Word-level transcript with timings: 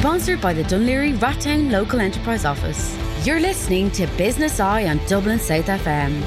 Sponsored 0.00 0.40
by 0.40 0.54
the 0.54 0.62
Dún 0.62 0.86
Laoghaire 0.86 1.18
Rathdown 1.18 1.70
Local 1.70 2.00
Enterprise 2.00 2.46
Office. 2.46 2.96
You're 3.22 3.38
listening 3.38 3.90
to 3.90 4.06
Business 4.16 4.58
Eye 4.58 4.86
on 4.86 4.98
Dublin 5.06 5.38
South 5.38 5.66
FM. 5.66 6.22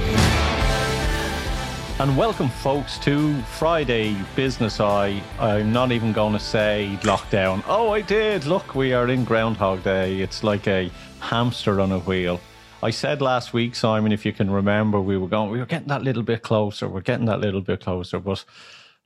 And 1.99 2.15
welcome, 2.15 2.49
folks, 2.49 2.99
to 2.99 3.35
Friday 3.57 4.15
Business 4.35 4.79
Eye. 4.79 5.19
I'm 5.39 5.73
not 5.73 5.91
even 5.91 6.13
going 6.13 6.33
to 6.33 6.39
say 6.39 6.99
lockdown. 7.01 7.63
Oh, 7.67 7.89
I 7.89 8.01
did. 8.01 8.45
Look, 8.45 8.75
we 8.75 8.93
are 8.93 9.09
in 9.09 9.23
Groundhog 9.23 9.81
Day. 9.81 10.21
It's 10.21 10.43
like 10.43 10.67
a 10.67 10.91
hamster 11.19 11.81
on 11.81 11.91
a 11.91 11.99
wheel. 12.01 12.39
I 12.83 12.91
said 12.91 13.23
last 13.23 13.53
week, 13.53 13.73
Simon, 13.73 14.11
if 14.11 14.23
you 14.23 14.33
can 14.33 14.51
remember, 14.51 15.01
we 15.01 15.17
were 15.17 15.27
going, 15.27 15.49
we 15.49 15.57
were 15.57 15.65
getting 15.65 15.87
that 15.87 16.03
little 16.03 16.21
bit 16.21 16.43
closer. 16.43 16.87
We're 16.87 17.01
getting 17.01 17.25
that 17.25 17.39
little 17.39 17.61
bit 17.61 17.81
closer, 17.81 18.19
but 18.19 18.45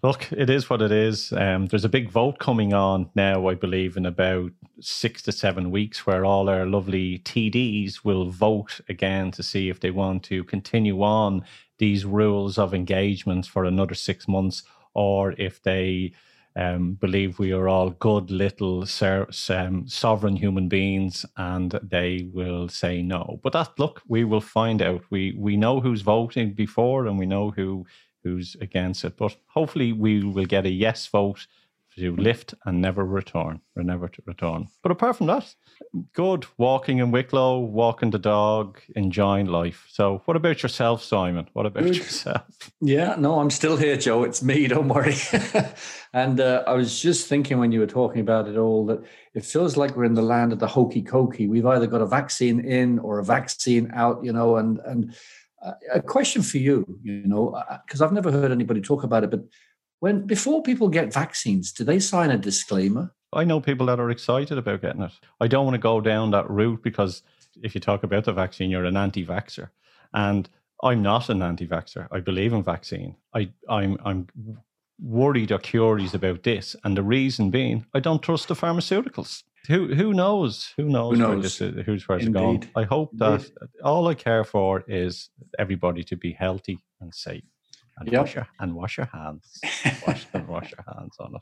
look, 0.03 0.31
it 0.31 0.49
is 0.49 0.69
what 0.69 0.81
it 0.81 0.91
is. 0.91 1.33
Um, 1.33 1.67
there's 1.67 1.85
a 1.85 1.89
big 1.89 2.09
vote 2.09 2.39
coming 2.39 2.73
on 2.73 3.09
now, 3.15 3.47
I 3.47 3.55
believe, 3.55 3.97
in 3.97 4.05
about 4.05 4.51
six 4.79 5.21
to 5.23 5.31
seven 5.31 5.71
weeks, 5.71 6.05
where 6.05 6.25
all 6.25 6.49
our 6.49 6.65
lovely 6.65 7.19
TDs 7.19 8.03
will 8.03 8.29
vote 8.29 8.79
again 8.89 9.31
to 9.31 9.43
see 9.43 9.69
if 9.69 9.79
they 9.79 9.91
want 9.91 10.23
to 10.23 10.43
continue 10.43 11.01
on 11.01 11.43
these 11.79 12.05
rules 12.05 12.57
of 12.57 12.73
engagements 12.73 13.47
for 13.47 13.65
another 13.65 13.95
six 13.95 14.27
months, 14.27 14.63
or 14.93 15.33
if 15.37 15.61
they 15.63 16.13
um, 16.55 16.93
believe 16.93 17.37
we 17.37 17.51
are 17.51 17.67
all 17.67 17.91
good 17.91 18.31
little 18.31 18.85
ser- 18.85 19.27
um, 19.49 19.87
sovereign 19.87 20.35
human 20.35 20.67
beings, 20.67 21.25
and 21.37 21.79
they 21.83 22.27
will 22.33 22.67
say 22.67 23.01
no. 23.01 23.39
But 23.43 23.53
that 23.53 23.77
look, 23.77 24.01
we 24.07 24.23
will 24.23 24.41
find 24.41 24.81
out. 24.81 25.03
We 25.11 25.35
we 25.37 25.55
know 25.55 25.79
who's 25.79 26.01
voting 26.01 26.53
before, 26.53 27.05
and 27.05 27.19
we 27.19 27.27
know 27.27 27.51
who 27.51 27.85
who's 28.23 28.55
against 28.61 29.05
it. 29.05 29.17
But 29.17 29.35
hopefully, 29.47 29.93
we 29.93 30.23
will 30.23 30.45
get 30.45 30.65
a 30.65 30.71
yes 30.71 31.07
vote 31.07 31.47
to 31.97 32.15
lift 32.15 32.53
and 32.65 32.81
never 32.81 33.03
return, 33.03 33.59
or 33.75 33.83
never 33.83 34.07
to 34.07 34.21
return. 34.25 34.67
But 34.83 34.91
apart 34.91 35.17
from 35.17 35.27
that, 35.27 35.55
good 36.13 36.45
walking 36.57 36.99
in 36.99 37.11
Wicklow, 37.11 37.59
walking 37.59 38.11
the 38.11 38.19
dog, 38.19 38.79
enjoying 38.95 39.47
life. 39.47 39.87
So, 39.89 40.21
what 40.25 40.37
about 40.37 40.61
yourself, 40.61 41.03
Simon? 41.03 41.49
What 41.53 41.65
about 41.65 41.83
good. 41.83 41.97
yourself? 41.97 42.71
Yeah, 42.81 43.15
no, 43.17 43.39
I'm 43.39 43.49
still 43.49 43.77
here, 43.77 43.97
Joe. 43.97 44.23
It's 44.23 44.43
me. 44.43 44.67
Don't 44.67 44.87
worry. 44.87 45.15
and 46.13 46.39
uh, 46.39 46.63
I 46.67 46.73
was 46.73 47.01
just 47.01 47.27
thinking 47.27 47.57
when 47.57 47.71
you 47.71 47.79
were 47.79 47.87
talking 47.87 48.21
about 48.21 48.47
it 48.47 48.57
all 48.57 48.85
that 48.87 49.03
it 49.33 49.45
feels 49.45 49.75
like 49.77 49.95
we're 49.95 50.05
in 50.05 50.13
the 50.13 50.21
land 50.21 50.53
of 50.53 50.59
the 50.59 50.67
hokey 50.67 51.01
cokey. 51.01 51.49
We've 51.49 51.65
either 51.65 51.87
got 51.87 52.01
a 52.01 52.07
vaccine 52.07 52.59
in 52.59 52.99
or 52.99 53.19
a 53.19 53.23
vaccine 53.23 53.91
out, 53.93 54.23
you 54.23 54.33
know, 54.33 54.57
and 54.57 54.79
and 54.85 55.15
Uh, 55.63 55.73
a 55.93 56.01
question 56.01 56.43
for 56.43 56.57
you, 56.59 56.85
you 57.01 57.25
know, 57.25 57.49
uh, 57.49 57.79
because 57.85 58.01
I've 58.01 58.13
never 58.13 58.31
heard 58.31 58.51
anybody 58.51 58.81
talk 58.81 59.03
about 59.03 59.23
it, 59.23 59.31
but 59.31 59.43
when 59.99 60.27
before 60.27 60.61
people 60.61 60.87
get 60.87 61.11
vaccines, 61.11 61.71
do 61.71 61.83
they 61.83 61.99
sign 61.99 62.29
a 62.29 62.37
disclaimer? 62.37 63.11
I 63.33 63.43
know 63.43 63.59
people 63.59 63.87
that 63.87 63.99
are 63.99 64.11
excited 64.11 64.57
about 64.57 64.81
getting 64.81 65.01
it. 65.01 65.11
I 65.41 65.47
don't 65.47 65.65
want 65.65 65.73
to 65.73 65.79
go 65.79 65.99
down 65.99 66.31
that 66.31 66.49
route 66.49 66.83
because 66.83 67.23
if 67.63 67.73
you 67.73 67.81
talk 67.81 68.03
about 68.03 68.25
the 68.25 68.33
vaccine, 68.33 68.69
you're 68.69 68.85
an 68.85 68.97
anti-vaxxer, 68.97 69.69
and 70.13 70.47
I'm 70.83 71.01
not 71.01 71.29
an 71.29 71.41
anti-vaxxer. 71.41 72.07
I 72.11 72.19
believe 72.19 72.53
in 72.53 72.63
vaccine. 72.63 73.15
I, 73.33 73.49
I'm 73.67 73.97
I'm 74.05 74.27
worried 75.01 75.51
or 75.51 75.59
curious 75.59 76.13
about 76.13 76.43
this, 76.43 76.75
and 76.83 76.95
the 76.95 77.03
reason 77.03 77.49
being, 77.49 77.85
I 77.95 77.99
don't 77.99 78.21
trust 78.21 78.47
the 78.47 78.55
pharmaceuticals. 78.55 79.43
Who 79.67 79.93
who 79.93 80.13
knows? 80.13 80.73
Who 80.77 80.85
knows? 80.85 81.13
Who 81.13 81.21
knows? 81.21 81.29
Where 81.29 81.41
this 81.41 81.61
is, 81.61 81.85
who's 81.85 82.07
where 82.07 82.17
it's 82.17 82.29
going? 82.29 82.69
I 82.75 82.83
hope 82.83 83.11
that 83.17 83.41
Indeed. 83.41 83.51
all 83.83 84.07
I 84.07 84.13
care 84.13 84.43
for 84.43 84.83
is 84.87 85.29
everybody 85.59 86.03
to 86.05 86.15
be 86.15 86.31
healthy 86.31 86.79
and 87.01 87.13
safe, 87.13 87.43
and 87.97 88.11
yep. 88.11 88.21
wash 88.21 88.35
your 88.35 88.47
and 88.59 88.73
wash 88.75 88.97
your 88.97 89.07
hands, 89.07 89.59
wash 90.07 90.25
and 90.33 90.47
wash 90.47 90.71
your 90.71 90.85
hands 90.95 91.15
on 91.19 91.35
it. 91.35 91.41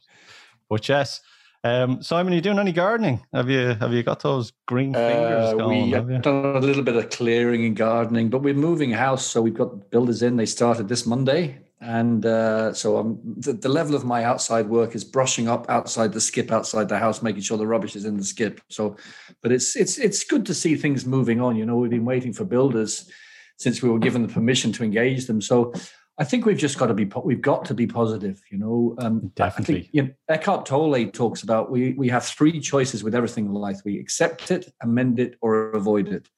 But 0.69 0.87
yes. 0.89 1.21
Um, 1.63 2.03
Simon, 2.03 2.31
are 2.31 2.35
you 2.35 2.43
doing 2.43 2.59
any 2.59 2.71
gardening? 2.71 3.25
Have 3.33 3.49
you 3.49 3.73
have 3.79 3.91
you 3.91 4.03
got 4.03 4.21
those 4.21 4.53
green 4.67 4.93
fingers 4.93 5.53
uh, 5.53 5.55
going? 5.55 5.89
We've 5.89 6.21
done 6.21 6.55
a 6.55 6.59
little 6.59 6.83
bit 6.83 6.95
of 6.95 7.09
clearing 7.09 7.65
and 7.65 7.75
gardening, 7.75 8.29
but 8.29 8.43
we're 8.43 8.53
moving 8.53 8.91
house, 8.91 9.25
so 9.25 9.41
we've 9.41 9.55
got 9.55 9.89
builders 9.89 10.21
in. 10.21 10.35
They 10.35 10.45
started 10.45 10.87
this 10.87 11.07
Monday, 11.07 11.64
and 11.85 12.25
uh, 12.25 12.73
so 12.73 12.97
I'm, 12.97 13.19
the, 13.37 13.53
the, 13.53 13.69
level 13.69 13.95
of 13.95 14.03
my 14.03 14.23
outside 14.23 14.67
work 14.67 14.95
is 14.95 15.03
brushing 15.03 15.47
up 15.47 15.69
outside 15.69 16.13
the 16.13 16.21
skip 16.21 16.51
outside 16.51 16.89
the 16.89 16.97
house 16.97 17.21
making 17.21 17.43
sure 17.43 17.57
the 17.57 17.67
rubbish 17.67 17.95
is 17.95 18.05
in 18.05 18.17
the 18.17 18.23
skip 18.23 18.59
so 18.69 18.97
but 19.43 19.51
it's 19.51 19.75
it's 19.75 19.99
it's 19.99 20.23
good 20.23 20.45
to 20.47 20.53
see 20.53 20.75
things 20.75 21.05
moving 21.05 21.39
on 21.39 21.55
you 21.55 21.65
know 21.65 21.75
we've 21.75 21.91
been 21.91 22.05
waiting 22.05 22.33
for 22.33 22.43
builders 22.43 23.09
since 23.57 23.83
we 23.83 23.89
were 23.89 23.99
given 23.99 24.23
the 24.23 24.33
permission 24.33 24.71
to 24.71 24.83
engage 24.83 25.27
them 25.27 25.39
so 25.39 25.71
I 26.17 26.23
think 26.23 26.45
we've 26.45 26.57
just 26.57 26.77
got 26.79 26.87
to 26.87 26.93
be 26.93 27.09
we've 27.23 27.41
got 27.41 27.65
to 27.65 27.73
be 27.73 27.87
positive, 27.87 28.41
you 28.49 28.57
know. 28.57 28.95
Um, 28.99 29.33
Definitely. 29.35 29.81
Think, 29.81 29.89
you 29.91 30.03
know, 30.03 30.09
Eckhart 30.29 30.65
Tolle 30.65 31.11
talks 31.11 31.43
about 31.43 31.69
we 31.69 31.91
we 31.91 32.07
have 32.07 32.23
three 32.23 32.61
choices 32.61 33.03
with 33.03 33.13
everything 33.13 33.47
in 33.47 33.53
life: 33.53 33.81
we 33.83 33.99
accept 33.99 34.49
it, 34.49 34.73
amend 34.81 35.19
it, 35.19 35.35
or 35.41 35.71
avoid 35.71 36.07
it. 36.07 36.29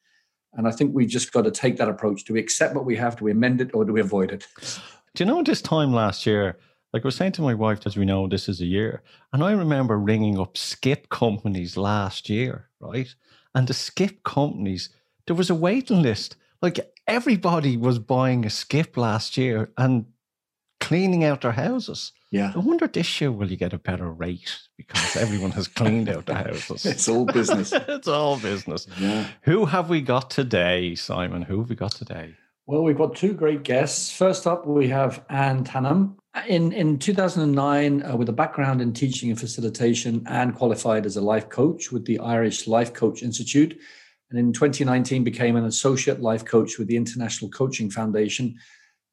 And 0.54 0.68
I 0.68 0.72
think 0.72 0.96
we've 0.96 1.08
just 1.08 1.32
got 1.32 1.44
to 1.44 1.52
take 1.52 1.78
that 1.78 1.90
approach. 1.90 2.24
Do 2.24 2.34
we 2.34 2.40
accept 2.40 2.74
what 2.74 2.86
we 2.86 2.96
have? 2.96 3.18
Do 3.18 3.26
we 3.26 3.32
amend 3.32 3.62
it, 3.62 3.76
or 3.76 3.86
do 3.86 3.94
we 3.94 4.02
avoid 4.02 4.32
it? 4.32 4.48
Do 5.16 5.24
you 5.24 5.26
know 5.26 5.44
this 5.44 5.62
time 5.62 5.94
last 5.94 6.26
year? 6.26 6.58
Like 6.94 7.04
I 7.04 7.08
was 7.08 7.16
saying 7.16 7.34
to 7.34 7.42
my 7.42 7.54
wife, 7.54 7.86
as 7.86 7.98
we 7.98 8.06
know, 8.06 8.28
this 8.28 8.48
is 8.48 8.62
a 8.62 8.66
year. 8.66 9.04
And 9.34 9.44
I 9.44 9.52
remember 9.52 9.98
ringing 9.98 10.40
up 10.40 10.58
skip 10.58 11.10
companies 11.10 11.76
last 11.78 12.30
year, 12.30 12.70
right? 12.80 13.14
And 13.54 13.68
the 13.68 13.74
skip 13.74 14.24
companies, 14.24 14.90
there 15.26 15.36
was 15.36 15.50
a 15.50 15.56
waiting 15.56 16.02
list. 16.02 16.36
Like 16.62 16.80
everybody 17.06 17.78
was 17.78 18.00
buying 18.00 18.46
a 18.46 18.50
skip 18.50 18.96
last 18.96 19.38
year 19.38 19.72
and 19.78 20.06
cleaning 20.80 21.24
out 21.24 21.42
their 21.42 21.52
houses. 21.52 22.14
Yeah. 22.30 22.52
I 22.56 22.60
wonder 22.60 22.88
this 22.88 23.22
year 23.22 23.32
will 23.32 23.50
you 23.50 23.58
get 23.58 23.74
a 23.74 23.80
better 23.80 24.12
rate 24.12 24.60
because 24.76 25.16
everyone 25.16 25.52
has 25.52 25.68
cleaned 25.68 26.10
out 26.10 26.26
the 26.26 26.36
houses. 26.36 26.86
it's 26.86 27.08
all 27.08 27.26
business. 27.26 27.72
it's 27.88 28.08
all 28.08 28.38
business. 28.38 28.88
Yeah. 29.00 29.28
Who 29.44 29.66
have 29.66 29.90
we 29.90 30.02
got 30.02 30.30
today, 30.30 30.96
Simon? 30.96 31.42
Who 31.44 31.60
have 31.60 31.70
we 31.70 31.76
got 31.76 31.94
today? 31.94 32.36
Well, 32.68 32.84
we've 32.84 32.98
got 32.98 33.16
two 33.16 33.34
great 33.34 33.64
guests. 33.64 34.12
First 34.12 34.46
up, 34.46 34.68
we 34.68 34.90
have 34.90 35.24
Anne 35.30 35.64
Tannam. 35.64 36.16
In, 36.50 36.74
in 36.74 37.00
2009, 37.00 38.04
uh, 38.04 38.18
with 38.18 38.28
a 38.28 38.34
background 38.34 38.82
in 38.82 38.92
teaching 38.92 39.30
and 39.30 39.40
facilitation, 39.40 40.22
Anne 40.28 40.52
qualified 40.52 41.06
as 41.06 41.16
a 41.16 41.22
life 41.22 41.48
coach 41.48 41.94
with 41.94 42.04
the 42.04 42.20
Irish 42.20 42.68
Life 42.68 42.94
Coach 42.94 43.24
Institute. 43.24 43.80
And 44.30 44.38
in 44.38 44.52
2019, 44.52 45.24
became 45.24 45.56
an 45.56 45.64
associate 45.64 46.22
life 46.22 46.44
coach 46.44 46.78
with 46.78 46.90
the 46.90 46.98
International 46.98 47.50
Coaching 47.50 47.90
Foundation. 47.90 48.58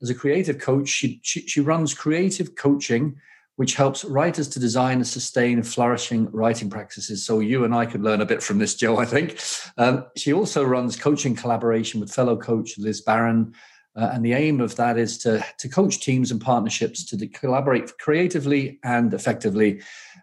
As 0.03 0.10
a 0.10 0.16
creative 0.16 0.59
coach, 0.59 0.88
she, 0.88 1.20
she, 1.22 1.47
she 1.47 1.60
runs 1.60 1.94
creative 1.94 2.56
coaching 2.56 3.20
which 3.56 3.75
helps 3.75 4.04
writers 4.04 4.48
to 4.48 4.59
design 4.59 4.98
and 4.98 5.06
sustain 5.06 5.62
flourishing 5.62 6.28
writing 6.32 6.69
practices. 6.69 7.25
So 7.25 7.41
you 7.41 7.65
and 7.65 7.75
I 7.75 7.87
could 7.87 8.03
learn 8.03 8.20
a 8.20 8.26
bit 8.26 8.42
from 8.42 8.59
this, 8.59 8.75
Joe, 8.75 8.98
I 8.98 9.04
think. 9.04 9.38
Um, 9.78 10.06
she 10.16 10.32
also 10.32 10.65
runs 10.65 10.97
coaching 10.97 11.37
collaboration 11.37 12.00
with 12.00 12.12
fellow 12.12 12.37
coach 12.37 12.78
Liz 12.78 13.00
Barron. 13.00 13.54
Uh, 13.97 14.10
and 14.12 14.25
the 14.25 14.32
aim 14.32 14.60
of 14.60 14.75
that 14.75 14.98
is 14.98 15.19
to, 15.19 15.44
to 15.56 15.69
coach 15.69 16.00
teams 16.00 16.32
and 16.32 16.41
partnerships 16.41 17.04
to 17.04 17.26
collaborate 17.28 17.97
creatively 17.98 18.81
and 18.82 19.14
effectively. 19.14 19.81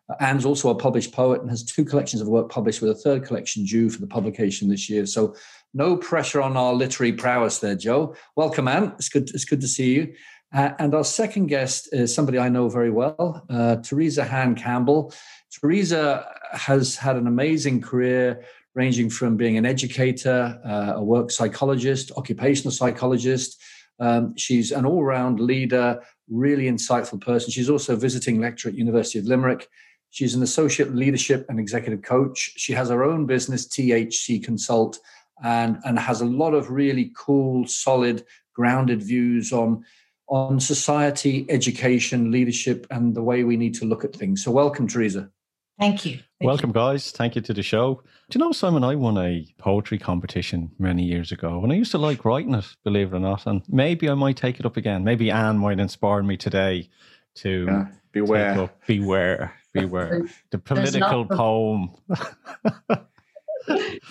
Uh, 0.10 0.16
Anne's 0.20 0.44
also 0.44 0.70
a 0.70 0.76
published 0.76 1.14
poet 1.14 1.40
and 1.40 1.50
has 1.50 1.64
two 1.64 1.86
collections 1.86 2.22
of 2.22 2.28
work 2.28 2.50
published 2.50 2.82
with 2.82 2.92
a 2.92 2.96
third 2.96 3.24
collection 3.24 3.64
due 3.64 3.90
for 3.90 4.02
the 4.02 4.08
publication 4.08 4.68
this 4.68 4.90
year. 4.90 5.06
So 5.06 5.36
no 5.74 5.96
pressure 5.96 6.42
on 6.42 6.58
our 6.58 6.74
literary 6.74 7.14
prowess 7.14 7.60
there, 7.60 7.76
Joe. 7.76 8.14
Welcome, 8.36 8.68
Anne. 8.68 8.92
It's 8.98 9.08
good, 9.08 9.30
it's 9.30 9.46
good 9.46 9.62
to 9.62 9.70
see 9.70 9.94
you. 9.94 10.14
Uh, 10.54 10.72
and 10.80 10.94
our 10.94 11.04
second 11.04 11.48
guest 11.48 11.90
is 11.94 12.14
somebody 12.14 12.38
I 12.38 12.50
know 12.50 12.68
very 12.68 12.90
well, 12.90 13.46
uh, 13.50 13.78
Teresa 13.78 14.26
Han 14.26 14.56
Campbell. 14.56 15.14
Teresa 15.52 16.28
has 16.52 16.96
had 16.96 17.16
an 17.16 17.28
amazing 17.28 17.82
career 17.82 18.44
ranging 18.76 19.10
from 19.10 19.38
being 19.38 19.58
an 19.58 19.66
educator, 19.66 20.60
uh, 20.66 20.94
a 21.00 21.04
work 21.04 21.32
psychologist, 21.32 22.12
occupational 22.18 22.72
psychologist. 22.72 23.62
Um, 24.00 24.36
she's 24.36 24.72
an 24.72 24.86
all 24.86 25.04
round 25.04 25.40
leader, 25.40 26.02
really 26.30 26.70
insightful 26.70 27.22
person. 27.22 27.52
She's 27.52 27.70
also 27.70 27.94
a 27.94 27.98
visiting 27.98 28.42
lecturer 28.42 28.72
at 28.72 28.78
University 28.78 29.20
of 29.20 29.26
Limerick. 29.26 29.70
She's 30.10 30.36
an 30.36 30.44
associate 30.44 30.94
leadership 30.94 31.46
and 31.48 31.60
executive 31.60 32.02
coach. 32.02 32.54
She 32.58 32.74
has 32.74 32.90
her 32.90 33.04
own 33.04 33.26
business, 33.26 33.68
THC 33.68 34.44
Consult, 34.44 35.00
and, 35.44 35.78
and 35.86 35.98
has 35.98 36.20
a 36.20 36.26
lot 36.26 36.54
of 36.54 36.70
really 36.70 37.14
cool, 37.16 37.66
solid, 37.68 38.26
grounded 38.54 39.02
views 39.02 39.54
on 39.54 39.84
on 40.32 40.60
society, 40.62 41.46
education, 41.50 42.32
leadership, 42.32 42.88
and 42.90 43.14
the 43.14 43.22
way 43.22 43.44
we 43.44 43.58
need 43.58 43.76
to 43.76 43.86
look 43.86 44.06
at 44.06 44.16
things. 44.16 44.44
So, 44.44 44.50
welcome, 44.50 44.88
Teresa. 44.88 45.30
Thank 45.78 46.06
you. 46.06 46.20
Thank 46.40 46.48
welcome, 46.48 46.70
you. 46.70 46.76
guys. 46.76 47.12
Thank 47.12 47.36
you 47.36 47.42
to 47.42 47.54
the 47.54 47.64
show. 47.64 48.02
Do 48.30 48.40
you 48.40 48.46
know, 48.46 48.52
Simon, 48.54 48.84
I 48.84 48.96
won 48.96 49.18
a 49.18 49.46
poetry 49.58 49.98
competition 49.98 50.72
many 50.80 51.04
years 51.04 51.32
ago, 51.32 51.62
and 51.62 51.72
I 51.72 51.76
used 51.76 51.92
to 51.92 51.98
like 51.98 52.24
writing 52.24 52.54
it, 52.54 52.66
believe 52.84 53.14
it 53.14 53.18
or 53.18 53.20
not. 53.20 53.46
And 53.46 53.62
maybe 53.68 54.10
I 54.10 54.14
might 54.14 54.38
take 54.38 54.60
it 54.60 54.66
up 54.66 54.78
again. 54.78 55.04
Maybe 55.04 55.30
Anne 55.30 55.58
might 55.58 55.80
inspire 55.80 56.24
me 56.24 56.38
today 56.38 56.88
to 57.36 57.66
yeah, 57.68 57.88
beware. 58.14 58.62
Up, 58.62 58.86
beware. 58.88 59.54
Beware. 59.74 60.26
the 60.52 60.60
political 60.60 61.26
poem. 61.26 61.92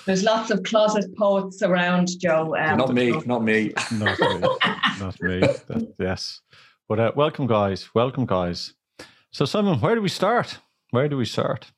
There's 0.06 0.22
lots 0.22 0.50
of 0.50 0.62
closet 0.62 1.16
poets 1.16 1.62
around, 1.62 2.08
Joe. 2.18 2.56
Um, 2.56 2.78
not 2.78 2.94
me, 2.94 3.10
not 3.26 3.42
me. 3.44 3.72
not 3.92 4.18
me. 4.20 4.40
Not 5.00 5.20
me. 5.20 5.42
yes. 5.98 6.40
But 6.88 7.00
uh, 7.00 7.12
welcome, 7.14 7.46
guys. 7.46 7.94
Welcome, 7.94 8.26
guys. 8.26 8.74
So, 9.32 9.44
Simon, 9.44 9.78
where 9.80 9.94
do 9.94 10.02
we 10.02 10.08
start? 10.08 10.58
Where 10.90 11.08
do 11.08 11.16
we 11.16 11.24
start? 11.24 11.70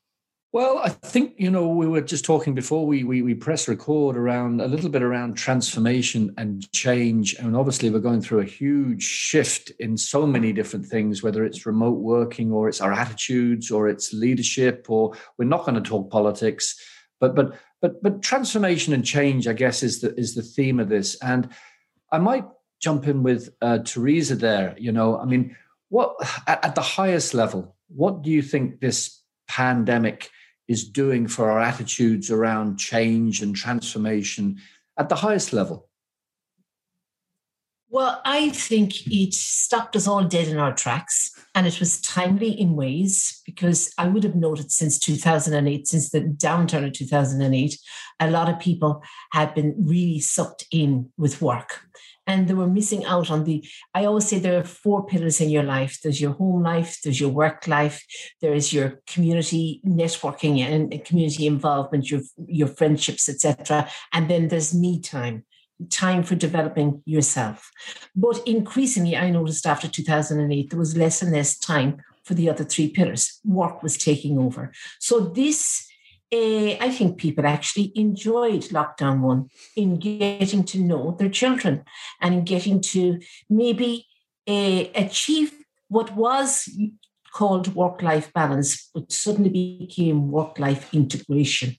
Well, 0.52 0.80
I 0.84 0.90
think 0.90 1.32
you 1.38 1.50
know 1.50 1.66
we 1.66 1.86
were 1.86 2.02
just 2.02 2.26
talking 2.26 2.54
before 2.54 2.86
we 2.86 3.04
we, 3.04 3.22
we 3.22 3.32
press 3.32 3.68
record 3.68 4.18
around 4.18 4.60
a 4.60 4.66
little 4.66 4.90
bit 4.90 5.02
around 5.02 5.34
transformation 5.34 6.34
and 6.36 6.70
change, 6.72 7.34
and 7.36 7.56
obviously 7.56 7.88
we're 7.88 8.00
going 8.00 8.20
through 8.20 8.40
a 8.40 8.44
huge 8.44 9.02
shift 9.02 9.70
in 9.80 9.96
so 9.96 10.26
many 10.26 10.52
different 10.52 10.84
things, 10.84 11.22
whether 11.22 11.42
it's 11.42 11.64
remote 11.64 12.00
working 12.00 12.52
or 12.52 12.68
it's 12.68 12.82
our 12.82 12.92
attitudes 12.92 13.70
or 13.70 13.88
it's 13.88 14.12
leadership, 14.12 14.84
or 14.90 15.14
we're 15.38 15.48
not 15.48 15.64
going 15.64 15.74
to 15.74 15.80
talk 15.80 16.10
politics, 16.10 16.78
but 17.22 17.36
but 17.36 17.54
but 17.80 18.02
but 18.02 18.20
transformation 18.20 18.92
and 18.92 19.04
change, 19.04 19.46
I 19.46 19.52
guess, 19.52 19.84
is 19.84 20.00
the 20.00 20.12
is 20.18 20.34
the 20.34 20.42
theme 20.42 20.80
of 20.80 20.88
this, 20.88 21.14
and 21.22 21.48
I 22.10 22.18
might 22.18 22.44
jump 22.80 23.06
in 23.06 23.22
with 23.22 23.54
uh, 23.62 23.78
Teresa 23.78 24.34
there. 24.34 24.74
You 24.76 24.90
know, 24.90 25.16
I 25.16 25.24
mean, 25.24 25.56
what 25.88 26.16
at, 26.48 26.64
at 26.64 26.74
the 26.74 26.82
highest 26.82 27.32
level, 27.32 27.76
what 27.88 28.22
do 28.22 28.30
you 28.30 28.42
think 28.42 28.80
this 28.80 29.22
pandemic 29.46 30.30
is 30.66 30.88
doing 30.88 31.28
for 31.28 31.48
our 31.48 31.60
attitudes 31.60 32.28
around 32.28 32.78
change 32.78 33.40
and 33.40 33.54
transformation 33.54 34.58
at 34.98 35.08
the 35.08 35.14
highest 35.14 35.52
level? 35.52 35.88
Well, 37.92 38.22
I 38.24 38.48
think 38.48 39.06
it 39.06 39.34
stopped 39.34 39.96
us 39.96 40.08
all 40.08 40.24
dead 40.24 40.48
in 40.48 40.56
our 40.56 40.72
tracks. 40.72 41.30
And 41.54 41.66
it 41.66 41.78
was 41.78 42.00
timely 42.00 42.48
in 42.48 42.74
ways 42.74 43.42
because 43.44 43.92
I 43.98 44.08
would 44.08 44.24
have 44.24 44.34
noted 44.34 44.72
since 44.72 44.98
2008, 44.98 45.86
since 45.86 46.08
the 46.08 46.22
downturn 46.22 46.86
of 46.86 46.94
2008, 46.94 47.78
a 48.18 48.30
lot 48.30 48.48
of 48.48 48.58
people 48.58 49.02
had 49.32 49.54
been 49.54 49.74
really 49.78 50.20
sucked 50.20 50.64
in 50.70 51.10
with 51.18 51.42
work 51.42 51.82
and 52.26 52.48
they 52.48 52.54
were 52.54 52.68
missing 52.68 53.04
out 53.04 53.30
on 53.32 53.42
the 53.42 53.64
i 53.94 54.04
always 54.04 54.28
say 54.28 54.38
there 54.38 54.60
are 54.60 54.64
four 54.64 55.04
pillars 55.04 55.40
in 55.40 55.50
your 55.50 55.64
life 55.64 55.98
there's 56.02 56.20
your 56.20 56.30
home 56.34 56.62
life 56.62 57.00
there's 57.02 57.20
your 57.20 57.30
work 57.30 57.66
life 57.66 58.00
there 58.40 58.54
is 58.54 58.72
your 58.72 59.02
community 59.08 59.80
networking 59.84 60.60
and 60.60 61.04
community 61.04 61.48
involvement 61.48 62.08
your 62.08 62.20
your 62.46 62.68
friendships 62.68 63.28
etc 63.28 63.88
and 64.12 64.30
then 64.30 64.46
there's 64.46 64.72
me 64.72 65.00
time 65.00 65.44
time 65.90 66.22
for 66.22 66.34
developing 66.34 67.02
yourself 67.04 67.70
but 68.14 68.40
increasingly 68.46 69.16
i 69.16 69.30
noticed 69.30 69.66
after 69.66 69.88
2008 69.88 70.70
there 70.70 70.78
was 70.78 70.96
less 70.96 71.22
and 71.22 71.32
less 71.32 71.58
time 71.58 71.96
for 72.24 72.34
the 72.34 72.48
other 72.48 72.64
three 72.64 72.88
pillars 72.88 73.40
work 73.44 73.82
was 73.82 73.96
taking 73.96 74.38
over 74.38 74.72
so 74.98 75.20
this 75.20 75.86
uh, 76.34 76.78
I 76.80 76.90
think 76.90 77.18
people 77.18 77.46
actually 77.46 77.92
enjoyed 77.94 78.62
lockdown 78.70 79.20
one 79.20 79.50
in 79.76 79.98
getting 79.98 80.64
to 80.64 80.80
know 80.80 81.14
their 81.18 81.28
children 81.28 81.84
and 82.22 82.34
in 82.34 82.44
getting 82.44 82.80
to 82.80 83.20
maybe 83.50 84.06
uh, 84.48 84.84
achieve 84.94 85.52
what 85.88 86.16
was 86.16 86.70
called 87.32 87.74
work 87.74 88.02
life 88.02 88.32
balance, 88.32 88.90
but 88.94 89.12
suddenly 89.12 89.78
became 89.78 90.30
work 90.30 90.58
life 90.58 90.92
integration. 90.94 91.76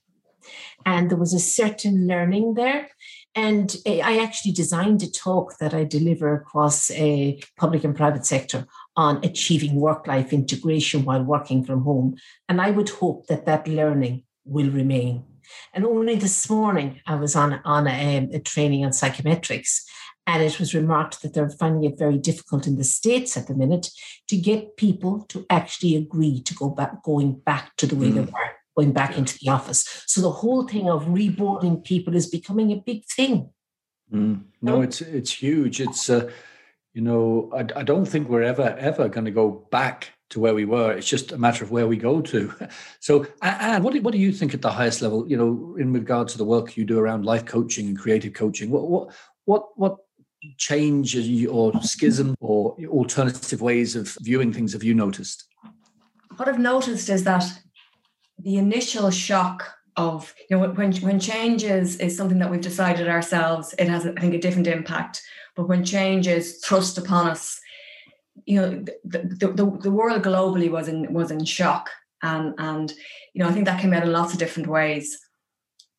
And 0.86 1.10
there 1.10 1.18
was 1.18 1.32
a 1.32 1.40
certain 1.40 2.06
learning 2.06 2.54
there. 2.54 2.88
And 3.36 3.74
I 3.86 4.18
actually 4.18 4.52
designed 4.52 5.02
a 5.02 5.10
talk 5.10 5.58
that 5.58 5.74
I 5.74 5.84
deliver 5.84 6.34
across 6.34 6.90
a 6.92 7.40
public 7.56 7.82
and 7.82 7.96
private 7.96 8.24
sector 8.24 8.66
on 8.96 9.24
achieving 9.24 9.74
work 9.74 10.06
life 10.06 10.32
integration 10.32 11.04
while 11.04 11.22
working 11.22 11.64
from 11.64 11.82
home. 11.82 12.16
And 12.48 12.60
I 12.60 12.70
would 12.70 12.90
hope 12.90 13.26
that 13.26 13.44
that 13.46 13.66
learning 13.66 14.22
will 14.44 14.70
remain. 14.70 15.24
And 15.72 15.84
only 15.84 16.14
this 16.14 16.48
morning, 16.48 17.00
I 17.06 17.16
was 17.16 17.34
on, 17.36 17.60
on 17.64 17.86
a, 17.86 18.28
a 18.32 18.40
training 18.40 18.84
on 18.84 18.92
psychometrics, 18.92 19.82
and 20.26 20.42
it 20.42 20.58
was 20.58 20.74
remarked 20.74 21.20
that 21.22 21.34
they're 21.34 21.50
finding 21.50 21.90
it 21.90 21.98
very 21.98 22.18
difficult 22.18 22.66
in 22.66 22.76
the 22.76 22.84
States 22.84 23.36
at 23.36 23.46
the 23.46 23.54
minute 23.54 23.90
to 24.28 24.36
get 24.36 24.76
people 24.76 25.26
to 25.28 25.44
actually 25.50 25.96
agree 25.96 26.40
to 26.42 26.54
go 26.54 26.70
back, 26.70 27.02
going 27.02 27.32
back 27.40 27.76
to 27.76 27.86
the 27.86 27.96
way 27.96 28.06
mm. 28.06 28.14
they 28.14 28.20
were, 28.20 28.50
going 28.76 28.92
back 28.92 29.16
into 29.16 29.38
the 29.38 29.50
office. 29.50 30.04
So 30.06 30.20
the 30.20 30.30
whole 30.30 30.66
thing 30.66 30.88
of 30.88 31.06
reboarding 31.06 31.84
people 31.84 32.14
is 32.14 32.26
becoming 32.26 32.72
a 32.72 32.76
big 32.76 33.04
thing. 33.04 33.50
Mm. 34.12 34.44
No, 34.62 34.82
it's 34.82 35.00
it's 35.00 35.32
huge. 35.32 35.80
It's 35.80 36.10
uh, 36.10 36.30
you 36.92 37.02
know, 37.02 37.50
I, 37.52 37.80
I 37.80 37.82
don't 37.82 38.06
think 38.06 38.28
we're 38.28 38.42
ever 38.42 38.76
ever 38.78 39.08
going 39.08 39.24
to 39.24 39.30
go 39.30 39.66
back 39.70 40.10
to 40.30 40.40
where 40.40 40.54
we 40.54 40.64
were. 40.64 40.92
It's 40.92 41.08
just 41.08 41.32
a 41.32 41.38
matter 41.38 41.64
of 41.64 41.70
where 41.70 41.86
we 41.86 41.96
go 41.96 42.20
to. 42.20 42.52
So, 43.00 43.26
Anne, 43.42 43.82
what 43.82 43.92
do, 43.92 44.00
what 44.00 44.12
do 44.12 44.18
you 44.18 44.32
think 44.32 44.54
at 44.54 44.62
the 44.62 44.72
highest 44.72 45.02
level? 45.02 45.28
You 45.28 45.36
know, 45.36 45.76
in 45.78 45.92
regard 45.92 46.28
to 46.28 46.38
the 46.38 46.44
work 46.44 46.74
you 46.76 46.86
do 46.86 46.98
around 46.98 47.26
life 47.26 47.44
coaching 47.44 47.86
and 47.88 47.98
creative 47.98 48.32
coaching, 48.32 48.70
what 48.70 48.88
what 48.88 49.10
what 49.44 49.78
what 49.78 49.96
change 50.58 51.16
or 51.46 51.72
schism 51.82 52.34
or 52.40 52.76
alternative 52.86 53.60
ways 53.60 53.96
of 53.96 54.16
viewing 54.20 54.52
things 54.52 54.72
have 54.72 54.82
you 54.82 54.94
noticed? 54.94 55.44
What 56.36 56.48
I've 56.48 56.58
noticed 56.58 57.08
is 57.08 57.24
that 57.24 57.44
the 58.38 58.56
initial 58.56 59.10
shock 59.10 59.74
of 59.96 60.34
you 60.50 60.56
know 60.56 60.68
when 60.70 60.92
when 60.92 61.20
change 61.20 61.62
is 61.62 61.96
is 61.98 62.16
something 62.16 62.38
that 62.38 62.50
we've 62.50 62.60
decided 62.60 63.08
ourselves, 63.08 63.74
it 63.78 63.88
has 63.88 64.06
I 64.06 64.20
think 64.20 64.34
a 64.34 64.40
different 64.40 64.66
impact. 64.66 65.22
But 65.56 65.68
when 65.68 65.84
change 65.84 66.26
is 66.26 66.58
thrust 66.64 66.98
upon 66.98 67.28
us 67.28 67.60
you 68.46 68.60
know 68.60 68.84
the, 69.04 69.18
the, 69.38 69.48
the, 69.52 69.78
the 69.82 69.90
world 69.90 70.22
globally 70.22 70.70
was 70.70 70.88
in 70.88 71.12
was 71.12 71.30
in 71.30 71.44
shock 71.44 71.90
and 72.22 72.54
and 72.58 72.92
you 73.32 73.42
know 73.42 73.48
I 73.48 73.52
think 73.52 73.66
that 73.66 73.80
came 73.80 73.92
out 73.92 74.02
in 74.02 74.12
lots 74.12 74.32
of 74.32 74.38
different 74.38 74.68
ways. 74.68 75.18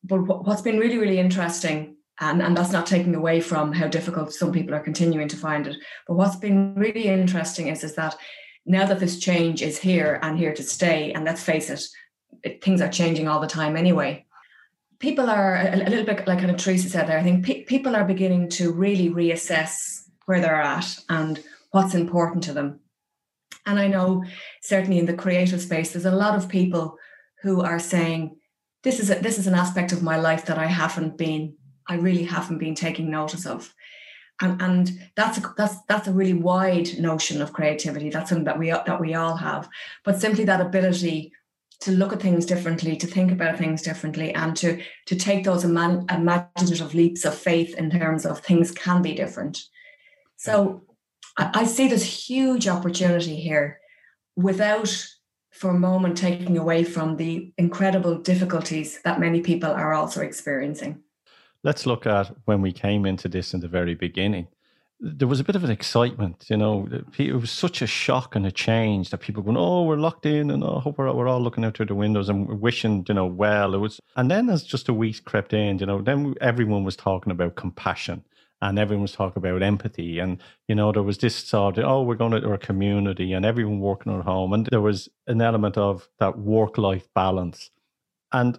But 0.04 0.22
what's 0.22 0.62
been 0.62 0.78
really 0.78 0.98
really 0.98 1.18
interesting 1.18 1.96
and, 2.20 2.40
and 2.40 2.56
that's 2.56 2.72
not 2.72 2.86
taking 2.86 3.14
away 3.14 3.40
from 3.40 3.72
how 3.72 3.88
difficult 3.88 4.32
some 4.32 4.52
people 4.52 4.74
are 4.74 4.80
continuing 4.80 5.28
to 5.28 5.36
find 5.36 5.66
it. 5.66 5.76
But 6.06 6.14
what's 6.14 6.36
been 6.36 6.74
really 6.74 7.08
interesting 7.08 7.68
is, 7.68 7.84
is 7.84 7.94
that 7.96 8.16
now 8.64 8.86
that 8.86 9.00
this 9.00 9.18
change 9.18 9.60
is 9.60 9.76
here 9.78 10.18
and 10.22 10.38
here 10.38 10.54
to 10.54 10.62
stay, 10.62 11.12
and 11.12 11.26
let's 11.26 11.42
face 11.42 11.68
it, 11.68 11.86
it 12.42 12.62
things 12.62 12.80
are 12.80 12.88
changing 12.88 13.28
all 13.28 13.40
the 13.40 13.46
time 13.46 13.76
anyway. 13.76 14.24
People 14.98 15.28
are 15.28 15.56
a, 15.56 15.74
a 15.74 15.90
little 15.90 16.04
bit 16.04 16.26
like 16.26 16.38
kind 16.38 16.50
of 16.50 16.56
Teresa 16.56 16.88
said 16.88 17.06
there. 17.06 17.18
I 17.18 17.22
think 17.22 17.44
pe- 17.44 17.64
people 17.64 17.94
are 17.94 18.04
beginning 18.04 18.48
to 18.50 18.72
really 18.72 19.10
reassess 19.10 20.08
where 20.26 20.40
they're 20.40 20.60
at 20.60 20.98
and 21.08 21.42
what's 21.70 21.94
important 21.94 22.44
to 22.44 22.52
them. 22.52 22.80
And 23.66 23.78
I 23.78 23.88
know 23.88 24.24
certainly 24.62 24.98
in 24.98 25.06
the 25.06 25.14
creative 25.14 25.60
space, 25.60 25.92
there's 25.92 26.04
a 26.04 26.10
lot 26.10 26.36
of 26.36 26.48
people 26.48 26.96
who 27.42 27.62
are 27.62 27.78
saying, 27.78 28.36
this 28.82 29.00
is 29.00 29.10
a, 29.10 29.16
this 29.16 29.38
is 29.38 29.46
an 29.46 29.54
aspect 29.54 29.92
of 29.92 30.02
my 30.02 30.16
life 30.16 30.46
that 30.46 30.58
I 30.58 30.66
haven't 30.66 31.18
been, 31.18 31.54
I 31.88 31.96
really 31.96 32.22
haven't 32.24 32.58
been 32.58 32.74
taking 32.74 33.10
notice 33.10 33.44
of. 33.44 33.74
And, 34.40 34.60
and 34.60 34.90
that's 35.16 35.38
a, 35.38 35.54
that's 35.56 35.76
that's 35.88 36.08
a 36.08 36.12
really 36.12 36.34
wide 36.34 36.98
notion 36.98 37.40
of 37.40 37.54
creativity. 37.54 38.10
That's 38.10 38.28
something 38.28 38.44
that 38.44 38.58
we 38.58 38.70
that 38.70 39.00
we 39.00 39.14
all 39.14 39.36
have. 39.36 39.68
But 40.04 40.20
simply 40.20 40.44
that 40.44 40.60
ability 40.60 41.32
to 41.80 41.92
look 41.92 42.12
at 42.12 42.22
things 42.22 42.46
differently, 42.46 42.96
to 42.96 43.06
think 43.06 43.30
about 43.30 43.58
things 43.58 43.82
differently, 43.82 44.34
and 44.34 44.56
to 44.56 44.82
to 45.06 45.16
take 45.16 45.44
those 45.44 45.64
imaginative 45.64 46.94
leaps 46.94 47.24
of 47.24 47.34
faith 47.34 47.74
in 47.76 47.90
terms 47.90 48.24
of 48.24 48.40
things 48.40 48.70
can 48.70 49.02
be 49.02 49.14
different. 49.14 49.62
So 50.36 50.82
I, 51.36 51.64
see 51.64 51.88
this 51.88 52.28
huge 52.28 52.66
opportunity 52.66 53.36
here 53.36 53.80
without 54.36 55.06
for 55.50 55.70
a 55.70 55.78
moment 55.78 56.16
taking 56.16 56.58
away 56.58 56.84
from 56.84 57.16
the 57.16 57.52
incredible 57.56 58.18
difficulties 58.18 59.00
that 59.04 59.20
many 59.20 59.40
people 59.40 59.70
are 59.70 59.94
also 59.94 60.20
experiencing. 60.20 61.02
Let's 61.62 61.86
look 61.86 62.06
at 62.06 62.30
when 62.44 62.60
we 62.60 62.72
came 62.72 63.06
into 63.06 63.28
this 63.28 63.54
in 63.54 63.60
the 63.60 63.68
very 63.68 63.94
beginning. 63.94 64.48
There 64.98 65.28
was 65.28 65.40
a 65.40 65.44
bit 65.44 65.56
of 65.56 65.64
an 65.64 65.70
excitement, 65.70 66.46
you 66.48 66.56
know. 66.56 66.88
It 67.18 67.34
was 67.34 67.50
such 67.50 67.82
a 67.82 67.86
shock 67.86 68.34
and 68.34 68.46
a 68.46 68.50
change 68.50 69.10
that 69.10 69.18
people 69.18 69.42
going, 69.42 69.58
"Oh, 69.58 69.82
we're 69.84 69.96
locked 69.96 70.24
in, 70.24 70.50
and 70.50 70.64
oh, 70.64 70.76
I 70.76 70.80
hope 70.80 70.96
we're, 70.96 71.12
we're 71.12 71.28
all 71.28 71.40
looking 71.40 71.64
out 71.66 71.76
through 71.76 71.86
the 71.86 71.94
windows 71.94 72.30
and 72.30 72.60
wishing, 72.60 73.04
you 73.06 73.14
know, 73.14 73.26
well." 73.26 73.74
It 73.74 73.78
was, 73.78 74.00
and 74.16 74.30
then 74.30 74.48
as 74.48 74.62
just 74.64 74.88
a 74.88 74.94
week 74.94 75.22
crept 75.26 75.52
in, 75.52 75.78
you 75.78 75.86
know, 75.86 76.00
then 76.00 76.34
everyone 76.40 76.82
was 76.84 76.96
talking 76.96 77.30
about 77.30 77.56
compassion 77.56 78.24
and 78.62 78.78
everyone 78.78 79.02
was 79.02 79.12
talking 79.12 79.40
about 79.40 79.62
empathy 79.62 80.18
and 80.18 80.40
you 80.68 80.74
know 80.74 80.90
there 80.92 81.02
was 81.02 81.18
this 81.18 81.34
sort 81.36 81.78
of, 81.78 81.84
oh 81.84 82.02
we're 82.02 82.14
going 82.14 82.32
to 82.32 82.48
our 82.48 82.56
community 82.58 83.32
and 83.32 83.44
everyone 83.44 83.80
working 83.80 84.16
at 84.16 84.24
home 84.24 84.52
and 84.52 84.66
there 84.70 84.80
was 84.80 85.08
an 85.26 85.40
element 85.40 85.76
of 85.76 86.08
that 86.18 86.38
work 86.38 86.78
life 86.78 87.06
balance 87.14 87.70
and 88.32 88.58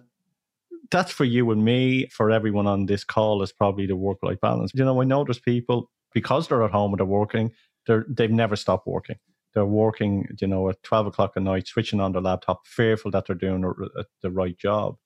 that's 0.90 1.12
for 1.12 1.24
you 1.24 1.50
and 1.50 1.64
me 1.64 2.06
for 2.08 2.30
everyone 2.30 2.66
on 2.66 2.86
this 2.86 3.04
call 3.04 3.42
is 3.42 3.52
probably 3.52 3.86
the 3.86 3.96
work 3.96 4.18
life 4.22 4.40
balance 4.40 4.70
you 4.74 4.84
know 4.84 5.00
i 5.00 5.04
know 5.04 5.24
there's 5.24 5.40
people 5.40 5.90
because 6.12 6.48
they're 6.48 6.64
at 6.64 6.70
home 6.70 6.92
and 6.92 6.98
they're 6.98 7.06
working 7.06 7.50
they're 7.86 8.06
they've 8.08 8.30
never 8.30 8.56
stopped 8.56 8.86
working 8.86 9.16
they're 9.54 9.64
working 9.64 10.26
you 10.40 10.46
know 10.46 10.68
at 10.68 10.82
12 10.82 11.08
o'clock 11.08 11.32
at 11.36 11.42
night 11.42 11.66
switching 11.66 12.00
on 12.00 12.12
their 12.12 12.22
laptop 12.22 12.66
fearful 12.66 13.10
that 13.10 13.26
they're 13.26 13.36
doing 13.36 13.64
uh, 13.64 14.02
the 14.22 14.30
right 14.30 14.58
job 14.58 14.96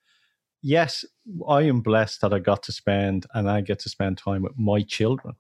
yes, 0.63 1.05
I 1.49 1.63
am 1.63 1.81
blessed 1.81 2.21
that 2.21 2.33
I 2.33 2.39
got 2.39 2.63
to 2.65 2.73
spend 2.73 3.27
and 3.35 3.51
I 3.51 3.61
get 3.61 3.81
to 3.81 3.89
spend 3.89 4.19
time 4.19 4.43
with 4.43 4.53
my 4.57 4.83
children 4.83 5.35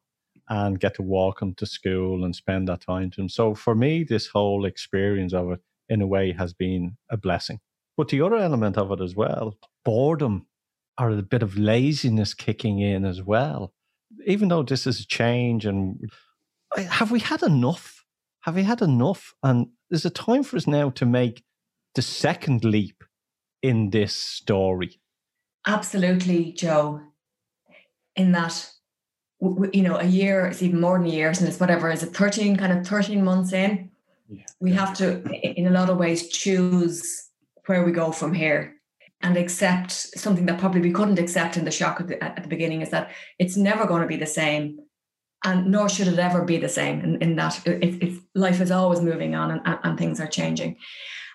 and 0.49 0.81
get 0.81 0.95
to 0.97 1.02
walk 1.02 1.40
them 1.40 1.54
to 1.54 1.66
school 1.66 2.25
and 2.25 2.35
spend 2.35 2.69
that 2.69 2.83
time 2.83 3.11
to 3.12 3.21
them. 3.21 3.28
So 3.28 3.54
for 3.54 3.75
me, 3.75 4.04
this 4.04 4.26
whole 4.26 4.64
experience 4.64 5.33
of 5.33 5.52
it, 5.52 5.61
in 5.88 6.02
a 6.02 6.07
way, 6.07 6.33
has 6.33 6.52
been 6.52 6.97
a 7.11 7.16
blessing. 7.16 7.61
But 7.97 8.09
the 8.09 8.21
other 8.23 8.37
element 8.37 8.76
of 8.76 8.90
it 8.90 9.00
as 9.00 9.14
well, 9.14 9.57
boredom 9.85 10.47
or 10.99 11.11
a 11.11 11.23
bit 11.23 11.42
of 11.42 11.57
laziness 11.57 12.35
kicking 12.35 12.81
in 12.81 13.04
as 13.04 13.23
well. 13.23 13.73
Even 14.26 14.49
though 14.49 14.62
this 14.62 14.87
is 14.87 15.00
a 15.00 15.07
change, 15.07 15.66
and 15.66 15.99
have 16.76 17.11
we 17.11 17.21
had 17.21 17.42
enough? 17.42 18.04
Have 18.40 18.54
we 18.54 18.64
had 18.64 18.83
enough? 18.83 19.35
And 19.42 19.69
there's 19.90 20.04
a 20.04 20.11
time 20.11 20.42
for 20.42 20.57
us 20.57 20.66
now 20.66 20.90
to 20.90 21.07
make 21.07 21.45
the 21.95 22.02
second 22.02 22.64
leap 22.64 23.04
in 23.62 23.90
this 23.90 24.14
story? 24.14 25.00
Absolutely, 25.66 26.52
Joe. 26.52 27.00
In 28.16 28.33
that, 28.33 28.71
you 29.40 29.83
know, 29.83 29.97
a 29.97 30.04
year, 30.04 30.47
it's 30.47 30.62
even 30.62 30.81
more 30.81 30.99
than 30.99 31.07
a 31.07 31.11
year, 31.11 31.28
and 31.28 31.42
it's 31.42 31.61
whatever, 31.61 31.90
is 31.90 32.02
it 32.02 32.14
13, 32.14 32.57
kind 32.57 32.73
of 32.73 32.87
13 32.87 33.25
months 33.25 33.52
in? 33.52 33.90
Yeah. 34.28 34.45
We 34.61 34.73
have 34.73 34.95
to, 34.99 35.23
in 35.59 35.66
a 35.66 35.71
lot 35.71 35.90
of 35.90 35.99
ways, 35.99 36.28
choose 36.28 37.28
where 37.66 37.85
we 37.85 37.92
go 37.92 38.12
from 38.12 38.35
here 38.35 38.76
and 39.23 39.37
accept 39.37 39.93
something 39.93 40.47
that 40.47 40.59
probably 40.59 40.81
we 40.81 40.93
couldn't 40.93 41.19
accept 41.19 41.57
in 41.57 41.64
the 41.64 41.71
shock 41.71 42.00
at 42.00 42.09
the, 42.09 42.23
at 42.23 42.43
the 42.43 42.49
beginning 42.49 42.83
is 42.83 42.91
that 42.91 43.11
it's 43.38 43.57
never 43.57 43.87
going 43.87 44.02
to 44.02 44.09
be 44.09 44.17
the 44.17 44.26
same 44.26 44.79
and 45.45 45.67
nor 45.67 45.88
should 45.88 46.09
it 46.09 46.19
ever 46.19 46.45
be 46.45 46.59
the 46.59 46.69
same 46.69 47.00
in, 47.00 47.23
in 47.23 47.37
that 47.37 47.61
life 48.35 48.61
is 48.61 48.71
always 48.71 49.00
moving 49.00 49.35
on 49.35 49.50
and, 49.50 49.79
and 49.83 49.99
things 49.99 50.21
are 50.21 50.26
changing. 50.26 50.76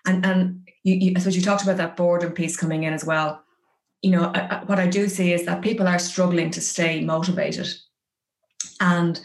And 0.06 0.26
and 0.26 0.70
you, 0.84 0.96
you, 0.96 1.32
you 1.32 1.42
talked 1.42 1.64
about 1.64 1.78
that 1.78 1.98
boredom 1.98 2.32
piece 2.32 2.56
coming 2.56 2.84
in 2.84 2.94
as 2.94 3.06
well. 3.06 3.44
You 4.02 4.12
know 4.12 4.32
I, 4.34 4.40
I, 4.40 4.64
what 4.66 4.80
I 4.80 4.88
do 4.88 5.08
see 5.10 5.34
is 5.34 5.46
that 5.46 5.62
people 5.62 5.88
are 5.88 6.00
struggling 6.00 6.52
to 6.52 6.62
stay 6.62 7.04
motivated 7.04 7.68
and 8.80 9.20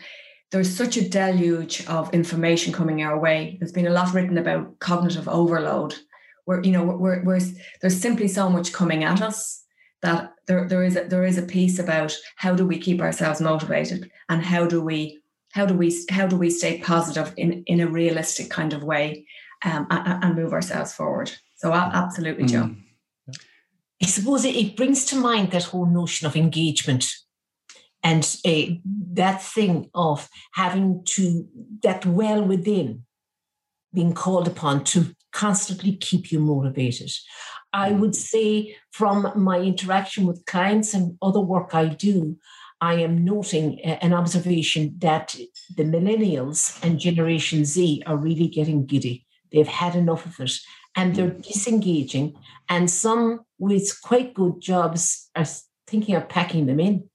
there's 0.50 0.74
such 0.74 0.96
a 0.96 1.08
deluge 1.08 1.86
of 1.86 2.12
information 2.12 2.74
coming 2.74 3.02
our 3.02 3.18
way. 3.18 3.56
There's 3.58 3.72
been 3.72 3.86
a 3.86 3.90
lot 3.90 4.12
written 4.12 4.36
about 4.36 4.78
cognitive 4.80 5.26
overload 5.26 5.94
where 6.52 6.62
you 6.62 6.72
know 6.72 6.84
we're, 6.84 7.22
we're 7.24 7.40
there's 7.80 8.00
simply 8.00 8.28
so 8.28 8.50
much 8.50 8.72
coming 8.72 9.04
at 9.04 9.22
us 9.22 9.64
that 10.02 10.32
there, 10.46 10.68
there 10.68 10.84
is 10.84 10.96
a, 10.96 11.04
there 11.04 11.24
is 11.24 11.38
a 11.38 11.42
piece 11.42 11.78
about 11.78 12.14
how 12.36 12.54
do 12.54 12.66
we 12.66 12.78
keep 12.78 13.00
ourselves 13.00 13.40
motivated 13.40 14.10
and 14.28 14.44
how 14.44 14.66
do 14.66 14.82
we 14.82 15.20
how 15.52 15.64
do 15.64 15.74
we 15.74 16.04
how 16.10 16.26
do 16.26 16.36
we 16.36 16.50
stay 16.50 16.78
positive 16.78 17.32
in 17.36 17.62
in 17.66 17.80
a 17.80 17.86
realistic 17.86 18.50
kind 18.50 18.72
of 18.72 18.84
way 18.84 19.26
um, 19.64 19.86
and, 19.90 20.24
and, 20.24 20.36
move 20.36 20.52
ourselves 20.52 20.92
forward 20.92 21.30
so 21.56 21.72
absolutely 21.72 22.44
joe 22.44 22.64
mm. 22.64 22.76
i 24.02 24.06
suppose 24.06 24.44
it, 24.44 24.56
it, 24.56 24.76
brings 24.76 25.04
to 25.04 25.16
mind 25.16 25.50
that 25.50 25.64
whole 25.64 25.86
notion 25.86 26.26
of 26.26 26.36
engagement 26.36 27.10
and 28.02 28.36
uh, 28.44 28.62
that 29.12 29.40
thing 29.40 29.88
of 29.94 30.28
having 30.52 31.02
to 31.04 31.46
that 31.82 32.04
well 32.04 32.42
within 32.44 33.04
being 33.94 34.12
called 34.12 34.48
upon 34.48 34.82
to 34.84 35.14
constantly 35.32 35.96
keep 35.96 36.30
you 36.30 36.38
motivated 36.38 37.10
I 37.72 37.90
mm. 37.90 37.98
would 38.00 38.14
say 38.14 38.76
from 38.90 39.32
my 39.36 39.58
interaction 39.58 40.26
with 40.26 40.44
clients 40.46 40.94
and 40.94 41.16
other 41.22 41.40
work 41.40 41.74
I 41.74 41.86
do, 41.86 42.36
I 42.80 42.94
am 42.94 43.24
noting 43.24 43.80
an 43.80 44.12
observation 44.12 44.96
that 44.98 45.36
the 45.76 45.84
millennials 45.84 46.82
and 46.82 46.98
Generation 46.98 47.64
Z 47.64 48.02
are 48.06 48.16
really 48.16 48.48
getting 48.48 48.86
giddy. 48.86 49.24
They've 49.52 49.66
had 49.66 49.94
enough 49.94 50.26
of 50.26 50.40
it 50.40 50.58
and 50.96 51.14
they're 51.14 51.30
mm. 51.30 51.46
disengaging. 51.46 52.34
And 52.68 52.90
some 52.90 53.40
with 53.58 54.00
quite 54.02 54.34
good 54.34 54.60
jobs 54.60 55.30
are 55.36 55.46
thinking 55.86 56.16
of 56.16 56.28
packing 56.28 56.66
them 56.66 56.80
in. 56.80 57.08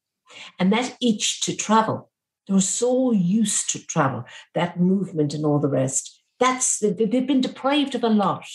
And 0.60 0.72
that 0.74 0.98
itch 1.02 1.42
to 1.42 1.56
travel, 1.56 2.10
they're 2.48 2.60
so 2.62 3.12
used 3.12 3.70
to 3.72 3.86
travel, 3.86 4.24
that 4.56 4.80
movement 4.80 5.34
and 5.34 5.46
all 5.46 5.60
the 5.60 5.70
rest. 5.70 6.17
That's 6.40 6.80
they've 6.80 7.28
been 7.28 7.42
deprived 7.42 7.96
of 7.96 8.04
a 8.04 8.10
lot 8.10 8.46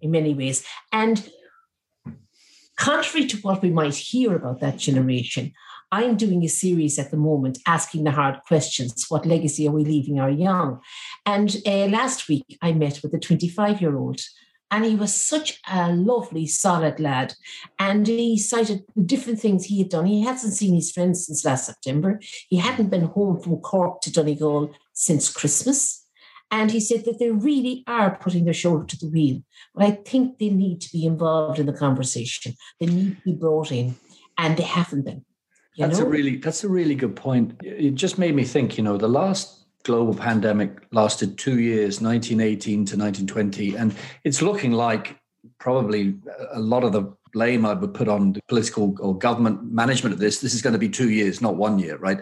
in 0.00 0.10
many 0.10 0.34
ways. 0.34 0.64
And 0.92 1.28
contrary 2.78 3.26
to 3.26 3.38
what 3.38 3.62
we 3.62 3.70
might 3.70 3.94
hear 3.94 4.34
about 4.34 4.60
that 4.60 4.78
generation, 4.78 5.52
I'm 5.92 6.16
doing 6.16 6.44
a 6.44 6.48
series 6.48 6.98
at 6.98 7.10
the 7.10 7.16
moment 7.16 7.58
asking 7.66 8.04
the 8.04 8.10
hard 8.10 8.40
questions. 8.46 9.06
What 9.08 9.26
legacy 9.26 9.68
are 9.68 9.72
we 9.72 9.84
leaving 9.84 10.18
our 10.18 10.30
young? 10.30 10.80
And 11.24 11.56
uh, 11.64 11.86
last 11.86 12.28
week 12.28 12.58
I 12.60 12.72
met 12.72 13.00
with 13.02 13.14
a 13.14 13.18
25 13.18 13.80
year 13.80 13.96
old. 13.96 14.20
And 14.68 14.84
he 14.84 14.96
was 14.96 15.14
such 15.14 15.60
a 15.70 15.92
lovely, 15.92 16.44
solid 16.46 16.98
lad. 16.98 17.34
And 17.78 18.04
he 18.06 18.36
cited 18.36 18.82
the 18.96 19.02
different 19.04 19.38
things 19.38 19.64
he 19.64 19.78
had 19.78 19.90
done. 19.90 20.06
He 20.06 20.22
hasn't 20.22 20.54
seen 20.54 20.74
his 20.74 20.90
friends 20.90 21.24
since 21.24 21.44
last 21.44 21.66
September. 21.66 22.18
He 22.48 22.56
hadn't 22.56 22.90
been 22.90 23.04
home 23.04 23.40
from 23.40 23.58
Cork 23.58 24.00
to 24.00 24.12
Donegal 24.12 24.74
since 24.92 25.32
Christmas. 25.32 26.05
And 26.50 26.70
he 26.70 26.80
said 26.80 27.04
that 27.04 27.18
they 27.18 27.30
really 27.30 27.82
are 27.86 28.16
putting 28.16 28.44
their 28.44 28.54
shoulder 28.54 28.86
to 28.86 28.98
the 28.98 29.08
wheel. 29.08 29.42
But 29.74 29.84
I 29.84 29.90
think 29.90 30.38
they 30.38 30.50
need 30.50 30.80
to 30.82 30.92
be 30.92 31.04
involved 31.04 31.58
in 31.58 31.66
the 31.66 31.72
conversation. 31.72 32.54
They 32.78 32.86
need 32.86 33.16
to 33.16 33.22
be 33.24 33.32
brought 33.32 33.72
in, 33.72 33.96
and 34.38 34.56
they 34.56 34.62
haven't 34.62 35.04
been. 35.04 35.24
That's 35.76 35.98
know? 35.98 36.06
a 36.06 36.08
really 36.08 36.36
that's 36.36 36.64
a 36.64 36.68
really 36.68 36.94
good 36.94 37.16
point. 37.16 37.54
It 37.62 37.94
just 37.94 38.18
made 38.18 38.34
me 38.34 38.44
think, 38.44 38.78
you 38.78 38.84
know, 38.84 38.96
the 38.96 39.08
last 39.08 39.66
global 39.82 40.14
pandemic 40.14 40.86
lasted 40.92 41.38
two 41.38 41.60
years, 41.60 42.00
1918 42.00 42.74
to 42.86 42.96
1920, 42.96 43.76
and 43.76 43.94
it's 44.24 44.42
looking 44.42 44.72
like 44.72 45.16
probably 45.58 46.16
a 46.52 46.58
lot 46.60 46.84
of 46.84 46.92
the 46.92 47.12
blame 47.32 47.66
I 47.66 47.74
would 47.74 47.92
put 47.92 48.08
on 48.08 48.32
the 48.32 48.40
political 48.48 48.96
or 49.00 49.16
government 49.16 49.70
management 49.70 50.14
of 50.14 50.18
this. 50.18 50.40
This 50.40 50.54
is 50.54 50.62
going 50.62 50.72
to 50.72 50.78
be 50.78 50.88
two 50.88 51.10
years, 51.10 51.40
not 51.40 51.56
one 51.56 51.78
year, 51.78 51.98
right? 51.98 52.20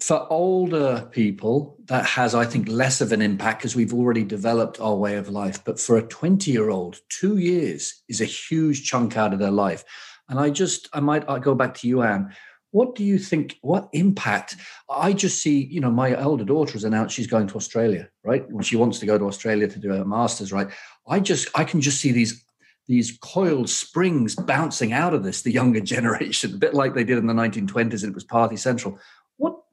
For 0.00 0.26
older 0.30 1.08
people, 1.10 1.76
that 1.86 2.04
has, 2.04 2.34
I 2.34 2.44
think, 2.44 2.68
less 2.68 3.00
of 3.00 3.12
an 3.12 3.22
impact 3.22 3.60
because 3.60 3.76
we've 3.76 3.94
already 3.94 4.24
developed 4.24 4.80
our 4.80 4.94
way 4.94 5.16
of 5.16 5.28
life. 5.28 5.64
But 5.64 5.80
for 5.80 5.96
a 5.96 6.02
20 6.02 6.50
year 6.50 6.70
old, 6.70 6.98
two 7.08 7.38
years 7.38 8.02
is 8.08 8.20
a 8.20 8.26
huge 8.26 8.88
chunk 8.88 9.16
out 9.16 9.32
of 9.32 9.38
their 9.38 9.50
life. 9.50 9.84
And 10.28 10.38
I 10.38 10.50
just, 10.50 10.88
I 10.92 11.00
might 11.00 11.28
I 11.28 11.38
go 11.38 11.54
back 11.54 11.74
to 11.74 11.88
you, 11.88 12.02
Anne. 12.02 12.34
What 12.72 12.94
do 12.94 13.04
you 13.04 13.18
think? 13.18 13.56
What 13.62 13.88
impact? 13.92 14.56
I 14.90 15.12
just 15.12 15.40
see, 15.40 15.64
you 15.64 15.80
know, 15.80 15.90
my 15.90 16.14
elder 16.14 16.44
daughter 16.44 16.72
has 16.72 16.84
announced 16.84 17.14
she's 17.14 17.28
going 17.28 17.46
to 17.46 17.54
Australia, 17.54 18.10
right? 18.22 18.48
When 18.50 18.64
she 18.64 18.76
wants 18.76 18.98
to 18.98 19.06
go 19.06 19.16
to 19.16 19.26
Australia 19.26 19.68
to 19.68 19.78
do 19.78 19.90
her 19.90 20.04
master's, 20.04 20.52
right? 20.52 20.68
I 21.08 21.20
just, 21.20 21.48
I 21.54 21.64
can 21.64 21.80
just 21.80 22.00
see 22.00 22.12
these 22.12 22.44
these 22.88 23.18
coiled 23.20 23.68
springs 23.68 24.36
bouncing 24.36 24.92
out 24.92 25.12
of 25.12 25.24
this, 25.24 25.42
the 25.42 25.50
younger 25.52 25.80
generation, 25.94 26.54
a 26.54 26.58
bit 26.58 26.74
like 26.74 26.94
they 26.94 27.04
did 27.04 27.18
in 27.18 27.26
the 27.26 27.34
1920s, 27.34 28.02
and 28.02 28.10
it 28.10 28.14
was 28.14 28.24
party 28.24 28.56
central. 28.56 28.98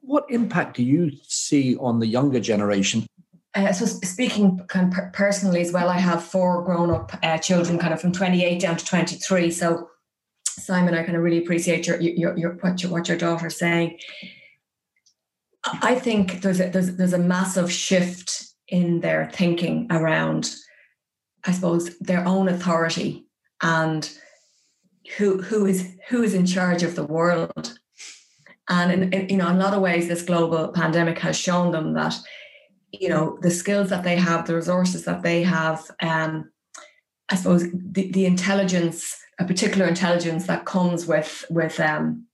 What 0.06 0.26
impact 0.30 0.76
do 0.76 0.84
you 0.84 1.12
see 1.24 1.78
on 1.78 2.00
the 2.00 2.08
younger 2.08 2.40
generation? 2.40 3.08
Uh, 3.56 3.72
so 3.72 3.86
speaking 3.86 4.60
kind 4.68 4.92
of 4.92 5.14
personally 5.14 5.62
as 5.62 5.72
well, 5.72 5.88
I 5.88 5.98
have 6.00 6.24
four 6.24 6.64
grown-up 6.64 7.18
uh, 7.24 7.38
children, 7.38 7.80
kind 7.80 7.94
of 7.94 8.02
from 8.02 8.12
28 8.12 8.60
down 8.60 8.76
to 8.78 8.86
23. 8.86 9.50
So 9.52 9.90
Simon, 10.46 10.94
I 10.94 11.04
kind 11.04 11.16
of 11.16 11.24
really 11.24 11.40
appreciate 11.40 11.88
your, 11.88 12.00
your, 12.00 12.38
your 12.38 12.52
what 12.62 12.82
your 12.84 12.92
what 12.92 13.08
your 13.08 13.18
daughter's 13.18 13.58
saying. 13.58 13.98
I 15.66 15.96
think 15.96 16.42
there's 16.42 16.60
a, 16.60 16.70
there's 16.70 16.96
there's 16.96 17.14
a 17.14 17.18
massive 17.18 17.72
shift 17.72 18.48
in 18.68 19.00
their 19.00 19.30
thinking 19.32 19.88
around, 19.90 20.54
I 21.46 21.54
suppose, 21.54 21.98
their 22.00 22.28
own 22.28 22.50
authority 22.50 23.26
and 23.62 24.10
who 25.18 25.42
who 25.42 25.66
is 25.66 25.96
who 26.10 26.22
is 26.22 26.34
in 26.34 26.46
charge 26.46 26.84
of 26.84 26.96
the 26.96 27.06
world 27.06 27.80
and 28.70 28.92
in, 28.92 29.14
in, 29.14 29.30
you 29.30 29.38
know, 29.38 29.50
in 29.50 29.58
a 29.58 29.60
lot 29.60 29.74
of 29.74 29.82
ways, 29.82 30.08
this 30.08 30.22
global 30.22 30.70
pandemic 30.70 31.20
has 31.20 31.38
shown 31.38 31.72
them 31.72 31.94
that, 31.94 32.16
you 32.92 33.10
know, 33.10 33.38
the 33.42 33.52
skills 33.52 33.90
that 33.90 34.04
they 34.04 34.16
have, 34.16 34.48
the 34.48 34.56
resources 34.56 35.06
that 35.06 35.24
they 35.24 35.44
have, 35.44 35.90
um, 36.02 36.52
I 37.30 37.36
suppose 37.36 37.66
the, 37.74 38.12
the 38.12 38.26
intelligence, 38.26 39.18
a 39.40 39.46
particular 39.46 39.88
intelligence 39.88 40.48
that 40.48 40.66
comes 40.66 41.06
with 41.06 41.46
with 41.50 41.80
um, 41.80 42.28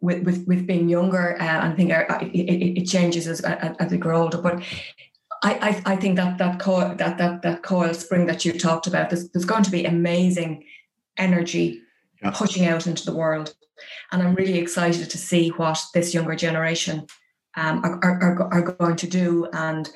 with, 0.00 0.22
with, 0.24 0.46
with 0.46 0.66
being 0.66 0.88
younger, 0.90 1.40
uh, 1.40 1.66
I 1.66 1.72
think 1.72 1.90
uh, 1.90 2.04
it, 2.20 2.78
it, 2.78 2.84
changes 2.84 3.26
as, 3.26 3.40
as 3.40 3.90
they 3.90 3.96
grow 3.96 4.24
older. 4.24 4.36
But 4.36 4.62
I, 5.42 5.82
I, 5.86 5.92
I 5.92 5.96
think 5.96 6.16
that 6.16 6.36
that 6.36 6.58
coil 6.60 6.94
that 6.96 7.16
that 7.16 7.40
that 7.40 7.62
coil 7.62 7.94
spring 7.94 8.26
that 8.26 8.44
you 8.44 8.52
talked 8.52 8.86
about, 8.86 9.08
there's, 9.08 9.30
there's 9.30 9.46
going 9.46 9.62
to 9.62 9.70
be 9.70 9.86
amazing 9.86 10.64
energy 11.16 11.80
yeah. 12.24 12.30
pushing 12.30 12.66
out 12.66 12.86
into 12.86 13.04
the 13.04 13.14
world. 13.14 13.54
And 14.10 14.22
I'm 14.22 14.34
really 14.34 14.58
excited 14.58 15.10
to 15.10 15.18
see 15.18 15.50
what 15.50 15.82
this 15.94 16.14
younger 16.14 16.34
generation 16.34 17.06
um, 17.56 17.84
are, 17.84 18.00
are, 18.02 18.52
are 18.52 18.62
going 18.62 18.96
to 18.96 19.06
do 19.06 19.46
and 19.52 19.88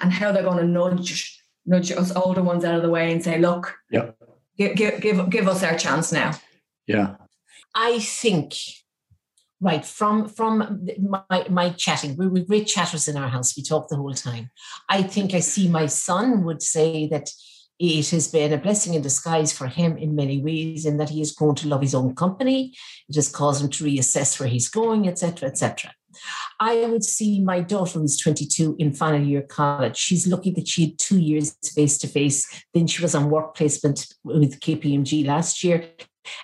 and 0.00 0.12
how 0.12 0.32
they're 0.32 0.42
going 0.42 0.58
to 0.58 0.64
nudge 0.64 1.40
nudge 1.64 1.92
us 1.92 2.14
older 2.14 2.42
ones 2.42 2.64
out 2.64 2.74
of 2.74 2.82
the 2.82 2.90
way 2.90 3.12
and 3.12 3.22
say, 3.22 3.38
look, 3.38 3.76
yeah. 3.90 4.10
give, 4.56 4.76
give, 4.76 5.00
give, 5.00 5.30
give 5.30 5.48
us 5.48 5.62
our 5.62 5.76
chance 5.76 6.12
now. 6.12 6.32
Yeah. 6.86 7.16
I 7.74 7.98
think 7.98 8.54
right 9.60 9.84
from 9.84 10.28
from 10.28 10.86
my 11.00 11.46
my 11.48 11.70
chatting 11.70 12.14
we 12.16 12.26
were 12.26 12.40
great 12.40 12.66
chatters 12.66 13.08
in 13.08 13.16
our 13.16 13.28
house 13.28 13.56
we 13.56 13.62
talk 13.62 13.88
the 13.88 13.96
whole 13.96 14.12
time 14.12 14.50
i 14.90 15.02
think 15.02 15.32
i 15.32 15.40
see 15.40 15.66
my 15.66 15.86
son 15.86 16.44
would 16.44 16.62
say 16.62 17.08
that 17.08 17.30
it 17.78 18.10
has 18.10 18.28
been 18.28 18.52
a 18.52 18.58
blessing 18.58 18.94
in 18.94 19.02
disguise 19.02 19.52
for 19.52 19.66
him 19.66 19.96
in 19.96 20.16
many 20.16 20.40
ways 20.40 20.86
in 20.86 20.96
that 20.96 21.10
he 21.10 21.18
has 21.18 21.32
grown 21.32 21.54
to 21.56 21.68
love 21.68 21.82
his 21.82 21.94
own 21.94 22.14
company. 22.14 22.74
It 23.08 23.16
has 23.16 23.28
caused 23.28 23.62
him 23.62 23.70
to 23.70 23.84
reassess 23.84 24.38
where 24.40 24.48
he's 24.48 24.68
going 24.68 25.08
etc 25.08 25.48
etc 25.48 25.92
i 26.60 26.86
would 26.86 27.04
see 27.04 27.42
my 27.42 27.60
daughter 27.60 27.98
who's 27.98 28.16
22 28.16 28.76
in 28.78 28.92
final 28.92 29.20
year 29.20 29.42
college. 29.42 29.96
She's 29.96 30.26
lucky 30.26 30.50
that 30.52 30.68
she 30.68 30.86
had 30.86 30.98
two 30.98 31.18
years 31.18 31.56
face 31.74 31.98
to 31.98 32.08
face 32.08 32.64
then 32.74 32.86
she 32.86 33.02
was 33.02 33.14
on 33.14 33.30
work 33.30 33.54
placement 33.54 34.06
with 34.24 34.60
kpmg 34.60 35.26
last 35.26 35.62
year 35.62 35.90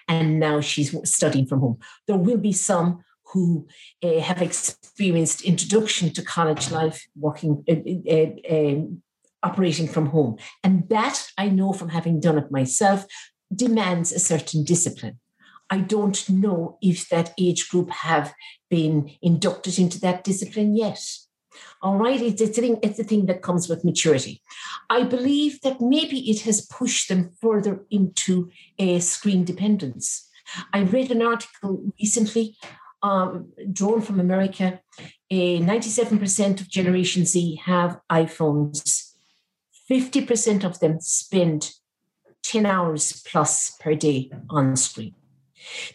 and 0.08 0.38
now 0.38 0.60
she's 0.60 0.94
studying 1.08 1.46
from 1.46 1.60
home. 1.60 1.78
There 2.06 2.16
will 2.16 2.38
be 2.38 2.52
some 2.52 3.04
who 3.32 3.66
uh, 4.02 4.20
have 4.20 4.42
experienced 4.42 5.42
introduction 5.42 6.12
to 6.12 6.22
college 6.22 6.70
life 6.70 7.06
working 7.18 7.64
uh, 7.68 8.52
uh, 8.52 8.82
operating 9.42 9.88
from 9.88 10.06
home. 10.06 10.36
And 10.62 10.88
that 10.88 11.26
I 11.36 11.48
know 11.48 11.72
from 11.72 11.90
having 11.90 12.20
done 12.20 12.38
it 12.38 12.50
myself 12.50 13.06
demands 13.54 14.12
a 14.12 14.18
certain 14.18 14.64
discipline. 14.64 15.18
I 15.70 15.78
don't 15.78 16.28
know 16.28 16.78
if 16.82 17.08
that 17.08 17.32
age 17.38 17.68
group 17.68 17.90
have 17.90 18.34
been 18.68 19.10
inducted 19.22 19.78
into 19.78 19.98
that 20.00 20.24
discipline 20.24 20.76
yet. 20.76 21.00
All 21.82 21.96
right, 21.96 22.20
it's, 22.20 22.40
a 22.40 22.46
thing, 22.46 22.78
it's 22.82 22.98
a 22.98 23.04
thing 23.04 23.26
that 23.26 23.42
comes 23.42 23.68
with 23.68 23.84
maturity. 23.84 24.42
I 24.88 25.04
believe 25.04 25.60
that 25.62 25.80
maybe 25.80 26.30
it 26.30 26.42
has 26.42 26.66
pushed 26.66 27.08
them 27.08 27.32
further 27.40 27.84
into 27.90 28.50
a 28.78 29.00
screen 29.00 29.44
dependence. 29.44 30.28
I 30.72 30.80
read 30.80 31.10
an 31.10 31.22
article 31.22 31.92
recently 32.00 32.56
um, 33.02 33.52
drawn 33.72 34.00
from 34.00 34.20
America. 34.20 34.80
A 35.30 35.60
97% 35.60 36.60
of 36.60 36.68
Generation 36.68 37.24
Z 37.24 37.60
have 37.64 37.98
iPhones. 38.10 39.01
50% 39.90 40.64
of 40.64 40.80
them 40.80 41.00
spend 41.00 41.72
10 42.42 42.66
hours 42.66 43.22
plus 43.30 43.76
per 43.80 43.94
day 43.94 44.30
on 44.50 44.76
screen. 44.76 45.14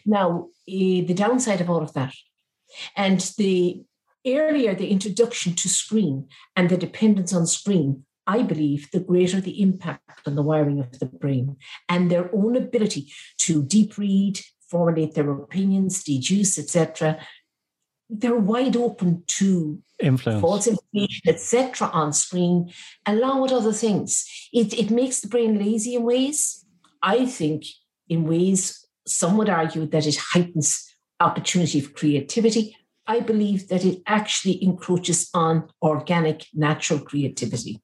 Now, 0.06 0.48
uh, 0.68 1.04
the 1.06 1.14
downside 1.14 1.60
of 1.60 1.70
all 1.70 1.82
of 1.82 1.92
that, 1.94 2.14
and 2.96 3.20
the 3.36 3.82
earlier 4.26 4.74
the 4.74 4.88
introduction 4.90 5.54
to 5.54 5.68
screen 5.68 6.28
and 6.56 6.68
the 6.68 6.76
dependence 6.76 7.32
on 7.32 7.46
screen, 7.46 8.04
I 8.26 8.42
believe 8.42 8.90
the 8.90 9.00
greater 9.00 9.40
the 9.40 9.62
impact 9.62 10.26
on 10.26 10.34
the 10.34 10.42
wiring 10.42 10.80
of 10.80 10.98
the 10.98 11.06
brain 11.06 11.56
and 11.88 12.10
their 12.10 12.34
own 12.34 12.56
ability 12.56 13.10
to 13.38 13.62
deep 13.62 13.96
read, 13.96 14.40
formulate 14.70 15.14
their 15.14 15.30
opinions, 15.30 16.04
deduce, 16.04 16.58
etc. 16.58 17.18
They're 18.10 18.36
wide 18.36 18.76
open 18.76 19.24
to 19.26 19.82
influence, 19.98 20.40
false 20.40 20.66
information, 20.66 21.22
etc. 21.28 21.88
on 21.92 22.12
screen, 22.12 22.72
along 23.04 23.42
with 23.42 23.52
other 23.52 23.72
things. 23.72 24.24
It, 24.52 24.72
it 24.78 24.90
makes 24.90 25.20
the 25.20 25.28
brain 25.28 25.58
lazy 25.58 25.94
in 25.94 26.04
ways. 26.04 26.64
I 27.02 27.26
think 27.26 27.64
in 28.08 28.24
ways 28.24 28.84
some 29.06 29.36
would 29.36 29.48
argue 29.48 29.86
that 29.86 30.06
it 30.06 30.16
heightens 30.32 30.88
opportunity 31.20 31.80
for 31.80 31.92
creativity. 31.92 32.76
I 33.06 33.20
believe 33.20 33.68
that 33.68 33.84
it 33.84 34.02
actually 34.06 34.62
encroaches 34.62 35.30
on 35.32 35.68
organic, 35.82 36.46
natural 36.54 37.00
creativity. 37.00 37.80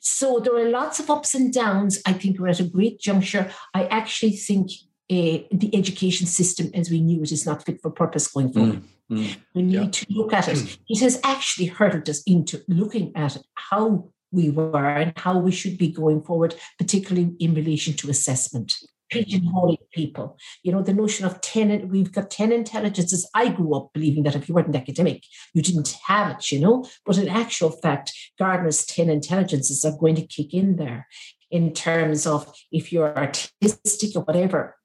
So 0.00 0.40
there 0.40 0.56
are 0.56 0.68
lots 0.68 1.00
of 1.00 1.10
ups 1.10 1.34
and 1.34 1.52
downs. 1.52 2.00
I 2.06 2.12
think 2.12 2.38
we're 2.38 2.48
at 2.48 2.60
a 2.60 2.64
great 2.64 3.00
juncture. 3.00 3.50
I 3.74 3.84
actually 3.86 4.32
think 4.32 4.70
uh, 5.10 5.46
the 5.50 5.70
education 5.72 6.26
system 6.26 6.70
as 6.74 6.90
we 6.90 7.00
knew 7.00 7.22
it 7.22 7.32
is 7.32 7.46
not 7.46 7.64
fit 7.64 7.80
for 7.80 7.90
purpose 7.90 8.28
going 8.28 8.52
forward. 8.52 8.76
Mm, 8.76 8.82
mm, 9.10 9.36
we 9.54 9.62
need 9.62 9.74
yeah. 9.74 9.90
to 9.90 10.06
look 10.10 10.32
at 10.32 10.48
it. 10.48 10.78
It 10.88 11.00
has 11.00 11.20
actually 11.24 11.66
hurtled 11.66 12.08
us 12.08 12.22
into 12.26 12.62
looking 12.68 13.12
at 13.16 13.36
how 13.54 14.10
we 14.30 14.50
were 14.50 14.86
and 14.86 15.12
how 15.16 15.38
we 15.38 15.52
should 15.52 15.78
be 15.78 15.90
going 15.90 16.22
forward, 16.22 16.54
particularly 16.78 17.34
in 17.38 17.54
relation 17.54 17.94
to 17.94 18.10
assessment 18.10 18.74
pigeonholing 19.12 19.78
people. 19.92 20.38
You 20.62 20.72
know, 20.72 20.82
the 20.82 20.92
notion 20.92 21.26
of 21.26 21.40
10, 21.40 21.88
we've 21.88 22.12
got 22.12 22.30
10 22.30 22.52
intelligences. 22.52 23.28
I 23.34 23.48
grew 23.48 23.74
up 23.74 23.90
believing 23.92 24.22
that 24.24 24.36
if 24.36 24.48
you 24.48 24.54
weren't 24.54 24.74
academic, 24.74 25.22
you 25.54 25.62
didn't 25.62 25.96
have 26.06 26.36
it, 26.36 26.50
you 26.50 26.60
know. 26.60 26.86
But 27.04 27.18
in 27.18 27.28
actual 27.28 27.70
fact, 27.70 28.12
Gardner's 28.38 28.84
10 28.86 29.08
intelligences 29.08 29.84
are 29.84 29.96
going 29.96 30.16
to 30.16 30.26
kick 30.26 30.54
in 30.54 30.76
there 30.76 31.06
in 31.50 31.72
terms 31.72 32.26
of 32.26 32.52
if 32.70 32.92
you're 32.92 33.16
artistic 33.16 34.14
or 34.14 34.22
whatever, 34.22 34.76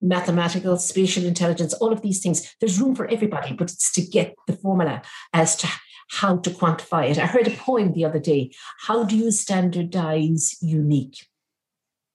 mathematical, 0.00 0.76
spatial 0.76 1.24
intelligence, 1.24 1.74
all 1.74 1.92
of 1.92 2.02
these 2.02 2.20
things. 2.20 2.54
There's 2.60 2.80
room 2.80 2.94
for 2.94 3.06
everybody, 3.08 3.52
but 3.54 3.70
it's 3.70 3.92
to 3.92 4.02
get 4.02 4.34
the 4.46 4.54
formula 4.54 5.02
as 5.32 5.56
to 5.56 5.68
how 6.10 6.38
to 6.38 6.50
quantify 6.50 7.10
it. 7.10 7.18
I 7.18 7.26
heard 7.26 7.46
a 7.46 7.56
poem 7.56 7.92
the 7.92 8.04
other 8.04 8.18
day. 8.18 8.50
How 8.86 9.04
do 9.04 9.16
you 9.16 9.30
standardize 9.30 10.56
unique? 10.60 11.26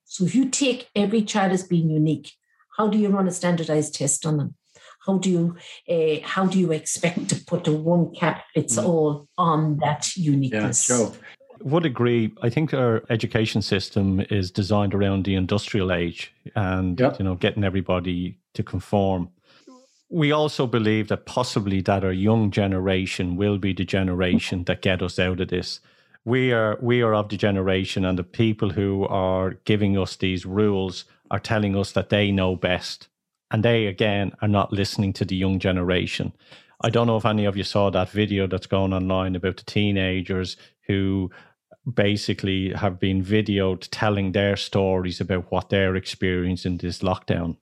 So 0.05 0.25
if 0.25 0.35
you 0.35 0.49
take 0.49 0.89
every 0.95 1.21
child 1.21 1.51
as 1.51 1.63
being 1.63 1.89
unique, 1.89 2.31
how 2.77 2.87
do 2.87 2.97
you 2.97 3.09
run 3.09 3.27
a 3.27 3.31
standardized 3.31 3.95
test 3.95 4.25
on 4.25 4.37
them? 4.37 4.55
How 5.05 5.17
do 5.17 5.29
you 5.29 5.55
uh, 5.89 6.27
how 6.27 6.45
do 6.45 6.59
you 6.59 6.71
expect 6.71 7.29
to 7.29 7.35
put 7.45 7.67
a 7.67 7.71
one 7.71 8.13
cap 8.13 8.45
fits 8.53 8.75
mm. 8.75 8.85
all 8.85 9.27
on 9.37 9.77
that 9.77 10.15
uniqueness? 10.17 10.89
Yeah, 10.89 10.97
sure. 10.97 11.13
Would 11.65 11.85
agree. 11.85 12.31
I 12.41 12.49
think 12.49 12.73
our 12.73 13.03
education 13.09 13.61
system 13.61 14.21
is 14.29 14.51
designed 14.51 14.93
around 14.93 15.25
the 15.25 15.35
industrial 15.35 15.91
age 15.91 16.33
and 16.55 16.99
yep. 16.99 17.19
you 17.19 17.25
know 17.25 17.35
getting 17.35 17.63
everybody 17.63 18.37
to 18.53 18.63
conform. 18.63 19.29
We 20.09 20.31
also 20.31 20.67
believe 20.67 21.07
that 21.07 21.25
possibly 21.25 21.81
that 21.81 22.03
our 22.03 22.13
young 22.13 22.51
generation 22.51 23.35
will 23.35 23.57
be 23.57 23.73
the 23.73 23.83
generation 23.83 24.63
that 24.65 24.81
get 24.83 25.01
us 25.01 25.19
out 25.19 25.41
of 25.41 25.49
this 25.49 25.81
we 26.25 26.51
are 26.51 26.77
we 26.81 27.01
are 27.01 27.13
of 27.13 27.29
the 27.29 27.37
generation 27.37 28.03
and 28.03 28.19
the 28.19 28.23
people 28.23 28.71
who 28.71 29.05
are 29.07 29.51
giving 29.63 29.97
us 29.97 30.15
these 30.15 30.45
rules 30.45 31.05
are 31.31 31.39
telling 31.39 31.77
us 31.77 31.91
that 31.91 32.09
they 32.09 32.31
know 32.31 32.55
best 32.55 33.07
and 33.51 33.63
they 33.63 33.85
again 33.85 34.31
are 34.41 34.47
not 34.47 34.73
listening 34.73 35.13
to 35.13 35.23
the 35.23 35.35
young 35.35 35.59
generation 35.59 36.33
i 36.81 36.89
don't 36.89 37.07
know 37.07 37.17
if 37.17 37.25
any 37.25 37.45
of 37.45 37.55
you 37.55 37.63
saw 37.63 37.89
that 37.89 38.09
video 38.09 38.47
that's 38.47 38.67
going 38.67 38.91
online 38.91 39.35
about 39.35 39.55
the 39.57 39.63
teenagers 39.63 40.57
who 40.87 41.29
basically 41.93 42.73
have 42.73 42.99
been 42.99 43.23
videoed 43.23 43.87
telling 43.91 44.31
their 44.31 44.55
stories 44.55 45.21
about 45.21 45.51
what 45.51 45.69
they're 45.69 45.95
experiencing 45.95 46.77
this 46.77 46.99
lockdown 46.99 47.57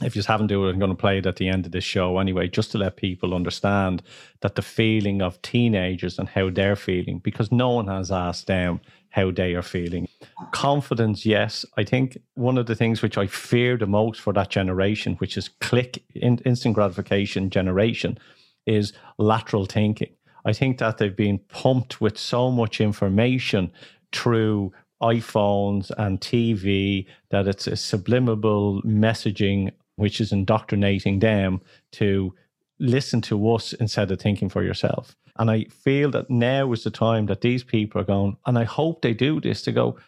if 0.00 0.16
you 0.16 0.20
just 0.20 0.28
haven't 0.28 0.46
do 0.46 0.66
it, 0.66 0.70
I'm 0.70 0.78
going 0.78 0.90
to 0.90 0.96
play 0.96 1.18
it 1.18 1.26
at 1.26 1.36
the 1.36 1.48
end 1.48 1.66
of 1.66 1.72
this 1.72 1.84
show 1.84 2.18
anyway, 2.18 2.48
just 2.48 2.72
to 2.72 2.78
let 2.78 2.96
people 2.96 3.34
understand 3.34 4.02
that 4.40 4.54
the 4.54 4.62
feeling 4.62 5.20
of 5.20 5.40
teenagers 5.42 6.18
and 6.18 6.28
how 6.28 6.50
they're 6.50 6.76
feeling, 6.76 7.18
because 7.18 7.52
no 7.52 7.70
one 7.70 7.88
has 7.88 8.10
asked 8.10 8.46
them 8.46 8.80
how 9.10 9.30
they 9.30 9.54
are 9.54 9.62
feeling. 9.62 10.08
Confidence, 10.52 11.26
yes. 11.26 11.66
I 11.76 11.84
think 11.84 12.18
one 12.34 12.56
of 12.56 12.66
the 12.66 12.74
things 12.74 13.02
which 13.02 13.18
I 13.18 13.26
fear 13.26 13.76
the 13.76 13.86
most 13.86 14.20
for 14.20 14.32
that 14.32 14.48
generation, 14.48 15.14
which 15.16 15.36
is 15.36 15.50
click 15.60 16.02
in, 16.14 16.38
instant 16.38 16.74
gratification 16.74 17.50
generation, 17.50 18.18
is 18.66 18.92
lateral 19.18 19.66
thinking. 19.66 20.14
I 20.44 20.52
think 20.52 20.78
that 20.78 20.98
they've 20.98 21.14
been 21.14 21.38
pumped 21.48 22.00
with 22.00 22.18
so 22.18 22.50
much 22.50 22.80
information 22.80 23.72
through 24.12 24.72
iPhones 25.02 25.90
and 25.98 26.20
TV 26.20 27.06
that 27.30 27.48
it's 27.48 27.66
a 27.66 27.76
subliminal 27.76 28.82
messaging 28.82 29.72
which 29.96 30.20
is 30.20 30.32
indoctrinating 30.32 31.18
them 31.18 31.60
to 31.92 32.34
listen 32.78 33.20
to 33.20 33.52
us 33.52 33.72
instead 33.74 34.10
of 34.10 34.20
thinking 34.20 34.48
for 34.48 34.62
yourself. 34.62 35.16
And 35.36 35.50
I 35.50 35.64
feel 35.64 36.10
that 36.10 36.30
now 36.30 36.72
is 36.72 36.84
the 36.84 36.90
time 36.90 37.26
that 37.26 37.40
these 37.40 37.64
people 37.64 38.00
are 38.00 38.04
going, 38.04 38.36
and 38.46 38.58
I 38.58 38.64
hope 38.64 39.02
they 39.02 39.14
do 39.14 39.40
this 39.40 39.62
to 39.62 39.72
go, 39.72 39.98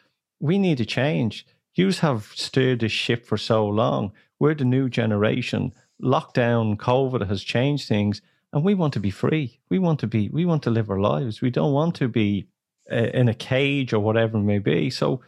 we 0.40 0.59
need 0.59 0.81
a 0.81 0.85
change. 0.85 1.47
You 1.75 1.90
have 1.92 2.33
steered 2.35 2.81
this 2.81 2.92
ship 2.92 3.25
for 3.25 3.37
so 3.37 3.66
long. 3.66 4.12
We're 4.38 4.55
the 4.55 4.64
new 4.64 4.88
generation. 4.88 5.73
Lockdown, 6.03 6.77
COVID 6.77 7.27
has 7.29 7.42
changed 7.42 7.88
things, 7.88 8.20
and 8.55 8.62
we 8.62 8.75
want 8.75 8.93
to 8.93 9.01
be 9.01 9.11
free. 9.11 9.59
We 9.69 9.81
want 9.81 9.99
to 10.01 10.07
be, 10.07 10.29
we 10.29 10.45
want 10.45 10.62
to 10.62 10.71
live 10.71 10.88
our 10.88 11.01
lives. 11.01 11.40
We 11.40 11.51
don't 11.51 11.73
want 11.73 11.97
to 11.97 12.07
be 12.07 12.47
uh, 12.90 13.11
in 13.12 13.29
a 13.29 13.35
cage 13.35 13.93
or 13.93 13.99
whatever 13.99 14.38
it 14.38 14.43
may 14.43 14.61
be. 14.61 14.90
So 14.90 15.21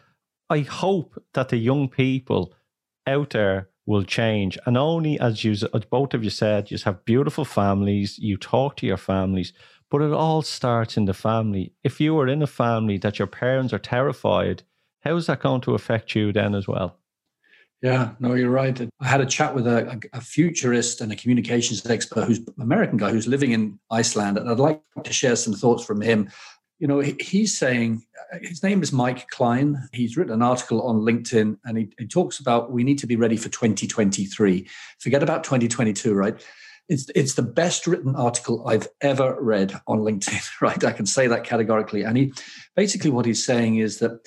I 0.48 0.60
hope 0.60 1.20
that 1.34 1.48
the 1.48 1.56
young 1.56 1.88
people 1.88 2.54
out 3.04 3.30
there 3.30 3.68
will 3.84 4.04
change. 4.04 4.56
And 4.64 4.78
only 4.78 5.18
as 5.18 5.42
you, 5.42 5.52
as 5.52 5.84
both 5.90 6.14
of 6.14 6.22
you 6.22 6.30
said, 6.30 6.70
you 6.70 6.78
have 6.84 7.04
beautiful 7.04 7.44
families, 7.44 8.16
you 8.16 8.36
talk 8.36 8.76
to 8.76 8.86
your 8.86 8.96
families, 8.96 9.52
but 9.90 10.02
it 10.02 10.12
all 10.12 10.42
starts 10.42 10.96
in 10.96 11.06
the 11.06 11.14
family. 11.14 11.72
If 11.82 12.00
you 12.00 12.16
are 12.20 12.28
in 12.28 12.42
a 12.42 12.46
family 12.46 12.96
that 12.98 13.18
your 13.18 13.28
parents 13.28 13.72
are 13.72 13.78
terrified, 13.80 14.62
how 15.00 15.16
is 15.16 15.26
that 15.26 15.40
going 15.40 15.62
to 15.62 15.74
affect 15.74 16.14
you 16.14 16.32
then 16.32 16.54
as 16.54 16.68
well? 16.68 16.96
Yeah, 17.82 18.12
no, 18.18 18.34
you're 18.34 18.50
right. 18.50 18.80
I 19.00 19.06
had 19.06 19.20
a 19.20 19.26
chat 19.26 19.54
with 19.54 19.66
a, 19.66 20.00
a, 20.14 20.20
futurist 20.20 21.02
and 21.02 21.12
a 21.12 21.16
communications 21.16 21.84
expert 21.84 22.24
who's 22.24 22.38
an 22.38 22.54
American 22.58 22.96
guy 22.96 23.10
who's 23.10 23.26
living 23.26 23.52
in 23.52 23.78
Iceland. 23.90 24.38
And 24.38 24.48
I'd 24.48 24.58
like 24.58 24.80
to 25.04 25.12
share 25.12 25.36
some 25.36 25.52
thoughts 25.52 25.84
from 25.84 26.00
him 26.00 26.30
you 26.78 26.86
know, 26.86 27.00
he's 27.00 27.56
saying 27.56 28.02
uh, 28.32 28.38
his 28.42 28.62
name 28.62 28.82
is 28.82 28.92
Mike 28.92 29.28
Klein. 29.28 29.88
He's 29.92 30.16
written 30.16 30.34
an 30.34 30.42
article 30.42 30.82
on 30.82 31.00
LinkedIn 31.00 31.58
and 31.64 31.78
he, 31.78 31.88
he, 31.98 32.06
talks 32.06 32.38
about 32.38 32.70
we 32.70 32.84
need 32.84 32.98
to 32.98 33.06
be 33.06 33.16
ready 33.16 33.36
for 33.36 33.48
2023. 33.48 34.68
Forget 34.98 35.22
about 35.22 35.42
2022, 35.44 36.14
right? 36.14 36.44
It's, 36.88 37.06
it's 37.14 37.34
the 37.34 37.42
best 37.42 37.86
written 37.86 38.14
article 38.14 38.66
I've 38.68 38.88
ever 39.00 39.36
read 39.40 39.80
on 39.86 40.00
LinkedIn, 40.00 40.46
right? 40.60 40.84
I 40.84 40.92
can 40.92 41.06
say 41.06 41.26
that 41.28 41.44
categorically. 41.44 42.02
And 42.02 42.16
he 42.16 42.32
basically 42.74 43.10
what 43.10 43.26
he's 43.26 43.44
saying 43.44 43.76
is 43.76 43.98
that 44.00 44.20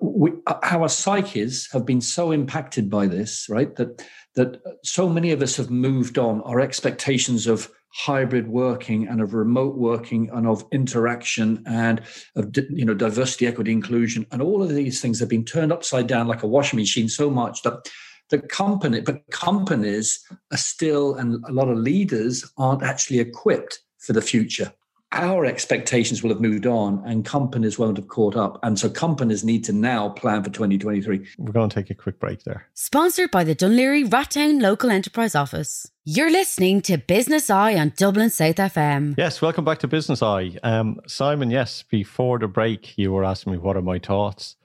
we, 0.00 0.32
our 0.46 0.88
psyches 0.88 1.68
have 1.72 1.84
been 1.84 2.00
so 2.00 2.30
impacted 2.30 2.88
by 2.88 3.06
this, 3.06 3.46
right? 3.48 3.74
That 3.76 4.04
that 4.34 4.60
so 4.82 5.08
many 5.08 5.30
of 5.30 5.42
us 5.42 5.56
have 5.56 5.70
moved 5.70 6.18
on. 6.18 6.40
Our 6.42 6.60
expectations 6.60 7.46
of 7.46 7.70
hybrid 7.94 8.48
working 8.48 9.06
and 9.06 9.20
of 9.20 9.34
remote 9.34 9.76
working 9.76 10.28
and 10.30 10.48
of 10.48 10.64
interaction 10.72 11.62
and 11.64 12.02
of 12.34 12.50
you 12.70 12.84
know 12.84 12.94
diversity 12.94 13.46
equity 13.46 13.70
inclusion 13.70 14.26
and 14.32 14.42
all 14.42 14.64
of 14.64 14.68
these 14.68 15.00
things 15.00 15.20
have 15.20 15.28
been 15.28 15.44
turned 15.44 15.70
upside 15.70 16.08
down 16.08 16.26
like 16.26 16.42
a 16.42 16.46
washing 16.46 16.76
machine 16.76 17.08
so 17.08 17.30
much 17.30 17.62
that 17.62 17.88
the 18.30 18.40
company 18.40 19.00
but 19.00 19.22
companies 19.30 20.26
are 20.50 20.56
still 20.56 21.14
and 21.14 21.44
a 21.44 21.52
lot 21.52 21.68
of 21.68 21.78
leaders 21.78 22.52
aren't 22.58 22.82
actually 22.82 23.20
equipped 23.20 23.78
for 23.98 24.12
the 24.12 24.20
future 24.20 24.72
our 25.14 25.46
expectations 25.46 26.22
will 26.22 26.30
have 26.30 26.40
moved 26.40 26.66
on 26.66 27.02
and 27.06 27.24
companies 27.24 27.78
won't 27.78 27.96
have 27.96 28.08
caught 28.08 28.36
up. 28.36 28.58
And 28.62 28.78
so 28.78 28.90
companies 28.90 29.44
need 29.44 29.62
to 29.64 29.72
now 29.72 30.08
plan 30.08 30.42
for 30.42 30.50
2023. 30.50 31.26
We're 31.38 31.52
going 31.52 31.70
to 31.70 31.74
take 31.74 31.90
a 31.90 31.94
quick 31.94 32.18
break 32.18 32.42
there. 32.42 32.66
Sponsored 32.74 33.30
by 33.30 33.44
the 33.44 33.54
Dún 33.54 33.76
Laoghaire 33.76 34.08
Rathdown 34.08 34.60
Local 34.60 34.90
Enterprise 34.90 35.34
Office. 35.34 35.90
You're 36.04 36.30
listening 36.30 36.82
to 36.82 36.98
Business 36.98 37.48
Eye 37.48 37.76
on 37.76 37.92
Dublin 37.96 38.28
South 38.28 38.56
FM. 38.56 39.14
Yes, 39.16 39.40
welcome 39.40 39.64
back 39.64 39.78
to 39.78 39.88
Business 39.88 40.22
Eye. 40.22 40.58
Um, 40.62 41.00
Simon, 41.06 41.50
yes, 41.50 41.84
before 41.88 42.38
the 42.40 42.48
break, 42.48 42.98
you 42.98 43.12
were 43.12 43.24
asking 43.24 43.52
me 43.52 43.58
what 43.58 43.76
are 43.76 43.82
my 43.82 44.00
thoughts. 44.00 44.56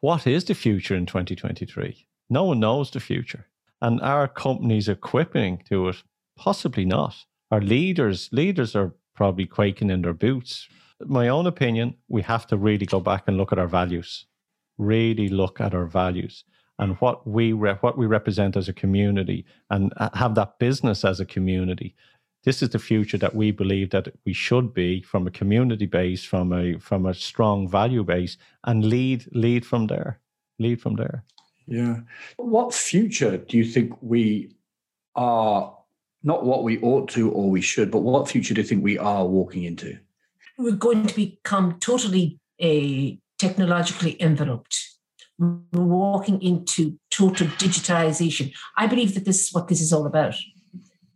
What 0.00 0.26
is 0.26 0.44
the 0.44 0.54
future 0.54 0.94
in 0.94 1.06
2023? 1.06 2.06
No 2.28 2.44
one 2.44 2.60
knows 2.60 2.90
the 2.90 3.00
future. 3.00 3.46
And 3.80 4.00
are 4.02 4.28
companies 4.28 4.88
equipping 4.88 5.62
to 5.68 5.88
it? 5.88 5.96
Possibly 6.36 6.84
not. 6.84 7.16
Our 7.50 7.60
leaders, 7.60 8.28
leaders 8.32 8.76
are 8.76 8.94
probably 9.16 9.46
quaking 9.46 9.90
in 9.90 10.02
their 10.02 10.14
boots. 10.14 10.68
My 11.04 11.28
own 11.28 11.46
opinion, 11.46 11.96
we 12.08 12.22
have 12.22 12.46
to 12.48 12.56
really 12.56 12.86
go 12.86 13.00
back 13.00 13.24
and 13.26 13.36
look 13.36 13.52
at 13.52 13.58
our 13.58 13.66
values. 13.66 14.26
Really 14.78 15.28
look 15.28 15.60
at 15.60 15.74
our 15.74 15.86
values 15.86 16.44
and 16.78 16.96
what 17.00 17.26
we 17.26 17.52
re- 17.52 17.78
what 17.80 17.96
we 17.96 18.06
represent 18.06 18.56
as 18.56 18.68
a 18.68 18.72
community 18.72 19.44
and 19.70 19.92
uh, 19.96 20.10
have 20.14 20.34
that 20.34 20.58
business 20.58 21.04
as 21.04 21.20
a 21.20 21.24
community 21.24 21.94
this 22.44 22.62
is 22.62 22.68
the 22.70 22.78
future 22.78 23.18
that 23.18 23.34
we 23.34 23.50
believe 23.50 23.90
that 23.90 24.08
we 24.24 24.32
should 24.32 24.72
be 24.72 25.02
from 25.02 25.26
a 25.26 25.30
community 25.30 25.86
base 25.86 26.24
from 26.24 26.52
a 26.52 26.78
from 26.78 27.06
a 27.06 27.14
strong 27.14 27.68
value 27.68 28.04
base 28.04 28.36
and 28.64 28.84
lead 28.84 29.24
lead 29.32 29.64
from 29.64 29.86
there 29.86 30.20
lead 30.58 30.80
from 30.80 30.96
there 30.96 31.24
yeah 31.66 31.96
what 32.36 32.74
future 32.74 33.36
do 33.36 33.56
you 33.56 33.64
think 33.64 33.92
we 34.00 34.50
are 35.14 35.75
not 36.26 36.44
what 36.44 36.62
we 36.62 36.78
ought 36.80 37.08
to 37.08 37.30
or 37.30 37.48
we 37.48 37.60
should 37.60 37.90
but 37.90 38.00
what 38.00 38.28
future 38.28 38.52
do 38.52 38.60
you 38.60 38.66
think 38.66 38.84
we 38.84 38.98
are 38.98 39.24
walking 39.24 39.64
into 39.64 39.98
we're 40.58 40.72
going 40.72 41.06
to 41.06 41.14
become 41.14 41.78
totally 41.80 42.38
a 42.60 43.12
uh, 43.12 43.16
technologically 43.38 44.20
enveloped 44.20 44.96
we're 45.38 45.60
walking 45.72 46.40
into 46.40 46.98
total 47.10 47.46
digitization. 47.46 48.54
I 48.76 48.86
believe 48.86 49.14
that 49.14 49.24
this 49.24 49.48
is 49.48 49.52
what 49.52 49.68
this 49.68 49.80
is 49.80 49.92
all 49.92 50.06
about. 50.06 50.34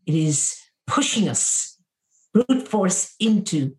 It 0.07 0.15
is 0.15 0.57
pushing 0.87 1.29
us 1.29 1.79
brute 2.33 2.69
force 2.69 3.15
into 3.19 3.77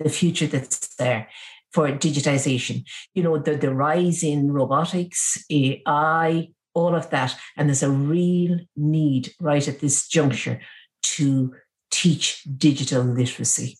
the 0.00 0.08
future 0.08 0.46
that's 0.46 0.94
there 0.96 1.28
for 1.72 1.88
digitization. 1.88 2.84
You 3.14 3.22
know, 3.22 3.38
the, 3.38 3.56
the 3.56 3.74
rise 3.74 4.22
in 4.22 4.50
robotics, 4.50 5.44
AI, 5.50 6.48
all 6.76 6.94
of 6.94 7.10
that. 7.10 7.34
And 7.56 7.68
there's 7.68 7.82
a 7.82 7.90
real 7.90 8.58
need 8.76 9.32
right 9.40 9.66
at 9.66 9.80
this 9.80 10.06
juncture 10.06 10.60
to 11.02 11.54
teach 11.90 12.42
digital 12.56 13.02
literacy 13.02 13.78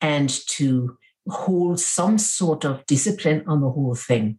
and 0.00 0.28
to 0.48 0.98
hold 1.28 1.80
some 1.80 2.18
sort 2.18 2.64
of 2.64 2.84
discipline 2.86 3.44
on 3.46 3.60
the 3.60 3.70
whole 3.70 3.94
thing 3.94 4.38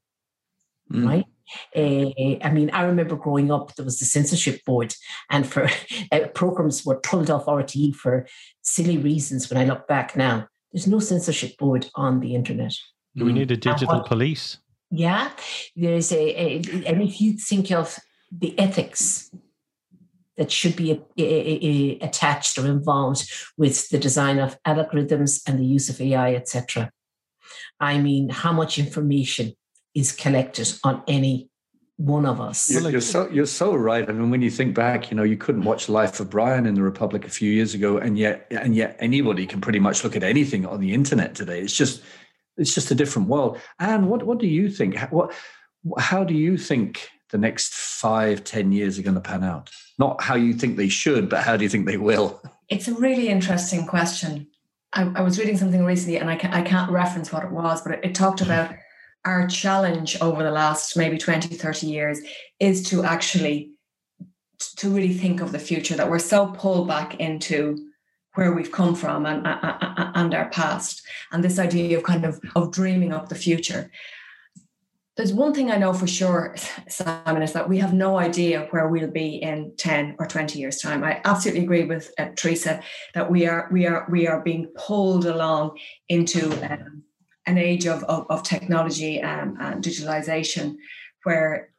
mm. 0.92 1.08
right? 1.08 1.26
Uh, 1.76 2.44
I 2.44 2.52
mean, 2.52 2.70
I 2.72 2.84
remember 2.84 3.16
growing 3.16 3.52
up, 3.52 3.76
there 3.76 3.86
was 3.86 4.00
the 4.00 4.06
censorship 4.06 4.64
board, 4.66 4.96
and 5.30 5.46
for 5.46 5.70
uh, 6.12 6.20
programs 6.34 6.86
were 6.86 7.00
pulled 7.00 7.30
off 7.30 7.46
RTE 7.46 7.96
for 7.96 8.28
silly 8.62 8.98
reasons. 8.98 9.50
When 9.50 9.60
I 9.60 9.66
look 9.66 9.88
back 9.88 10.16
now, 10.16 10.48
there's 10.72 10.88
no 10.88 11.00
censorship 11.00 11.58
board 11.58 11.90
on 11.96 12.22
the 12.22 12.34
internet. 12.34 12.74
Do 13.16 13.26
we 13.26 13.34
need 13.34 13.52
a 13.52 13.58
digital 13.58 13.98
what, 13.98 14.08
police? 14.08 14.58
Yeah, 14.96 15.32
there's 15.76 16.12
a, 16.12 16.40
a, 16.40 16.56
and 16.86 17.02
if 17.02 17.20
you 17.20 17.34
think 17.34 17.72
of 17.72 17.98
the 18.32 18.58
ethics 18.60 19.32
that 20.38 20.52
should 20.52 20.76
be 20.76 21.02
a, 21.18 21.98
attached 22.00 22.60
or 22.60 22.68
involved 22.68 23.28
with 23.58 23.90
the 23.90 23.98
design 23.98 24.38
of 24.38 24.56
algorithms 24.68 25.42
and 25.48 25.60
the 25.60 25.66
use 25.66 25.90
of 25.90 26.00
AI, 26.00 26.36
etc. 26.36 26.92
I 27.80 27.98
mean, 27.98 28.30
how 28.30 28.54
much 28.54 28.78
information 28.78 29.54
is 29.96 30.12
collected 30.12 30.72
on 30.84 31.02
any 31.08 31.50
one 31.98 32.28
of 32.28 32.40
us. 32.40 32.72
You're, 32.72 32.92
you're, 32.92 33.02
so 33.02 33.28
you're 33.30 33.46
so 33.48 33.74
right. 33.74 34.08
I 34.08 34.12
mean, 34.12 34.30
when 34.30 34.44
you 34.44 34.52
think 34.52 34.76
back, 34.76 35.10
you 35.10 35.18
know, 35.18 35.24
you 35.24 35.38
couldn't 35.38 35.64
watch 35.64 35.90
Life 35.90 36.20
of 36.20 36.30
Brian 36.30 36.68
in 36.68 36.76
the 36.76 36.84
Republic 36.84 37.26
a 37.26 37.30
few 37.30 37.52
years 37.52 37.74
ago, 37.74 37.98
and 37.98 38.18
yet 38.18 38.46
and 38.52 38.76
yet 38.76 38.96
anybody 39.00 39.48
can 39.48 39.60
pretty 39.60 39.80
much 39.80 40.04
look 40.04 40.16
at 40.16 40.24
anything 40.24 40.68
on 40.68 40.80
the 40.80 40.94
internet 40.94 41.34
today. 41.34 41.62
It's 41.62 41.76
just 41.76 42.04
it's 42.58 42.74
just 42.74 42.92
a 42.92 42.96
different 42.96 43.28
world. 43.28 43.60
And 43.80 44.10
what 44.10 44.24
what 44.24 44.40
do 44.40 44.48
you 44.48 44.70
think? 44.70 44.98
What 45.12 45.34
how 45.98 46.24
do 46.24 46.34
you 46.34 46.58
think 46.58 47.10
the 47.32 47.38
next 47.38 47.74
five, 47.74 48.44
ten 48.44 48.72
years 48.72 48.98
are 48.98 49.04
going 49.04 49.16
to 49.16 49.22
pan 49.22 49.44
out? 49.44 49.70
Not 50.00 50.22
how 50.22 50.36
you 50.36 50.54
think 50.54 50.78
they 50.78 50.90
should, 50.90 51.30
but 51.30 51.44
how 51.44 51.58
do 51.58 51.64
you 51.64 51.70
think 51.70 51.86
they 51.86 51.98
will? 51.98 52.42
It's 52.70 52.88
a 52.88 52.94
really 52.94 53.28
interesting 53.30 53.86
question. 53.86 54.48
I, 54.94 55.12
I 55.16 55.22
was 55.22 55.40
reading 55.40 55.58
something 55.58 55.84
recently, 55.84 56.18
and 56.18 56.30
I, 56.30 56.36
can, 56.36 56.54
I 56.54 56.62
can't 56.62 56.92
reference 56.92 57.32
what 57.32 57.44
it 57.44 57.52
was, 57.52 57.82
but 57.82 57.94
it, 57.94 58.00
it 58.04 58.16
talked 58.16 58.40
hmm. 58.40 58.46
about 58.46 58.76
our 59.26 59.48
challenge 59.48 60.18
over 60.22 60.44
the 60.44 60.52
last 60.52 60.98
maybe 60.98 61.18
20 61.18 61.56
30 61.56 61.88
years 61.88 62.20
is 62.60 62.84
to 62.90 63.04
actually 63.04 63.72
to 64.78 64.90
really 64.90 65.14
think 65.14 65.42
of 65.42 65.52
the 65.52 65.60
future 65.60 65.96
that 65.96 66.10
we're 66.10 66.20
so 66.20 66.48
pulled 66.48 66.88
back 66.88 67.20
into 67.20 67.90
where 68.36 68.52
we've 68.52 68.72
come 68.72 68.96
from 68.96 69.26
and, 69.26 69.46
and 69.46 70.34
our 70.34 70.50
past 70.50 71.04
and 71.32 71.44
this 71.44 71.60
idea 71.60 71.98
of 71.98 72.04
kind 72.04 72.26
of 72.26 72.40
of 72.56 72.72
dreaming 72.72 73.14
up 73.14 73.30
the 73.30 73.36
future. 73.36 73.92
There's 75.16 75.34
one 75.34 75.54
thing 75.54 75.70
i 75.70 75.78
know 75.78 75.94
for 75.94 76.08
sure 76.08 76.56
simon 76.90 77.44
is 77.44 77.54
that 77.54 77.70
we 77.70 77.78
have 77.78 77.94
no 77.94 78.18
idea 78.18 78.68
where 78.72 78.88
we'll 78.88 79.12
be 79.12 79.36
in 79.36 79.74
10 79.78 80.16
or 80.18 80.26
20 80.26 80.58
years 80.58 80.80
time. 80.80 81.04
I 81.04 81.22
absolutely 81.24 81.64
agree 81.64 81.86
with 81.86 82.12
uh, 82.18 82.30
teresa 82.36 82.82
that 83.14 83.30
we 83.30 83.46
are 83.46 83.70
we 83.72 83.86
are 83.86 84.08
we 84.10 84.28
are 84.28 84.42
being 84.42 84.68
pulled 84.76 85.26
along 85.26 85.78
into 86.10 86.52
um, 86.68 87.04
an 87.46 87.58
age 87.58 87.86
of, 87.86 88.04
of, 88.06 88.26
of 88.30 88.42
technology 88.44 89.22
um, 89.22 89.58
and 89.60 89.84
digitalization 89.84 90.78
where 91.24 91.70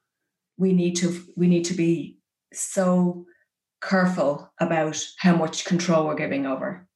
we 0.56 0.72
need 0.72 0.94
to 0.96 1.20
we 1.36 1.48
need 1.48 1.64
to 1.64 1.74
be 1.74 2.18
so 2.52 3.26
careful 3.88 4.52
about 4.60 5.02
how 5.18 5.36
much 5.36 5.64
control 5.64 6.06
we're 6.06 6.14
giving 6.14 6.46
over. 6.46 6.86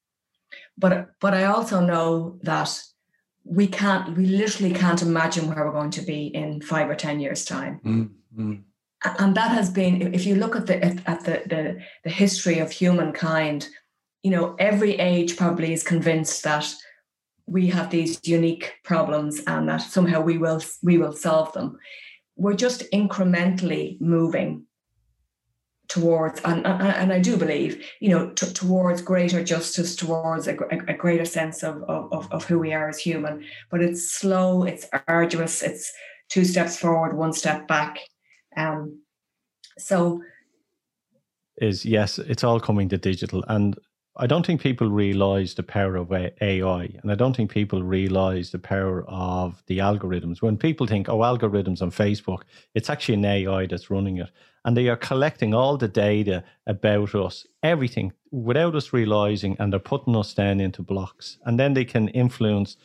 But 0.76 1.10
but 1.20 1.34
i 1.34 1.44
also 1.44 1.80
know 1.80 2.38
that 2.42 2.70
we 3.44 3.66
can't 3.66 4.16
we 4.16 4.26
literally 4.26 4.74
can't 4.74 5.02
imagine 5.02 5.48
where 5.48 5.64
we're 5.64 5.80
going 5.80 5.90
to 5.90 6.02
be 6.02 6.26
in 6.26 6.60
five 6.60 6.88
or 6.88 6.94
ten 6.94 7.20
years 7.20 7.44
time. 7.44 7.80
Mm-hmm. 7.84 8.54
and 9.18 9.34
that 9.34 9.50
has 9.50 9.70
been 9.70 10.14
if 10.14 10.26
you 10.26 10.34
look 10.34 10.56
at 10.56 10.66
the 10.66 10.84
at 10.84 11.24
the, 11.24 11.42
the 11.46 11.80
the 12.04 12.10
history 12.10 12.58
of 12.58 12.70
humankind 12.70 13.68
you 14.22 14.30
know 14.30 14.56
every 14.58 14.94
age 14.98 15.36
probably 15.36 15.72
is 15.72 15.82
convinced 15.82 16.42
that 16.44 16.66
we 17.48 17.66
have 17.68 17.90
these 17.90 18.20
unique 18.24 18.74
problems 18.84 19.40
and 19.46 19.68
that 19.68 19.78
somehow 19.78 20.20
we 20.20 20.38
will 20.38 20.62
we 20.82 20.98
will 20.98 21.12
solve 21.12 21.52
them. 21.52 21.78
We're 22.36 22.54
just 22.54 22.90
incrementally 22.92 24.00
moving 24.00 24.66
towards 25.88 26.38
and, 26.44 26.66
and 26.66 27.12
i 27.14 27.18
do 27.18 27.34
believe 27.34 27.82
you 28.00 28.10
know 28.10 28.28
t- 28.32 28.52
towards 28.52 29.00
greater 29.00 29.42
justice 29.42 29.96
towards 29.96 30.46
a, 30.46 30.54
a, 30.70 30.92
greater 30.92 31.24
sense 31.24 31.62
of, 31.62 31.82
of 31.88 32.28
of 32.30 32.44
who 32.44 32.58
we 32.58 32.72
are 32.72 32.88
as 32.88 32.98
human. 32.98 33.44
But 33.70 33.82
it's 33.82 34.12
slow 34.12 34.64
it's 34.64 34.86
arduous 35.06 35.62
it's 35.62 35.92
two 36.28 36.44
steps 36.44 36.78
forward 36.78 37.16
one 37.16 37.32
step 37.32 37.66
back. 37.68 37.98
Um 38.56 39.02
so 39.78 40.22
is 41.60 41.84
yes 41.84 42.18
it's 42.18 42.44
all 42.44 42.60
coming 42.60 42.88
to 42.90 42.98
digital. 42.98 43.44
And 43.48 43.76
I 44.20 44.26
don't 44.26 44.44
think 44.44 44.60
people 44.60 44.90
realize 44.90 45.54
the 45.54 45.62
power 45.62 45.94
of 45.94 46.10
AI, 46.12 46.82
and 47.02 47.12
I 47.12 47.14
don't 47.14 47.36
think 47.36 47.52
people 47.52 47.84
realize 47.84 48.50
the 48.50 48.58
power 48.58 49.04
of 49.06 49.62
the 49.68 49.78
algorithms. 49.78 50.42
When 50.42 50.56
people 50.56 50.88
think, 50.88 51.08
oh, 51.08 51.18
algorithms 51.18 51.82
on 51.82 51.92
Facebook, 51.92 52.42
it's 52.74 52.90
actually 52.90 53.14
an 53.14 53.24
AI 53.24 53.66
that's 53.66 53.90
running 53.90 54.16
it. 54.18 54.30
And 54.64 54.76
they 54.76 54.88
are 54.88 54.96
collecting 54.96 55.54
all 55.54 55.76
the 55.76 55.86
data 55.86 56.42
about 56.66 57.14
us, 57.14 57.46
everything, 57.62 58.12
without 58.32 58.74
us 58.74 58.92
realizing, 58.92 59.56
and 59.60 59.72
they're 59.72 59.78
putting 59.78 60.16
us 60.16 60.34
then 60.34 60.60
into 60.60 60.82
blocks. 60.82 61.38
And 61.44 61.56
then 61.56 61.74
they 61.74 61.84
can 61.84 62.08
influence. 62.08 62.76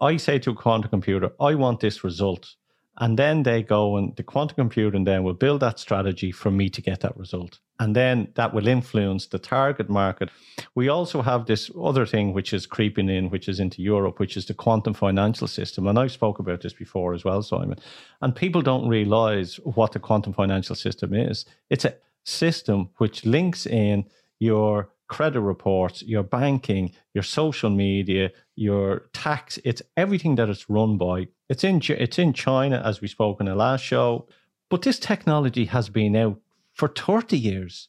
I 0.00 0.16
say 0.16 0.38
to 0.38 0.52
a 0.52 0.54
quantum 0.54 0.88
computer, 0.88 1.32
I 1.38 1.54
want 1.54 1.80
this 1.80 2.02
result. 2.02 2.54
And 3.00 3.18
then 3.18 3.44
they 3.44 3.62
go 3.62 3.96
and 3.96 4.14
the 4.16 4.24
quantum 4.24 4.56
computing 4.56 5.04
then 5.04 5.22
will 5.22 5.34
build 5.34 5.60
that 5.60 5.78
strategy 5.78 6.32
for 6.32 6.50
me 6.50 6.68
to 6.70 6.82
get 6.82 7.00
that 7.00 7.16
result. 7.16 7.60
And 7.80 7.94
then 7.94 8.28
that 8.34 8.52
will 8.52 8.66
influence 8.66 9.26
the 9.26 9.38
target 9.38 9.88
market. 9.88 10.30
We 10.74 10.88
also 10.88 11.22
have 11.22 11.46
this 11.46 11.70
other 11.80 12.04
thing 12.04 12.32
which 12.32 12.52
is 12.52 12.66
creeping 12.66 13.08
in, 13.08 13.30
which 13.30 13.48
is 13.48 13.60
into 13.60 13.82
Europe, 13.82 14.18
which 14.18 14.36
is 14.36 14.46
the 14.46 14.54
quantum 14.54 14.94
financial 14.94 15.46
system. 15.46 15.86
And 15.86 15.96
I 15.96 16.08
spoke 16.08 16.40
about 16.40 16.60
this 16.62 16.72
before 16.72 17.14
as 17.14 17.24
well, 17.24 17.40
Simon. 17.42 17.78
And 18.20 18.34
people 18.34 18.62
don't 18.62 18.88
realize 18.88 19.60
what 19.62 19.92
the 19.92 20.00
quantum 20.00 20.32
financial 20.32 20.74
system 20.74 21.14
is. 21.14 21.44
It's 21.70 21.84
a 21.84 21.94
system 22.24 22.90
which 22.96 23.24
links 23.24 23.64
in 23.64 24.06
your 24.40 24.90
credit 25.08 25.40
reports, 25.40 26.02
your 26.02 26.22
banking, 26.22 26.92
your 27.14 27.24
social 27.24 27.70
media, 27.70 28.30
your 28.54 29.08
tax. 29.12 29.58
It's 29.64 29.82
everything 29.96 30.36
that 30.36 30.48
it's 30.48 30.70
run 30.70 30.98
by. 30.98 31.28
It's 31.48 31.64
in 31.64 31.80
it's 31.88 32.18
in 32.18 32.32
China, 32.32 32.80
as 32.84 33.00
we 33.00 33.08
spoke 33.08 33.40
in 33.40 33.46
the 33.46 33.54
last 33.54 33.82
show. 33.82 34.28
But 34.70 34.82
this 34.82 34.98
technology 34.98 35.64
has 35.66 35.88
been 35.88 36.14
out 36.14 36.40
for 36.72 36.88
30 36.88 37.38
years. 37.38 37.88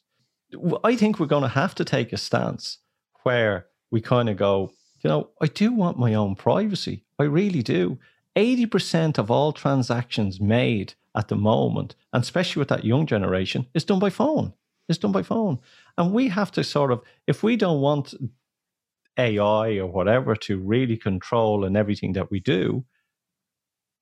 I 0.82 0.96
think 0.96 1.20
we're 1.20 1.26
going 1.26 1.42
to 1.42 1.48
have 1.48 1.74
to 1.76 1.84
take 1.84 2.12
a 2.12 2.16
stance 2.16 2.78
where 3.22 3.66
we 3.90 4.00
kind 4.00 4.28
of 4.28 4.36
go, 4.36 4.72
You 5.02 5.10
know, 5.10 5.30
I 5.40 5.46
do 5.46 5.72
want 5.72 5.98
my 5.98 6.14
own 6.14 6.34
privacy. 6.34 7.04
I 7.18 7.24
really 7.24 7.62
do. 7.62 7.98
80% 8.36 9.18
of 9.18 9.30
all 9.30 9.52
transactions 9.52 10.40
made 10.40 10.94
at 11.14 11.28
the 11.28 11.36
moment, 11.36 11.96
and 12.12 12.22
especially 12.22 12.60
with 12.60 12.68
that 12.68 12.84
young 12.84 13.06
generation, 13.06 13.66
is 13.74 13.84
done 13.84 13.98
by 13.98 14.10
phone. 14.10 14.54
It's 14.88 14.98
done 14.98 15.12
by 15.12 15.22
phone. 15.22 15.60
And 16.00 16.14
we 16.14 16.28
have 16.28 16.50
to 16.52 16.64
sort 16.64 16.92
of, 16.92 17.02
if 17.26 17.42
we 17.42 17.56
don't 17.56 17.82
want 17.82 18.14
AI 19.18 19.76
or 19.76 19.86
whatever 19.86 20.34
to 20.34 20.58
really 20.58 20.96
control 20.96 21.62
and 21.62 21.76
everything 21.76 22.14
that 22.14 22.30
we 22.30 22.40
do, 22.40 22.86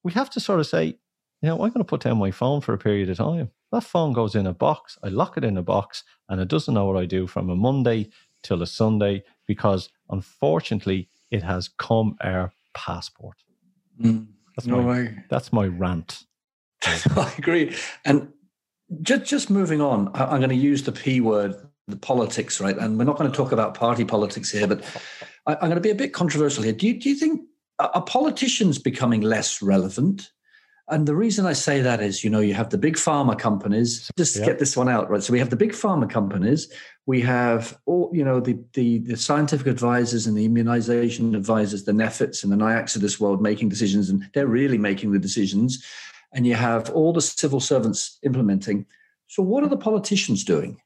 we 0.05 0.13
have 0.13 0.31
to 0.31 0.39
sort 0.39 0.61
of 0.61 0.69
say, 0.69 0.85
you 0.85 1.49
know, 1.49 1.55
I'm 1.55 1.71
going 1.71 1.81
to 1.81 1.85
put 1.85 2.03
down 2.03 2.19
my 2.19 2.31
phone 2.31 2.61
for 2.61 2.73
a 2.73 2.79
period 2.79 3.11
of 3.11 3.17
time. 3.17 3.51
That 3.73 3.83
phone 3.83 4.13
goes 4.13 4.37
in 4.37 4.47
a 4.47 4.55
box. 4.55 4.97
I 5.03 5.09
lock 5.09 5.37
it 5.37 5.43
in 5.43 5.57
a 5.57 5.63
box 5.63 6.05
and 6.29 6.41
it 6.41 6.47
doesn't 6.47 6.73
know 6.73 6.87
what 6.87 6.97
I 6.97 7.05
do 7.05 7.27
from 7.27 7.51
a 7.51 7.57
Monday 7.57 8.11
till 8.45 8.63
a 8.63 8.67
Sunday 8.69 9.25
because 9.49 9.89
unfortunately 10.09 11.09
it 11.33 11.43
has 11.43 11.67
come 11.67 12.17
our 12.23 12.53
passport. 12.75 13.39
Mm, 14.01 14.29
that's, 14.55 14.69
no 14.69 14.83
my, 14.83 14.89
way. 14.89 15.25
that's 15.29 15.53
my 15.53 15.67
rant. 15.67 16.23
I 16.85 17.35
agree. 17.37 17.75
And 18.05 18.29
just 19.03 19.25
just 19.25 19.51
moving 19.51 19.81
on, 19.81 20.11
I'm 20.15 20.39
going 20.39 20.49
to 20.51 20.55
use 20.55 20.85
the 20.85 20.93
P 20.93 21.21
word, 21.21 21.55
the 21.89 21.97
politics, 21.97 22.61
right? 22.61 22.77
And 22.77 22.99
we're 22.99 23.05
not 23.05 23.17
going 23.17 23.31
to 23.31 23.37
talk 23.37 23.51
about 23.51 23.75
party 23.75 24.05
politics 24.05 24.51
here, 24.51 24.67
but 24.67 24.85
I, 25.47 25.55
am 25.55 25.59
going 25.61 25.75
to 25.75 25.81
be 25.81 25.91
a 25.91 25.95
bit 25.95 26.13
controversial 26.13 26.63
here. 26.63 26.73
Do 26.73 26.87
you, 26.87 27.01
do 27.01 27.09
you 27.09 27.15
think 27.15 27.43
are 27.79 28.03
politicians 28.03 28.79
becoming 28.79 29.23
less 29.23 29.63
relevant? 29.63 30.31
And 30.91 31.07
the 31.07 31.15
reason 31.15 31.45
I 31.45 31.53
say 31.53 31.83
that 31.83 32.01
is, 32.01 32.25
you 32.25 32.31
know, 32.31 32.41
you 32.41 32.55
have 32.55 32.71
the 32.71 32.79
big 32.79 32.97
pharma 32.97 33.39
companies. 33.39 34.11
Just 34.17 34.37
yep. 34.37 34.47
get 34.47 34.59
this 34.59 34.77
one 34.77 34.89
out, 34.89 35.11
right? 35.11 35.23
So 35.23 35.33
we 35.33 35.39
have 35.39 35.51
the 35.51 35.57
big 35.57 35.73
pharma 35.73 36.09
companies. 36.09 36.73
We 37.07 37.21
have 37.23 37.79
all, 37.85 38.11
you 38.13 38.25
know, 38.25 38.41
the 38.41 38.59
the, 38.73 38.99
the 38.99 39.17
scientific 39.17 39.67
advisors 39.67 40.27
and 40.27 40.37
the 40.37 40.47
immunization 40.47 41.35
advisors, 41.35 41.85
the 41.85 41.93
NPHETs 41.93 42.43
and 42.43 42.51
the 42.51 42.57
NIACs 42.57 42.97
of 42.97 43.03
this 43.03 43.21
world 43.21 43.43
making 43.43 43.69
decisions, 43.69 44.09
and 44.09 44.29
they're 44.33 44.47
really 44.47 44.79
making 44.79 45.13
the 45.13 45.19
decisions. 45.19 45.85
And 46.33 46.47
you 46.47 46.55
have 46.55 46.91
all 46.91 47.13
the 47.13 47.23
civil 47.23 47.61
servants 47.61 48.19
implementing. 48.23 48.87
So 49.29 49.43
what 49.43 49.63
are 49.63 49.69
the 49.69 49.77
politicians 49.77 50.43
doing? 50.43 50.81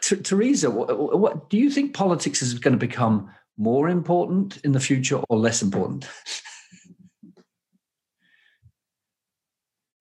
Teresa, 0.00 0.70
what, 0.70 1.18
what 1.18 1.50
do 1.50 1.56
you 1.56 1.70
think 1.70 1.94
politics 1.94 2.42
is 2.42 2.54
going 2.54 2.72
to 2.72 2.78
become 2.78 3.30
more 3.56 3.88
important 3.88 4.58
in 4.64 4.72
the 4.72 4.80
future 4.80 5.20
or 5.28 5.38
less 5.38 5.62
important? 5.62 6.08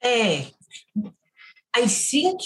Uh, 0.02 0.44
I 1.74 1.88
think 1.88 2.40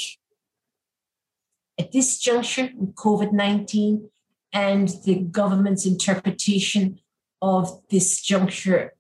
at 1.78 1.92
this 1.92 2.20
juncture 2.20 2.70
with 2.76 2.96
COVID 2.96 3.32
19 3.32 4.10
and 4.52 4.90
the 5.06 5.16
government's 5.16 5.86
interpretation 5.86 7.00
of 7.42 7.82
this 7.90 8.22
juncture, 8.22 8.94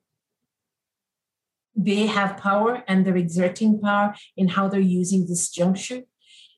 they 1.75 2.06
have 2.06 2.38
power 2.38 2.84
and 2.88 3.06
they're 3.06 3.17
exerting 3.17 3.79
power 3.79 4.15
in 4.38 4.49
how 4.49 4.67
they're 4.67 4.79
using 4.79 5.27
this 5.27 5.49
juncture. 5.49 6.03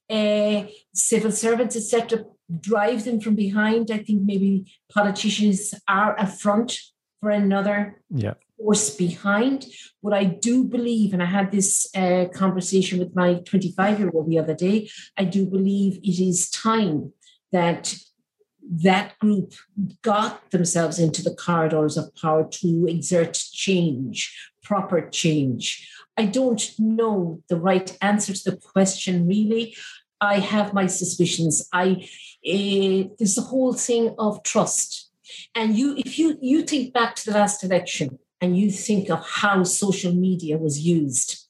Uh, 0.10 0.66
civil 0.94 1.32
servants, 1.32 1.76
etc., 1.76 2.24
drive 2.60 3.06
them 3.06 3.20
from 3.20 3.36
behind. 3.36 3.90
I 3.90 3.98
think 3.98 4.22
maybe 4.24 4.72
politicians 4.94 5.74
are 5.88 6.16
a 6.18 6.28
front 6.28 6.80
for 7.22 7.32
another 7.32 8.02
yeah 8.10 8.36
force 8.58 8.96
behind. 8.96 9.66
But 10.02 10.14
I 10.14 10.26
do 10.26 10.64
believe, 10.64 11.14
and 11.14 11.22
I 11.22 11.26
had 11.26 11.52
this 11.52 11.88
uh, 11.96 12.26
conversation 12.34 13.00
with 13.00 13.16
my 13.16 13.36
25 13.46 14.00
year 14.00 14.12
old 14.14 14.30
the 14.30 14.40
other 14.40 14.56
day, 14.56 14.90
I 15.18 15.26
do 15.26 15.46
believe 15.46 15.98
it 16.04 16.20
is 16.20 16.50
time 16.50 17.14
that 17.52 17.96
that 18.68 19.18
group 19.20 19.54
got 20.02 20.50
themselves 20.52 20.98
into 20.98 21.22
the 21.22 21.36
corridors 21.36 21.98
of 21.98 22.16
power 22.16 22.48
to 22.50 22.88
exert 22.88 23.34
change, 23.34 24.36
proper 24.64 25.02
change. 25.02 25.88
I 26.18 26.26
don't 26.26 26.64
know 26.80 27.42
the 27.50 27.60
right 27.60 27.98
answer 28.02 28.34
to 28.34 28.52
the 28.52 28.58
question, 28.58 29.28
really. 29.28 29.76
I 30.22 30.40
have 30.40 30.74
my 30.74 30.88
suspicions. 30.88 31.68
I 31.74 32.08
uh, 32.48 33.10
there's 33.18 33.36
the 33.36 33.48
whole 33.50 33.74
thing 33.74 34.16
of 34.18 34.44
trust, 34.44 35.12
and 35.54 35.76
you 35.78 35.96
if 35.98 36.18
you 36.18 36.38
you 36.42 36.64
think 36.64 36.94
back 36.94 37.16
to 37.16 37.26
the 37.26 37.38
last 37.38 37.64
election, 37.64 38.20
and 38.42 38.58
you 38.58 38.72
think 38.72 39.10
of 39.10 39.26
how 39.26 39.64
social 39.64 40.14
media 40.14 40.58
was 40.58 40.80
used 40.80 41.48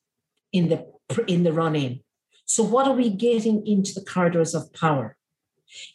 in 0.52 0.70
the 0.70 0.86
in 1.28 1.44
the 1.44 1.54
run-in. 1.54 2.02
So 2.46 2.64
what 2.64 2.88
are 2.88 2.94
we 2.94 3.10
getting 3.10 3.66
into 3.66 3.94
the 3.94 4.06
corridors 4.06 4.56
of 4.56 4.74
power? 4.74 5.18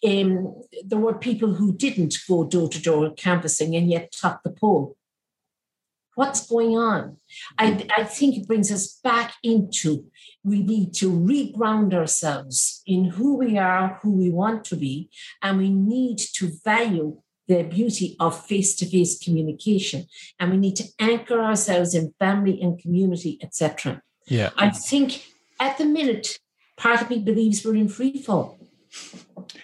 Um, 0.05 0.63
there 0.85 0.99
were 0.99 1.15
people 1.15 1.55
who 1.55 1.75
didn't 1.75 2.17
go 2.29 2.45
door 2.45 2.69
to 2.69 2.83
door 2.83 3.13
canvassing 3.15 3.75
and 3.77 3.89
yet 3.89 4.13
topped 4.13 4.45
the 4.45 4.51
poll. 4.51 4.97
What's 6.21 6.47
going 6.47 6.77
on? 6.77 7.17
I, 7.57 7.89
I 7.97 8.05
think 8.05 8.37
it 8.37 8.47
brings 8.47 8.71
us 8.71 9.01
back 9.03 9.33
into 9.43 10.05
we 10.45 10.63
need 10.63 10.93
to 10.97 11.11
reground 11.11 11.95
ourselves 11.95 12.83
in 12.87 13.05
who 13.05 13.39
we 13.39 13.57
are, 13.57 13.99
who 14.03 14.11
we 14.13 14.29
want 14.29 14.65
to 14.67 14.77
be, 14.77 15.09
and 15.41 15.57
we 15.57 15.71
need 15.71 16.19
to 16.35 16.51
value 16.63 17.23
the 17.49 17.63
beauty 17.63 18.17
of 18.21 18.39
face 18.45 18.75
to 18.77 18.85
face 18.85 19.19
communication. 19.19 20.05
And 20.39 20.51
we 20.51 20.59
need 20.59 20.77
to 20.77 20.85
anchor 20.99 21.41
ourselves 21.41 21.95
in 21.95 22.13
family 22.19 22.61
and 22.61 22.79
community, 22.79 23.39
etc. 23.43 24.03
Yeah. 24.27 24.51
I 24.59 24.69
think 24.69 25.25
at 25.59 25.79
the 25.79 25.87
minute, 25.87 26.39
part 26.77 27.01
of 27.01 27.09
me 27.09 27.21
believes 27.21 27.65
we're 27.65 27.77
in 27.77 27.89
free 27.89 28.21
fall 28.21 28.60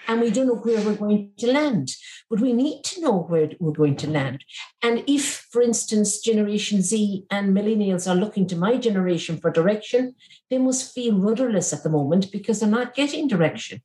and 0.08 0.20
we 0.20 0.30
don't 0.30 0.46
know 0.46 0.56
where 0.56 0.80
we're 0.80 0.94
going 0.94 1.30
to 1.38 1.52
land. 1.52 1.94
But 2.28 2.40
we 2.40 2.52
need 2.52 2.82
to 2.84 3.00
know 3.00 3.18
where 3.18 3.50
we're 3.60 3.72
going 3.72 3.96
to 3.96 4.10
land. 4.10 4.44
And 4.82 5.04
if, 5.06 5.46
for 5.50 5.62
instance, 5.62 6.20
Generation 6.20 6.82
Z 6.82 7.24
and 7.30 7.56
millennials 7.56 8.10
are 8.10 8.16
looking 8.16 8.46
to 8.48 8.56
my 8.56 8.76
generation 8.76 9.38
for 9.38 9.50
direction, 9.50 10.14
they 10.50 10.58
must 10.58 10.92
feel 10.92 11.18
rudderless 11.18 11.72
at 11.72 11.82
the 11.82 11.90
moment 11.90 12.32
because 12.32 12.60
they're 12.60 12.68
not 12.68 12.94
getting 12.94 13.28
direction. 13.28 13.82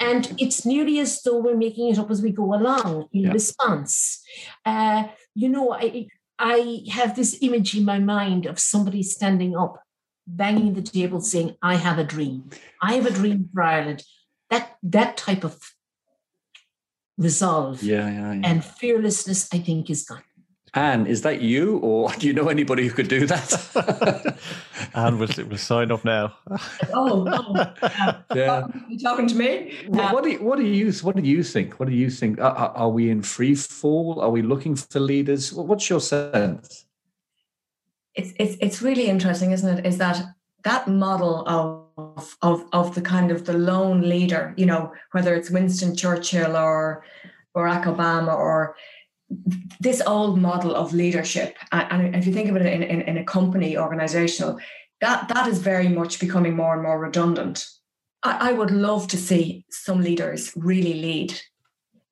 And 0.00 0.34
it's 0.38 0.66
nearly 0.66 0.98
as 0.98 1.22
though 1.22 1.38
we're 1.38 1.56
making 1.56 1.88
it 1.88 1.98
up 1.98 2.10
as 2.10 2.22
we 2.22 2.32
go 2.32 2.54
along 2.54 3.08
in 3.12 3.24
yeah. 3.24 3.32
response. 3.32 4.22
Uh, 4.64 5.04
you 5.34 5.48
know, 5.48 5.72
I, 5.72 6.08
I 6.38 6.82
have 6.90 7.14
this 7.14 7.38
image 7.42 7.76
in 7.76 7.84
my 7.84 8.00
mind 8.00 8.46
of 8.46 8.58
somebody 8.58 9.02
standing 9.04 9.56
up, 9.56 9.80
banging 10.26 10.74
the 10.74 10.82
table, 10.82 11.20
saying, 11.20 11.56
I 11.62 11.76
have 11.76 11.98
a 11.98 12.04
dream. 12.04 12.50
I 12.82 12.94
have 12.94 13.06
a 13.06 13.10
dream 13.10 13.48
for 13.52 13.62
Ireland 13.62 14.02
that 14.54 14.76
that 14.82 15.16
type 15.16 15.44
of 15.44 15.58
resolve 17.16 17.82
yeah, 17.82 18.08
yeah, 18.08 18.32
yeah. 18.32 18.50
and 18.50 18.64
fearlessness 18.64 19.48
i 19.52 19.58
think 19.58 19.90
is 19.90 20.04
gone 20.04 20.22
Anne, 20.76 21.06
is 21.06 21.22
that 21.22 21.40
you, 21.40 21.78
or 21.78 22.10
do 22.18 22.26
you 22.26 22.32
know 22.32 22.48
anybody 22.48 22.86
who 22.86 22.92
could 22.92 23.08
do 23.08 23.26
that? 23.26 24.36
Anne 24.94 25.18
will, 25.18 25.28
will 25.48 25.56
signed 25.56 25.92
up 25.92 26.04
now. 26.04 26.34
oh, 26.92 27.24
oh 27.28 28.14
yeah. 28.34 28.66
You 28.88 28.98
talking 28.98 29.28
to 29.28 29.36
me? 29.36 29.72
What, 29.86 30.06
um, 30.06 30.12
what, 30.12 30.24
do 30.24 30.30
you, 30.30 30.42
what 30.42 30.58
do 30.58 30.64
you 30.64 30.92
what 30.92 31.16
do 31.16 31.22
you 31.22 31.44
think? 31.44 31.78
What 31.78 31.88
do 31.88 31.94
you 31.94 32.10
think? 32.10 32.40
Are, 32.40 32.72
are 32.74 32.88
we 32.88 33.08
in 33.08 33.22
free 33.22 33.54
fall? 33.54 34.20
Are 34.20 34.30
we 34.30 34.42
looking 34.42 34.74
for 34.74 34.98
leaders? 34.98 35.52
What's 35.52 35.88
your 35.88 36.00
sense? 36.00 36.86
It's 38.14 38.32
it's 38.38 38.56
it's 38.60 38.82
really 38.82 39.06
interesting, 39.06 39.52
isn't 39.52 39.78
it? 39.78 39.86
Is 39.86 39.98
that 39.98 40.24
that 40.64 40.88
model 40.88 41.46
of, 41.46 41.83
of, 41.96 42.64
of 42.72 42.94
the 42.94 43.00
kind 43.00 43.30
of 43.30 43.44
the 43.44 43.52
lone 43.52 44.02
leader, 44.08 44.54
you 44.56 44.66
know, 44.66 44.92
whether 45.12 45.34
it's 45.34 45.50
Winston 45.50 45.96
Churchill 45.96 46.56
or 46.56 47.04
Barack 47.56 47.84
Obama 47.84 48.34
or 48.34 48.76
this 49.80 50.02
old 50.06 50.38
model 50.38 50.74
of 50.74 50.92
leadership, 50.92 51.56
and 51.72 52.14
if 52.14 52.26
you 52.26 52.32
think 52.32 52.48
of 52.48 52.56
it 52.56 52.66
in, 52.66 52.82
in, 52.82 53.02
in 53.02 53.18
a 53.18 53.24
company, 53.24 53.76
organizational, 53.76 54.58
that, 55.00 55.28
that 55.28 55.48
is 55.48 55.58
very 55.58 55.88
much 55.88 56.20
becoming 56.20 56.54
more 56.56 56.74
and 56.74 56.82
more 56.82 56.98
redundant. 56.98 57.66
I, 58.22 58.50
I 58.50 58.52
would 58.52 58.70
love 58.70 59.08
to 59.08 59.16
see 59.16 59.64
some 59.70 60.00
leaders 60.00 60.52
really 60.56 60.94
lead, 60.94 61.40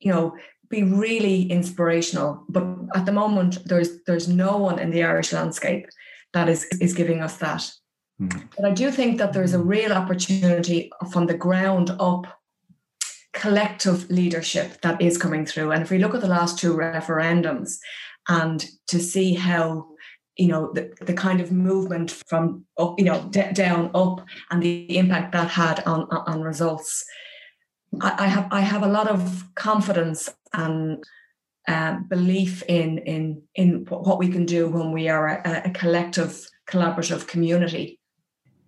you 0.01 0.13
know, 0.13 0.37
be 0.69 0.83
really 0.83 1.43
inspirational. 1.51 2.45
But 2.49 2.67
at 2.95 3.07
the 3.07 3.13
moment, 3.13 3.59
there's 3.67 4.03
there's 4.07 4.29
no 4.29 4.57
one 4.57 4.79
in 4.79 4.91
the 4.91 5.05
Irish 5.05 5.33
landscape 5.33 5.87
that 6.33 6.49
is 6.49 6.65
is 6.81 6.95
giving 6.95 7.21
us 7.21 7.37
that. 7.37 7.71
Mm. 8.23 8.49
But 8.57 8.65
I 8.67 8.71
do 8.73 8.91
think 8.91 9.19
that 9.19 9.33
there's 9.33 9.55
a 9.55 9.59
real 9.59 9.93
opportunity 9.93 10.91
from 11.11 11.27
the 11.27 11.35
ground 11.37 11.91
up 11.99 12.27
collective 13.33 14.11
leadership 14.11 14.81
that 14.83 15.01
is 15.01 15.19
coming 15.19 15.47
through. 15.47 15.73
And 15.73 15.83
if 15.83 15.91
we 15.91 15.99
look 15.99 16.15
at 16.15 16.21
the 16.21 16.29
last 16.29 16.59
two 16.59 16.77
referendums 16.77 17.79
and 18.29 18.65
to 18.89 19.01
see 19.01 19.35
how 19.35 19.89
you 20.37 20.49
know 20.49 20.73
the, 20.73 20.91
the 21.01 21.13
kind 21.13 21.41
of 21.41 21.53
movement 21.53 22.11
from 22.27 22.65
up 22.79 22.95
you 22.99 23.05
know 23.05 23.27
d- 23.31 23.53
down 23.53 23.91
up 23.95 24.25
and 24.51 24.63
the 24.63 24.97
impact 24.97 25.33
that 25.33 25.49
had 25.49 25.83
on 25.85 26.05
on 26.11 26.41
results 26.41 27.05
I, 28.01 28.15
I 28.19 28.27
have 28.29 28.49
i 28.51 28.61
have 28.61 28.83
a 28.83 28.89
lot 28.89 29.09
of 29.09 29.45
confidence 29.57 30.31
and 30.55 31.05
uh, 31.69 31.99
belief 32.09 32.63
in 32.67 32.99
in 32.99 33.43
in 33.57 33.85
what 33.89 34.19
we 34.19 34.29
can 34.29 34.47
do 34.47 34.69
when 34.69 34.91
we 34.91 35.09
are 35.11 35.29
a, 35.29 35.63
a 35.67 35.71
collective 35.71 36.49
collaborative 36.67 37.27
community 37.27 38.01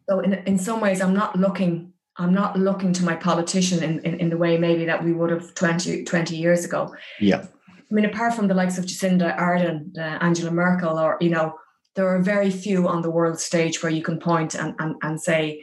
so 0.09 0.21
in, 0.21 0.35
in 0.35 0.59
some 0.59 0.81
ways, 0.81 1.01
I'm 1.01 1.15
not 1.15 1.39
looking, 1.39 1.93
I'm 2.17 2.35
not 2.35 2.59
looking 2.59 2.93
to 2.95 3.05
my 3.05 3.17
politician 3.17 3.83
in, 3.83 4.01
in, 4.01 4.21
in 4.21 4.31
the 4.31 4.37
way 4.37 4.59
maybe 4.59 4.85
that 4.85 5.03
we 5.03 5.13
would 5.13 5.31
have 5.31 5.55
20, 5.55 6.05
20 6.05 6.37
years 6.37 6.65
ago. 6.65 6.95
Yeah. 7.21 7.47
I 7.69 7.95
mean, 7.95 8.05
apart 8.05 8.35
from 8.35 8.49
the 8.49 8.55
likes 8.55 8.79
of 8.79 8.87
Jacinda 8.87 9.39
Ardern, 9.39 9.97
uh, 9.97 10.19
Angela 10.21 10.51
Merkel, 10.51 10.99
or 10.99 11.17
you 11.21 11.31
know, 11.31 11.55
there 11.95 12.09
are 12.09 12.21
very 12.21 12.51
few 12.51 12.89
on 12.89 13.03
the 13.03 13.11
world 13.11 13.39
stage 13.39 13.83
where 13.83 13.93
you 13.93 14.03
can 14.03 14.19
point 14.19 14.55
and 14.55 14.75
and, 14.79 14.97
and 15.03 15.21
say 15.21 15.63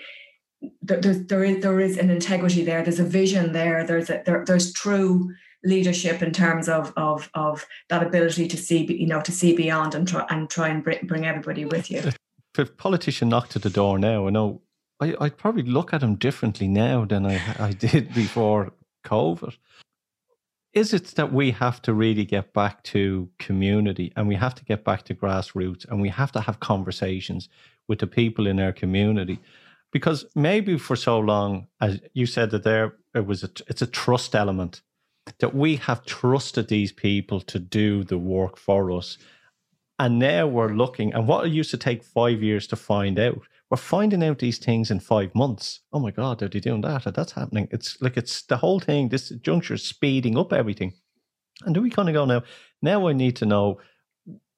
there, 0.82 1.02
there's, 1.02 1.26
there 1.26 1.44
is 1.44 1.62
there 1.62 1.80
is 1.80 1.98
an 1.98 2.10
integrity 2.10 2.64
there. 2.64 2.84
There's 2.84 3.00
a 3.00 3.06
vision 3.06 3.52
there. 3.52 3.86
There's 3.86 4.10
a, 4.10 4.22
there, 4.26 4.46
there's 4.46 4.72
true 4.74 5.34
leadership 5.64 6.22
in 6.22 6.32
terms 6.32 6.70
of 6.70 6.94
of 6.96 7.30
of 7.34 7.66
that 7.90 8.04
ability 8.04 8.48
to 8.48 8.58
see 8.58 8.86
you 8.86 9.08
know 9.08 9.22
to 9.22 9.32
see 9.32 9.56
beyond 9.56 9.96
and 9.96 10.08
try 10.08 10.26
and 10.30 10.50
try 10.50 10.70
and 10.70 10.84
bring, 10.84 11.06
bring 11.06 11.26
everybody 11.26 11.66
with 11.66 11.92
you. 11.92 12.12
If 12.58 12.70
a 12.70 12.72
politician 12.72 13.30
knocked 13.30 13.56
at 13.56 13.62
the 13.62 13.70
door 13.70 13.98
now, 13.98 14.28
I 14.28 14.30
know 14.30 14.62
I, 15.00 15.16
I'd 15.20 15.38
probably 15.38 15.64
look 15.64 15.94
at 15.94 16.04
him 16.04 16.16
differently 16.16 16.68
now 16.68 17.06
than 17.06 17.26
I 17.26 17.42
I 17.60 17.72
did 17.72 18.14
before 18.14 18.74
COVID. 19.06 19.56
Is 20.74 20.94
it 20.94 21.08
that 21.16 21.34
we 21.34 21.52
have 21.52 21.82
to 21.82 21.94
really 21.94 22.24
get 22.24 22.54
back 22.54 22.82
to 22.84 23.30
community 23.40 24.14
and 24.16 24.28
we 24.28 24.36
have 24.36 24.56
to 24.56 24.64
get 24.64 24.86
back 24.86 25.04
to 25.04 25.16
grassroots 25.16 25.86
and 25.86 26.02
we 26.02 26.08
have 26.08 26.32
to 26.32 26.42
have 26.42 26.62
conversations 26.62 27.50
with 27.90 28.00
the 28.00 28.08
people 28.08 28.48
in 28.48 28.58
our 28.58 28.72
community? 28.72 29.40
Because 29.92 30.26
maybe 30.34 30.78
for 30.78 30.96
so 30.96 31.20
long, 31.20 31.68
as 31.82 32.00
you 32.14 32.26
said 32.26 32.52
that 32.52 32.64
there 32.64 32.96
it 33.14 33.26
was 33.26 33.44
a, 33.44 33.50
it's 33.68 33.82
a 33.82 33.88
trust 33.88 34.34
element 34.34 34.82
that 35.40 35.54
we 35.54 35.76
have 35.76 36.06
trusted 36.06 36.68
these 36.68 36.92
people 36.92 37.42
to 37.42 37.60
do 37.60 38.04
the 38.04 38.18
work 38.18 38.58
for 38.58 38.92
us. 38.92 39.18
And 40.02 40.18
now 40.18 40.48
we're 40.48 40.74
looking, 40.74 41.14
and 41.14 41.28
what 41.28 41.48
used 41.52 41.70
to 41.70 41.78
take 41.78 42.04
five 42.04 42.42
years 42.42 42.66
to 42.70 42.76
find 42.76 43.20
out, 43.20 43.40
we're 43.70 43.78
finding 43.78 44.24
out 44.24 44.40
these 44.40 44.58
things 44.58 44.90
in 44.90 45.00
five 45.00 45.36
months. 45.36 45.82
Oh 45.94 46.00
my 46.00 46.10
God, 46.10 46.42
are 46.42 46.48
they 46.48 46.60
doing 46.60 46.82
that? 46.82 47.04
That's 47.14 47.34
happening. 47.34 47.68
It's 47.70 48.02
like 48.02 48.18
it's 48.18 48.42
the 48.42 48.58
whole 48.58 48.80
thing, 48.80 49.10
this 49.10 49.30
juncture 49.30 49.76
is 49.76 49.84
speeding 49.84 50.40
up 50.40 50.54
everything. 50.54 50.94
And 51.66 51.76
do 51.76 51.84
we 51.84 51.92
kind 51.92 52.10
of 52.10 52.14
go 52.14 52.26
now? 52.26 52.42
Now 52.82 53.08
I 53.08 53.14
need 53.14 53.36
to 53.36 53.46
know. 53.46 53.78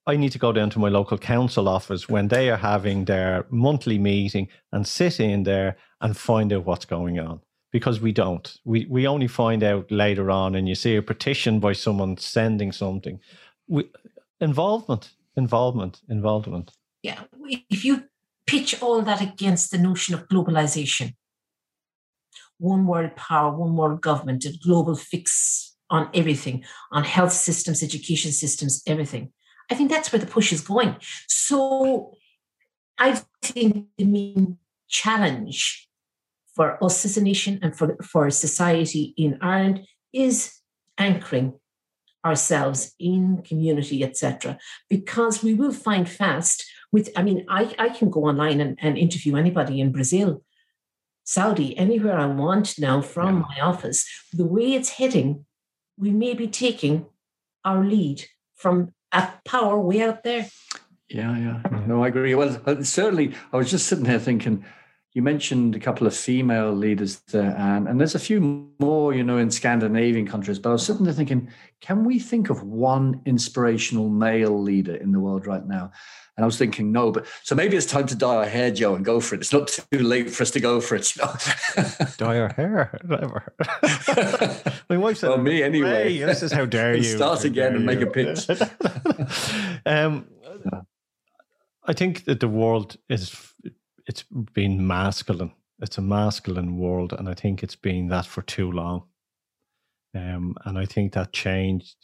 I 0.07 0.15
need 0.15 0.31
to 0.31 0.39
go 0.39 0.53
down 0.53 0.69
to 0.69 0.79
my 0.79 0.87
local 0.87 1.17
council 1.17 1.67
office 1.67 2.07
when 2.07 2.29
they 2.29 2.49
are 2.49 2.55
having 2.55 3.03
their 3.03 3.45
monthly 3.49 3.99
meeting 3.99 4.47
and 4.71 4.87
sit 4.87 5.19
in 5.19 5.43
there 5.43 5.75
and 5.99 6.15
find 6.15 6.53
out 6.53 6.63
what's 6.63 6.85
going 6.85 7.19
on 7.19 7.41
because 7.73 7.99
we 7.99 8.13
don't. 8.13 8.59
We 8.63 8.87
we 8.89 9.07
only 9.07 9.27
find 9.27 9.61
out 9.61 9.91
later 9.91 10.31
on, 10.31 10.55
and 10.55 10.69
you 10.69 10.75
see 10.75 10.95
a 10.95 11.01
petition 11.01 11.59
by 11.59 11.73
someone 11.73 12.15
sending 12.15 12.71
something. 12.71 13.19
We, 13.67 13.89
involvement, 14.39 15.11
involvement, 15.35 16.01
involvement. 16.09 16.71
Yeah, 17.01 17.21
if 17.69 17.83
you 17.83 18.03
pitch 18.45 18.81
all 18.81 19.01
that 19.01 19.21
against 19.21 19.71
the 19.71 19.77
notion 19.77 20.15
of 20.15 20.27
globalization, 20.27 21.15
one 22.57 22.85
world 22.85 23.15
power, 23.15 23.51
one 23.55 23.75
world 23.75 24.01
government, 24.01 24.45
a 24.45 24.53
global 24.63 24.95
fix 24.95 25.75
on 25.89 26.09
everything, 26.13 26.63
on 26.91 27.03
health 27.03 27.33
systems, 27.33 27.83
education 27.83 28.31
systems, 28.31 28.81
everything. 28.87 29.31
I 29.69 29.75
think 29.75 29.89
that's 29.89 30.11
where 30.11 30.19
the 30.19 30.25
push 30.27 30.51
is 30.51 30.61
going. 30.61 30.95
So 31.27 32.13
I 32.97 33.21
think 33.41 33.87
the 33.97 34.05
main 34.05 34.57
challenge 34.87 35.87
for 36.55 36.83
us 36.83 37.05
as 37.05 37.17
a 37.17 37.23
nation 37.23 37.59
and 37.61 37.75
for, 37.75 37.97
for 38.03 38.29
society 38.29 39.13
in 39.17 39.37
Ireland 39.41 39.87
is 40.13 40.53
anchoring 40.97 41.59
ourselves 42.25 42.93
in 42.99 43.41
community, 43.43 44.03
etc. 44.03 44.57
Because 44.89 45.43
we 45.43 45.53
will 45.53 45.73
find 45.73 46.07
fast 46.07 46.65
with, 46.91 47.09
I 47.15 47.23
mean, 47.23 47.45
I, 47.49 47.73
I 47.77 47.89
can 47.89 48.09
go 48.09 48.25
online 48.25 48.61
and, 48.61 48.77
and 48.81 48.97
interview 48.97 49.35
anybody 49.35 49.81
in 49.81 49.91
Brazil, 49.91 50.43
Saudi, 51.23 51.77
anywhere 51.77 52.17
I 52.17 52.27
want 52.27 52.79
now 52.79 53.01
from 53.01 53.37
yeah. 53.37 53.43
my 53.49 53.61
office. 53.61 54.05
The 54.31 54.45
way 54.45 54.73
it's 54.73 54.89
heading, 54.89 55.45
we 55.97 56.11
may 56.11 56.33
be 56.33 56.47
taking 56.47 57.05
our 57.65 57.83
lead 57.83 58.25
from 58.55 58.93
a 59.11 59.29
power 59.45 59.79
way 59.79 60.01
out 60.01 60.23
there. 60.23 60.47
Yeah, 61.09 61.37
yeah. 61.37 61.61
No, 61.85 62.03
I 62.03 62.07
agree. 62.07 62.33
Well, 62.35 62.83
certainly, 62.83 63.35
I 63.51 63.57
was 63.57 63.69
just 63.69 63.87
sitting 63.87 64.05
there 64.05 64.19
thinking, 64.19 64.65
you 65.13 65.21
mentioned 65.21 65.75
a 65.75 65.79
couple 65.79 66.07
of 66.07 66.15
female 66.15 66.71
leaders 66.71 67.19
there, 67.27 67.55
Anne, 67.55 67.85
and 67.85 67.99
there's 67.99 68.15
a 68.15 68.19
few 68.19 68.67
more, 68.79 69.13
you 69.13 69.23
know, 69.23 69.37
in 69.37 69.51
Scandinavian 69.51 70.27
countries. 70.27 70.57
But 70.57 70.69
I 70.69 70.73
was 70.73 70.85
sitting 70.85 71.05
there 71.05 71.13
thinking, 71.13 71.49
can 71.81 72.03
we 72.03 72.17
think 72.17 72.49
of 72.49 72.63
one 72.63 73.21
inspirational 73.25 74.09
male 74.09 74.59
leader 74.59 74.95
in 74.95 75.11
the 75.11 75.19
world 75.19 75.45
right 75.45 75.65
now? 75.67 75.91
And 76.35 76.43
I 76.43 76.47
was 76.47 76.57
thinking, 76.57 76.91
no, 76.91 77.11
but 77.11 77.27
so 77.43 77.53
maybe 77.53 77.77
it's 77.77 77.85
time 77.85 78.07
to 78.07 78.15
dye 78.15 78.37
our 78.37 78.45
hair, 78.47 78.71
Joe, 78.71 78.95
and 78.95 79.05
go 79.05 79.19
for 79.19 79.35
it. 79.35 79.41
It's 79.41 79.53
not 79.53 79.67
too 79.67 79.99
late 79.99 80.31
for 80.31 80.41
us 80.41 80.49
to 80.51 80.59
go 80.59 80.81
for 80.81 80.95
it, 80.95 81.15
you 81.15 81.21
know. 81.21 81.35
dye 82.17 82.39
our 82.39 82.53
hair, 82.53 82.99
whatever. 83.05 83.53
My 84.89 84.97
wife 84.97 85.17
said, 85.17 85.29
well, 85.29 85.37
me 85.37 85.61
anyway. 85.61 86.17
Hey, 86.17 86.25
this 86.25 86.41
is 86.41 86.51
how 86.51 86.65
dare 86.65 86.95
you 86.95 87.03
start 87.03 87.43
again 87.43 87.75
and 87.75 87.85
make 87.85 88.01
a 88.01 88.07
pitch. 88.07 88.49
um, 89.85 90.25
I 91.85 91.93
think 91.93 92.23
that 92.25 92.39
the 92.39 92.47
world 92.47 92.97
is 93.09 93.52
it's 94.05 94.23
been 94.53 94.85
masculine. 94.85 95.53
It's 95.79 95.97
a 95.97 96.01
masculine 96.01 96.77
world, 96.77 97.13
and 97.13 97.27
I 97.27 97.33
think 97.33 97.63
it's 97.63 97.75
been 97.75 98.07
that 98.09 98.25
for 98.25 98.41
too 98.41 98.71
long. 98.71 99.03
Um, 100.15 100.55
and 100.65 100.77
I 100.77 100.85
think 100.85 101.13
that 101.13 101.33
changed. 101.33 101.95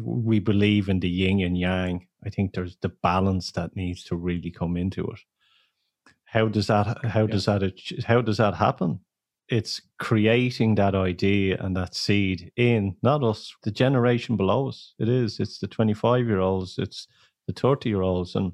We 0.00 0.38
believe 0.38 0.88
in 0.88 1.00
the 1.00 1.08
yin 1.08 1.40
and 1.42 1.58
yang. 1.58 2.06
I 2.24 2.30
think 2.30 2.54
there's 2.54 2.76
the 2.80 2.88
balance 2.88 3.52
that 3.52 3.76
needs 3.76 4.04
to 4.04 4.16
really 4.16 4.50
come 4.50 4.76
into 4.76 5.04
it. 5.10 5.20
How 6.24 6.48
does 6.48 6.66
that? 6.68 7.04
How 7.04 7.22
yeah. 7.22 7.26
does 7.26 7.44
that? 7.46 7.72
How 8.06 8.22
does 8.22 8.38
that 8.38 8.54
happen? 8.54 9.00
It's 9.48 9.80
creating 9.98 10.74
that 10.74 10.94
idea 10.94 11.56
and 11.60 11.74
that 11.76 11.94
seed 11.94 12.52
in 12.56 12.96
not 13.02 13.24
us, 13.24 13.54
the 13.62 13.70
generation 13.70 14.36
below 14.36 14.68
us. 14.68 14.94
It 14.98 15.08
is. 15.08 15.40
It's 15.40 15.58
the 15.58 15.66
25 15.66 16.26
year 16.26 16.40
olds. 16.40 16.76
It's 16.78 17.08
the 17.46 17.54
30 17.54 17.88
year 17.88 18.02
olds, 18.02 18.34
and 18.34 18.52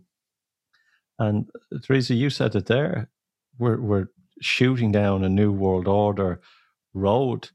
and 1.19 1.49
Theresa, 1.83 2.15
you 2.15 2.31
said 2.31 2.55
it 2.55 2.67
there. 2.67 3.09
We're 3.59 3.81
we're 3.81 4.09
shooting 4.41 4.93
down 4.93 5.25
a 5.25 5.29
new 5.29 5.53
world 5.53 5.87
order 5.87 6.41
road, 6.93 7.51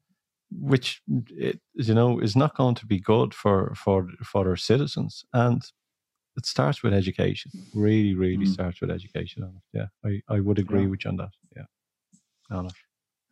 which 0.51 1.01
it, 1.29 1.59
you 1.73 1.93
know 1.93 2.19
is 2.19 2.35
not 2.35 2.55
going 2.55 2.75
to 2.75 2.85
be 2.85 2.99
good 2.99 3.33
for 3.33 3.73
for 3.75 4.07
for 4.23 4.47
our 4.49 4.55
citizens. 4.55 5.25
And 5.33 5.61
it 6.37 6.45
starts 6.45 6.81
with 6.83 6.93
education. 6.93 7.51
Really, 7.73 8.15
really 8.15 8.45
mm. 8.45 8.53
starts 8.53 8.79
with 8.79 8.91
education. 8.91 9.61
Yeah, 9.73 9.87
I, 10.05 10.21
I 10.29 10.39
would 10.39 10.59
agree 10.59 10.83
yeah. 10.83 10.87
with 10.87 11.03
you 11.03 11.09
on 11.11 11.17
that. 11.17 11.31
Yeah, 11.55 11.65
Anna. 12.49 12.69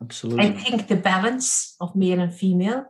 Absolutely. 0.01 0.45
I 0.45 0.51
think 0.51 0.87
the 0.87 0.95
balance 0.95 1.75
of 1.79 1.95
male 1.95 2.19
and 2.19 2.33
female 2.33 2.85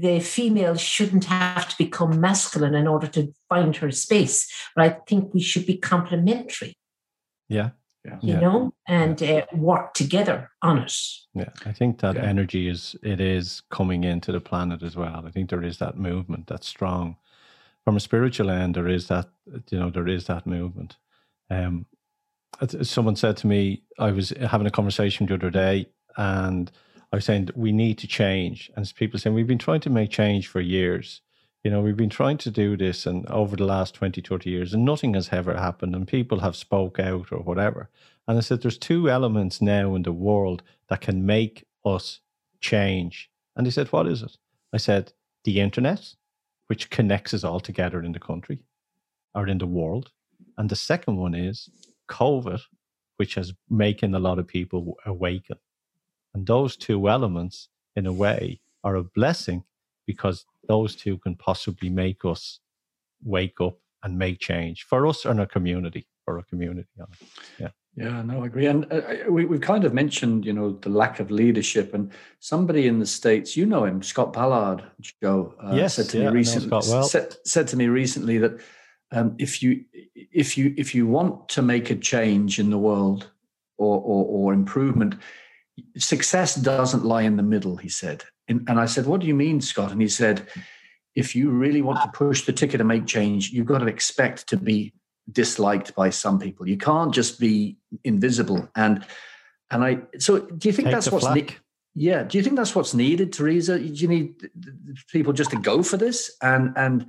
the 0.00 0.20
female 0.20 0.76
shouldn't 0.76 1.24
have 1.26 1.68
to 1.68 1.78
become 1.78 2.20
masculine 2.20 2.74
in 2.74 2.86
order 2.86 3.06
to 3.08 3.32
find 3.48 3.76
her 3.76 3.90
space. 3.90 4.50
But 4.74 4.84
I 4.84 4.90
think 5.06 5.34
we 5.34 5.40
should 5.40 5.66
be 5.66 5.76
complementary. 5.76 6.74
Yeah. 7.48 7.70
Yeah. 8.04 8.18
You 8.20 8.36
know, 8.40 8.74
and 8.88 9.22
uh, 9.22 9.46
work 9.52 9.94
together 9.94 10.50
on 10.60 10.78
it. 10.78 10.92
Yeah, 11.34 11.50
I 11.64 11.70
think 11.70 12.00
that 12.00 12.16
yeah. 12.16 12.22
energy 12.22 12.68
is 12.68 12.96
it 13.00 13.20
is 13.20 13.62
coming 13.70 14.02
into 14.02 14.32
the 14.32 14.40
planet 14.40 14.82
as 14.82 14.96
well. 14.96 15.22
I 15.24 15.30
think 15.30 15.50
there 15.50 15.62
is 15.62 15.78
that 15.78 15.96
movement 15.96 16.48
that's 16.48 16.66
strong 16.66 17.16
from 17.84 17.96
a 17.96 18.00
spiritual 18.00 18.50
end. 18.50 18.74
There 18.74 18.88
is 18.88 19.06
that 19.06 19.28
you 19.70 19.78
know 19.78 19.88
there 19.88 20.08
is 20.08 20.26
that 20.26 20.48
movement. 20.48 20.96
Um, 21.48 21.86
someone 22.82 23.14
said 23.14 23.36
to 23.38 23.46
me, 23.46 23.84
I 24.00 24.10
was 24.10 24.30
having 24.30 24.66
a 24.66 24.70
conversation 24.70 25.26
the 25.26 25.34
other 25.34 25.50
day, 25.50 25.86
and 26.16 26.72
I 27.12 27.16
was 27.16 27.26
saying 27.26 27.50
we 27.54 27.72
need 27.72 27.98
to 27.98 28.06
change. 28.06 28.70
And 28.74 28.90
people 28.96 29.20
saying 29.20 29.34
we've 29.34 29.46
been 29.46 29.58
trying 29.58 29.80
to 29.80 29.90
make 29.90 30.10
change 30.10 30.48
for 30.48 30.60
years. 30.60 31.20
You 31.62 31.70
know, 31.70 31.80
we've 31.80 31.96
been 31.96 32.08
trying 32.08 32.38
to 32.38 32.50
do 32.50 32.76
this 32.76 33.06
and 33.06 33.26
over 33.26 33.54
the 33.54 33.64
last 33.64 33.94
20, 33.94 34.20
30 34.20 34.50
years, 34.50 34.74
and 34.74 34.84
nothing 34.84 35.14
has 35.14 35.28
ever 35.30 35.54
happened, 35.54 35.94
and 35.94 36.08
people 36.08 36.40
have 36.40 36.56
spoke 36.56 36.98
out 36.98 37.30
or 37.30 37.38
whatever. 37.38 37.88
And 38.26 38.36
I 38.36 38.40
said, 38.40 38.62
there's 38.62 38.78
two 38.78 39.08
elements 39.08 39.60
now 39.60 39.94
in 39.94 40.02
the 40.02 40.12
world 40.12 40.62
that 40.88 41.02
can 41.02 41.24
make 41.24 41.64
us 41.84 42.20
change. 42.60 43.30
And 43.54 43.66
he 43.66 43.70
said, 43.70 43.88
What 43.88 44.08
is 44.08 44.22
it? 44.22 44.36
I 44.72 44.78
said, 44.78 45.12
the 45.44 45.60
internet, 45.60 46.14
which 46.68 46.90
connects 46.90 47.34
us 47.34 47.44
all 47.44 47.60
together 47.60 48.02
in 48.02 48.12
the 48.12 48.20
country 48.20 48.60
or 49.34 49.46
in 49.46 49.58
the 49.58 49.66
world. 49.66 50.10
And 50.56 50.70
the 50.70 50.76
second 50.76 51.16
one 51.16 51.34
is 51.34 51.68
COVID, 52.08 52.60
which 53.16 53.34
has 53.34 53.52
making 53.68 54.14
a 54.14 54.18
lot 54.18 54.38
of 54.38 54.46
people 54.46 54.96
awaken. 55.04 55.58
And 56.34 56.46
those 56.46 56.76
two 56.76 57.08
elements, 57.08 57.68
in 57.96 58.06
a 58.06 58.12
way, 58.12 58.60
are 58.84 58.96
a 58.96 59.04
blessing 59.04 59.64
because 60.06 60.44
those 60.68 60.96
two 60.96 61.18
can 61.18 61.36
possibly 61.36 61.90
make 61.90 62.24
us 62.24 62.60
wake 63.22 63.60
up 63.60 63.78
and 64.02 64.18
make 64.18 64.40
change 64.40 64.84
for 64.84 65.06
us 65.06 65.24
and 65.24 65.38
our 65.40 65.46
community, 65.46 66.06
for 66.24 66.38
our 66.38 66.44
community. 66.44 66.88
Yeah. 67.58 67.68
Yeah, 67.94 68.22
no, 68.22 68.42
I 68.42 68.46
agree. 68.46 68.66
And 68.66 68.90
uh, 68.90 69.02
we, 69.28 69.44
we've 69.44 69.60
kind 69.60 69.84
of 69.84 69.92
mentioned, 69.92 70.46
you 70.46 70.54
know, 70.54 70.72
the 70.72 70.88
lack 70.88 71.20
of 71.20 71.30
leadership. 71.30 71.92
And 71.92 72.10
somebody 72.40 72.86
in 72.86 72.98
the 72.98 73.06
States, 73.06 73.54
you 73.54 73.66
know 73.66 73.84
him, 73.84 74.02
Scott 74.02 74.32
Ballard, 74.32 74.82
Joe, 75.22 75.54
uh, 75.62 75.74
yes, 75.74 75.96
said 75.96 76.08
to 76.08 76.18
yeah, 76.18 76.30
me 76.30 76.36
recently, 76.36 76.70
well. 76.70 77.02
said, 77.02 77.36
said 77.44 77.68
to 77.68 77.76
me 77.76 77.88
recently 77.88 78.38
that 78.38 78.58
um, 79.10 79.34
if 79.38 79.62
you 79.62 79.84
if 80.14 80.56
you 80.56 80.74
if 80.78 80.94
you 80.94 81.06
want 81.06 81.50
to 81.50 81.60
make 81.60 81.90
a 81.90 81.94
change 81.94 82.58
in 82.58 82.70
the 82.70 82.78
world 82.78 83.30
or, 83.76 83.98
or, 83.98 84.24
or 84.24 84.54
improvement, 84.54 85.16
success 85.96 86.54
doesn't 86.54 87.04
lie 87.04 87.22
in 87.22 87.36
the 87.36 87.42
middle, 87.42 87.76
he 87.76 87.88
said. 87.88 88.24
And, 88.48 88.68
and 88.68 88.78
I 88.78 88.86
said, 88.86 89.06
What 89.06 89.20
do 89.20 89.26
you 89.26 89.34
mean, 89.34 89.60
Scott? 89.60 89.92
And 89.92 90.00
he 90.00 90.08
said, 90.08 90.46
if 91.14 91.36
you 91.36 91.50
really 91.50 91.82
want 91.82 92.02
to 92.02 92.16
push 92.16 92.46
the 92.46 92.52
ticket 92.52 92.80
and 92.80 92.88
make 92.88 93.06
change, 93.06 93.50
you've 93.50 93.66
got 93.66 93.78
to 93.78 93.86
expect 93.86 94.48
to 94.48 94.56
be 94.56 94.92
disliked 95.30 95.94
by 95.94 96.10
some 96.10 96.38
people. 96.38 96.66
You 96.66 96.78
can't 96.78 97.12
just 97.12 97.38
be 97.38 97.76
invisible. 98.04 98.68
And 98.74 99.04
and 99.70 99.84
I 99.84 99.98
so 100.18 100.40
do 100.40 100.68
you 100.68 100.72
think 100.72 100.86
Take 100.86 100.94
that's 100.94 101.10
what's 101.10 101.28
ne- 101.28 101.56
yeah? 101.94 102.22
Do 102.22 102.38
you 102.38 102.44
think 102.44 102.56
that's 102.56 102.74
what's 102.74 102.94
needed, 102.94 103.32
Teresa? 103.32 103.78
Do 103.78 103.84
you 103.84 104.08
need 104.08 104.50
people 105.10 105.32
just 105.32 105.50
to 105.50 105.56
go 105.56 105.82
for 105.82 105.96
this 105.96 106.34
and 106.40 106.72
and 106.76 107.06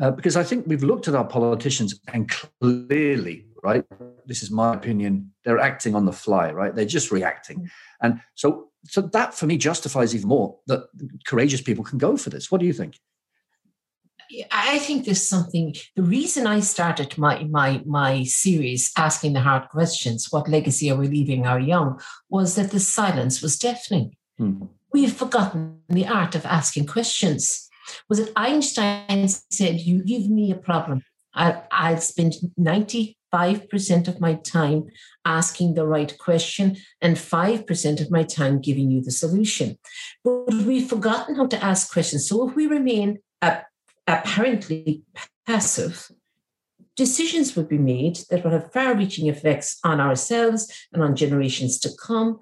uh, 0.00 0.10
because 0.10 0.36
I 0.36 0.42
think 0.42 0.66
we've 0.66 0.82
looked 0.82 1.08
at 1.08 1.14
our 1.14 1.26
politicians 1.26 1.98
and 2.12 2.30
clearly, 2.60 3.46
right? 3.62 3.84
This 4.26 4.42
is 4.42 4.50
my 4.50 4.74
opinion. 4.74 5.32
They're 5.44 5.58
acting 5.58 5.94
on 5.94 6.06
the 6.06 6.12
fly, 6.12 6.50
right? 6.52 6.74
They're 6.74 6.84
just 6.84 7.10
reacting, 7.10 7.68
and 8.00 8.20
so 8.34 8.68
so 8.84 9.02
that 9.02 9.34
for 9.34 9.46
me 9.46 9.58
justifies 9.58 10.14
even 10.14 10.28
more 10.28 10.58
that 10.66 10.84
courageous 11.26 11.60
people 11.60 11.84
can 11.84 11.98
go 11.98 12.16
for 12.16 12.30
this. 12.30 12.50
What 12.50 12.60
do 12.60 12.66
you 12.66 12.72
think? 12.72 12.98
I 14.52 14.78
think 14.78 15.04
there's 15.04 15.28
something. 15.28 15.74
The 15.96 16.02
reason 16.02 16.46
I 16.46 16.60
started 16.60 17.18
my 17.18 17.44
my 17.44 17.82
my 17.84 18.24
series, 18.24 18.92
asking 18.96 19.32
the 19.32 19.40
hard 19.40 19.68
questions, 19.68 20.28
what 20.30 20.48
legacy 20.48 20.90
are 20.90 20.96
we 20.96 21.08
leaving 21.08 21.46
our 21.46 21.60
young, 21.60 22.00
was 22.28 22.54
that 22.54 22.70
the 22.70 22.80
silence 22.80 23.42
was 23.42 23.58
deafening. 23.58 24.16
Hmm. 24.38 24.64
We've 24.92 25.12
forgotten 25.12 25.80
the 25.88 26.06
art 26.06 26.34
of 26.34 26.46
asking 26.46 26.86
questions. 26.86 27.69
Was 28.08 28.18
it 28.18 28.32
Einstein 28.36 29.28
said, 29.28 29.80
"You 29.80 30.02
give 30.02 30.28
me 30.28 30.50
a 30.50 30.56
problem, 30.56 31.02
I, 31.34 31.62
I'll 31.70 31.98
spend 31.98 32.34
ninety 32.56 33.16
five 33.30 33.68
percent 33.68 34.08
of 34.08 34.20
my 34.20 34.34
time 34.34 34.86
asking 35.24 35.74
the 35.74 35.86
right 35.86 36.18
question 36.18 36.76
and 37.00 37.16
five 37.18 37.66
percent 37.66 38.00
of 38.00 38.10
my 38.10 38.24
time 38.24 38.60
giving 38.60 38.90
you 38.90 39.02
the 39.02 39.10
solution." 39.10 39.78
But 40.24 40.52
we've 40.66 40.88
forgotten 40.88 41.36
how 41.36 41.46
to 41.46 41.64
ask 41.64 41.92
questions. 41.92 42.28
So 42.28 42.48
if 42.48 42.56
we 42.56 42.66
remain 42.66 43.18
uh, 43.40 43.60
apparently 44.06 45.02
passive, 45.46 46.10
decisions 46.96 47.56
will 47.56 47.64
be 47.64 47.78
made 47.78 48.18
that 48.28 48.44
will 48.44 48.50
have 48.50 48.72
far 48.72 48.94
reaching 48.94 49.28
effects 49.28 49.78
on 49.84 50.00
ourselves 50.00 50.70
and 50.92 51.02
on 51.02 51.16
generations 51.16 51.78
to 51.80 51.90
come. 52.04 52.40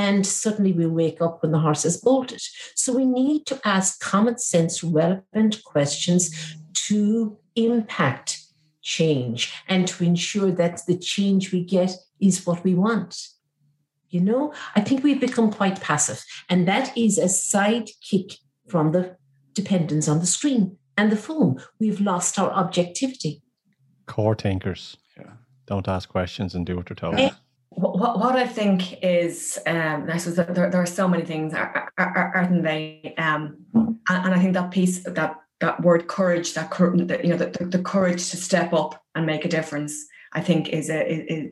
And 0.00 0.26
suddenly 0.26 0.72
we 0.72 0.86
wake 0.86 1.20
up 1.20 1.42
when 1.42 1.52
the 1.52 1.58
horse 1.58 1.82
has 1.82 1.98
bolted. 1.98 2.40
So 2.74 2.96
we 2.96 3.04
need 3.04 3.44
to 3.46 3.60
ask 3.66 4.00
common 4.00 4.38
sense, 4.38 4.82
relevant 4.82 5.62
questions 5.62 6.56
to 6.86 7.36
impact 7.54 8.38
change 8.80 9.52
and 9.68 9.86
to 9.88 10.02
ensure 10.02 10.52
that 10.52 10.80
the 10.86 10.96
change 10.96 11.52
we 11.52 11.62
get 11.62 11.90
is 12.18 12.46
what 12.46 12.64
we 12.64 12.74
want. 12.74 13.14
You 14.08 14.22
know, 14.22 14.54
I 14.74 14.80
think 14.80 15.04
we've 15.04 15.20
become 15.20 15.52
quite 15.52 15.82
passive, 15.82 16.24
and 16.48 16.66
that 16.66 16.96
is 16.96 17.18
a 17.18 17.26
sidekick 17.26 18.38
from 18.68 18.92
the 18.92 19.16
dependence 19.52 20.08
on 20.08 20.20
the 20.20 20.26
screen 20.26 20.78
and 20.96 21.12
the 21.12 21.16
phone. 21.16 21.60
We've 21.78 22.00
lost 22.00 22.38
our 22.38 22.50
objectivity. 22.50 23.42
Core 24.06 24.34
thinkers. 24.34 24.96
Yeah. 25.18 25.32
Don't 25.66 25.88
ask 25.88 26.08
questions 26.08 26.54
and 26.54 26.64
do 26.64 26.76
what 26.76 26.86
they're 26.86 26.96
told. 26.96 27.18
What, 27.70 28.18
what, 28.18 28.36
I 28.36 28.46
think 28.46 29.02
is, 29.02 29.58
um, 29.66 30.08
I 30.10 30.16
suppose 30.18 30.36
there, 30.36 30.70
there 30.70 30.82
are 30.82 30.86
so 30.86 31.06
many 31.08 31.24
things, 31.24 31.54
are- 31.54 31.92
are- 31.96 32.32
aren't 32.34 32.62
they? 32.62 33.14
Um, 33.16 33.64
and, 33.74 34.34
I 34.34 34.38
think 34.40 34.54
that 34.54 34.70
piece, 34.70 35.04
that 35.04 35.36
that 35.60 35.80
word 35.82 36.08
courage, 36.08 36.54
that, 36.54 36.70
you 37.22 37.30
know, 37.30 37.36
the, 37.36 37.66
the 37.66 37.82
courage 37.82 38.30
to 38.30 38.36
step 38.36 38.72
up 38.72 39.02
and 39.14 39.24
make 39.26 39.44
a 39.44 39.48
difference, 39.48 40.06
I 40.32 40.40
think 40.40 40.70
is 40.70 40.90
a, 40.90 41.00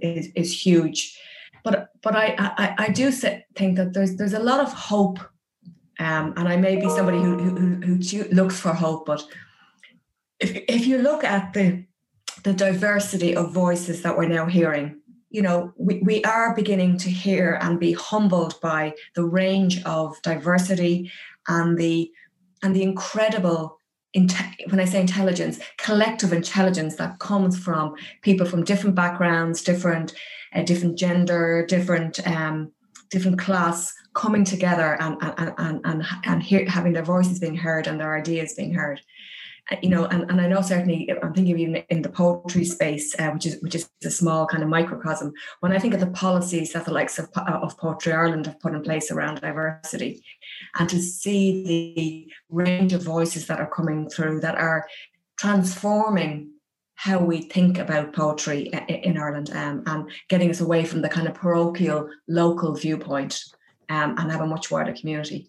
is, 0.05 0.29
is 0.35 0.67
huge. 0.67 1.19
But 1.63 1.91
but 2.03 2.17
I 2.17 2.35
I, 2.39 2.75
I 2.87 2.89
do 2.91 3.11
think 3.11 3.77
that 3.77 3.93
there's 3.93 4.17
there's 4.17 4.33
a 4.33 4.39
lot 4.39 4.61
of 4.61 4.73
hope, 4.73 5.19
um, 5.99 6.33
and 6.37 6.49
I 6.49 6.57
may 6.57 6.77
be 6.77 6.89
somebody 6.89 7.19
who 7.19 7.37
who, 7.39 7.51
who 7.57 7.95
who 7.97 8.25
looks 8.35 8.59
for 8.59 8.73
hope, 8.73 9.07
but 9.07 9.23
if 10.41 10.57
if 10.69 10.87
you 10.87 10.99
look 10.99 11.25
at 11.25 11.53
the 11.53 11.85
the 12.45 12.53
diversity 12.53 13.35
of 13.37 13.53
voices 13.53 14.03
that 14.03 14.17
we're 14.17 14.29
now 14.29 14.47
hearing 14.47 15.01
you 15.31 15.43
know, 15.43 15.73
we, 15.77 16.01
we 16.03 16.25
are 16.25 16.55
beginning 16.55 16.99
to 16.99 17.11
hear 17.11 17.59
and 17.61 17.79
be 17.79 17.93
humbled 17.93 18.61
by 18.61 18.95
the 19.15 19.25
range 19.25 19.83
of 19.85 20.21
diversity 20.23 21.11
and 21.47 21.77
the 21.77 22.11
and 22.63 22.75
the 22.75 22.83
incredible 22.83 23.79
when 24.15 24.81
I 24.81 24.85
say 24.87 25.01
intelligence, 25.01 25.61
collective 25.77 26.33
intelligence 26.33 26.97
that 26.97 27.19
comes 27.19 27.59
from 27.59 27.95
people 28.23 28.47
from 28.47 28.65
different 28.65 28.97
backgrounds, 28.97 29.63
different 29.63 30.15
uh, 30.55 30.63
different 30.63 30.99
gender, 30.99 31.65
different 31.67 32.27
um, 32.27 32.73
different 33.11 33.39
class 33.39 33.93
coming 34.15 34.45
together 34.45 34.97
and 35.01 35.19
and 35.21 35.55
and 35.59 35.81
and, 35.85 36.05
and 36.25 36.43
hear, 36.43 36.67
having 36.69 36.95
their 36.95 37.05
voices 37.05 37.39
being 37.39 37.57
heard 37.57 37.87
and 37.87 38.01
their 38.01 38.17
ideas 38.17 38.55
being 38.55 38.75
heard 38.75 39.01
you 39.83 39.91
know, 39.91 40.07
and, 40.07 40.31
and 40.31 40.41
I 40.41 40.49
know 40.49 40.63
certainly 40.63 41.11
I'm 41.23 41.35
thinking 41.35 41.59
even 41.59 41.77
in 41.91 42.03
the 42.03 42.09
poetry 42.09 42.65
space, 42.65 43.15
uh, 43.19 43.31
which 43.31 43.47
is 43.47 43.61
which 43.63 43.75
is 43.75 43.89
a 44.05 44.11
small 44.11 44.47
kind 44.47 44.63
of 44.63 44.69
microcosm. 44.69 45.33
When 45.61 45.73
I 45.73 45.79
think 45.79 45.95
of 45.95 46.01
the 46.01 46.07
policies 46.09 46.73
that 46.73 46.85
the 46.87 46.93
likes 46.93 47.19
of, 47.19 47.29
of 47.37 47.77
Poetry 47.77 48.13
Ireland 48.13 48.47
have 48.47 48.61
put 48.61 48.75
in 48.75 48.83
place 48.83 49.11
around 49.11 49.41
diversity, 49.41 50.23
and 50.79 50.89
to 50.89 51.01
see 51.01 51.65
the 51.65 52.33
range 52.49 52.93
of 52.95 53.03
voices 53.03 53.47
that 53.47 53.61
are 53.61 53.71
coming 53.71 54.09
through 54.09 54.41
that 54.41 54.55
are 54.57 54.87
transforming 55.39 56.51
how 56.95 57.19
we 57.19 57.43
think 57.43 57.79
about 57.79 58.13
poetry 58.13 58.75
i- 58.75 58.79
in 58.87 59.17
Ireland 59.19 59.51
um, 59.55 59.85
and 59.87 60.11
getting 60.29 60.51
us 60.51 60.61
away 60.61 60.85
from 60.85 61.01
the 61.03 61.09
kind 61.09 61.29
of 61.29 61.35
parochial 61.35 62.09
local 62.27 62.75
viewpoint 62.75 63.41
um, 63.89 64.17
and 64.19 64.31
have 64.33 64.41
a 64.41 64.47
much 64.47 64.71
wider 64.71 64.93
community. 64.93 65.49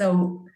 So 0.00 0.46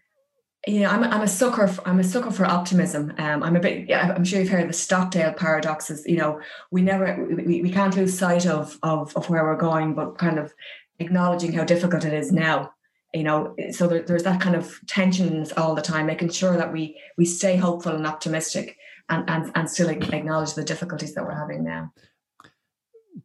you 0.66 0.80
know, 0.80 0.90
I'm, 0.90 1.04
I'm 1.04 1.22
a 1.22 1.28
sucker. 1.28 1.66
For, 1.68 1.86
I'm 1.88 2.00
a 2.00 2.04
sucker 2.04 2.30
for 2.30 2.44
optimism. 2.44 3.14
Um, 3.18 3.42
I'm 3.42 3.56
a 3.56 3.60
bit. 3.60 3.88
Yeah, 3.88 4.12
I'm 4.14 4.24
sure 4.24 4.40
you've 4.40 4.50
heard 4.50 4.68
the 4.68 4.74
Stockdale 4.74 5.32
paradoxes. 5.32 6.04
You 6.06 6.18
know, 6.18 6.40
we 6.70 6.82
never, 6.82 7.24
we, 7.24 7.62
we 7.62 7.70
can't 7.70 7.96
lose 7.96 8.18
sight 8.18 8.46
of, 8.46 8.78
of 8.82 9.16
of 9.16 9.30
where 9.30 9.44
we're 9.44 9.56
going, 9.56 9.94
but 9.94 10.18
kind 10.18 10.38
of 10.38 10.52
acknowledging 10.98 11.52
how 11.52 11.64
difficult 11.64 12.04
it 12.04 12.12
is 12.12 12.30
now. 12.30 12.72
You 13.14 13.24
know, 13.24 13.56
so 13.70 13.88
there, 13.88 14.02
there's 14.02 14.22
that 14.24 14.40
kind 14.40 14.54
of 14.54 14.78
tensions 14.86 15.50
all 15.52 15.74
the 15.74 15.82
time, 15.82 16.06
making 16.06 16.28
sure 16.28 16.56
that 16.56 16.72
we 16.72 17.00
we 17.16 17.24
stay 17.24 17.56
hopeful 17.56 17.94
and 17.96 18.06
optimistic, 18.06 18.76
and 19.08 19.28
and 19.30 19.50
and 19.54 19.70
still 19.70 19.88
acknowledge 19.88 20.54
the 20.54 20.64
difficulties 20.64 21.14
that 21.14 21.24
we're 21.24 21.34
having 21.34 21.64
now. 21.64 21.90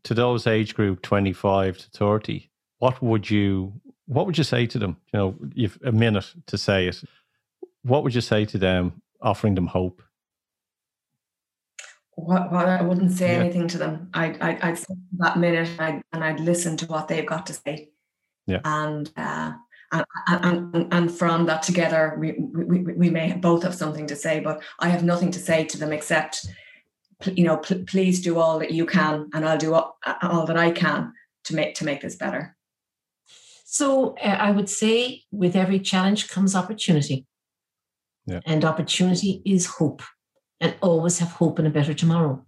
To 0.04 0.14
those 0.14 0.48
age 0.48 0.74
group 0.74 1.02
25 1.02 1.78
to 1.78 1.90
30, 1.90 2.50
what 2.80 3.02
would 3.02 3.30
you 3.30 3.74
what 4.08 4.26
would 4.26 4.38
you 4.38 4.44
say 4.46 4.66
to 4.68 4.80
them? 4.80 4.98
You 5.14 5.20
know, 5.20 5.36
you've 5.54 5.78
a 5.84 5.92
minute 5.92 6.34
to 6.48 6.58
say 6.58 6.88
it. 6.88 7.04
What 7.86 8.04
would 8.04 8.16
you 8.16 8.22
say 8.22 8.46
to 8.46 8.58
them, 8.58 9.02
offering 9.22 9.54
them 9.54 9.68
hope? 9.68 10.02
What, 12.16 12.52
what 12.52 12.68
I 12.68 12.82
wouldn't 12.82 13.12
say 13.12 13.34
Yeah. 13.34 13.44
anything 13.44 13.68
to 13.68 13.78
them. 13.78 14.10
I'd, 14.12 14.42
I'd, 14.42 14.62
I'd 14.62 14.78
sit 14.80 14.98
that 15.20 15.38
minute 15.38 15.70
I'd, 15.78 16.02
and 16.12 16.24
I'd 16.24 16.40
listen 16.40 16.78
to 16.78 16.88
what 16.88 17.08
they've 17.08 17.26
got 17.26 17.46
to 17.46 17.54
say. 17.54 17.90
Yeah. 18.48 18.62
And, 18.64 19.12
uh, 19.16 19.52
and, 19.92 20.06
and, 20.28 20.76
and, 20.76 20.94
and 20.94 21.12
from 21.12 21.46
that 21.46 21.62
together, 21.62 22.18
we, 22.20 22.32
we, 22.40 22.80
we 22.80 22.94
we 22.94 23.10
may 23.12 23.34
both 23.34 23.62
have 23.62 23.76
something 23.76 24.08
to 24.08 24.16
say, 24.16 24.40
but 24.40 24.64
I 24.80 24.90
have 24.90 25.04
nothing 25.04 25.30
to 25.32 25.40
say 25.40 25.66
to 25.66 25.78
them 25.78 25.94
except, 25.94 26.48
you 27.26 27.44
know, 27.44 27.58
pl- 27.58 27.84
please 27.86 28.20
do 28.20 28.40
all 28.40 28.58
that 28.60 28.72
you 28.72 28.88
can 28.88 29.30
and 29.34 29.46
I'll 29.46 29.60
do 29.60 29.76
all, 29.76 30.00
all 30.24 30.48
that 30.48 30.58
I 30.58 30.72
can 30.72 31.14
to 31.44 31.56
make, 31.56 31.76
to 31.76 31.86
make 31.86 32.02
this 32.02 32.16
better. 32.16 32.56
So 33.66 34.16
uh, 34.24 34.38
I 34.40 34.50
would 34.50 34.70
say 34.70 35.24
with 35.32 35.56
every 35.56 35.80
challenge 35.80 36.30
comes 36.30 36.56
opportunity. 36.56 37.28
Yeah. 38.26 38.40
And 38.46 38.66
opportunity 38.66 39.42
is 39.46 39.66
hope. 39.66 40.02
And 40.60 40.76
always 40.82 41.20
have 41.20 41.32
hope 41.32 41.60
in 41.60 41.66
a 41.66 41.70
better 41.70 41.94
tomorrow. 41.94 42.46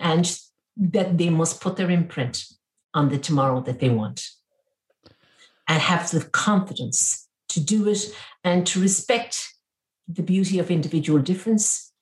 And 0.00 0.38
that 0.76 1.18
they 1.18 1.30
must 1.30 1.60
put 1.60 1.76
their 1.76 1.90
imprint 1.90 2.44
on 2.94 3.08
the 3.08 3.18
tomorrow 3.18 3.60
that 3.62 3.80
they 3.80 3.90
want. 3.90 4.26
And 5.68 5.80
have 5.80 6.10
the 6.10 6.24
confidence 6.24 7.28
to 7.50 7.60
do 7.60 7.88
it 7.88 8.14
and 8.42 8.66
to 8.66 8.80
respect 8.80 9.38
the 10.08 10.22
beauty 10.22 10.58
of 10.58 10.70
individual 10.70 11.20
difference 11.20 11.92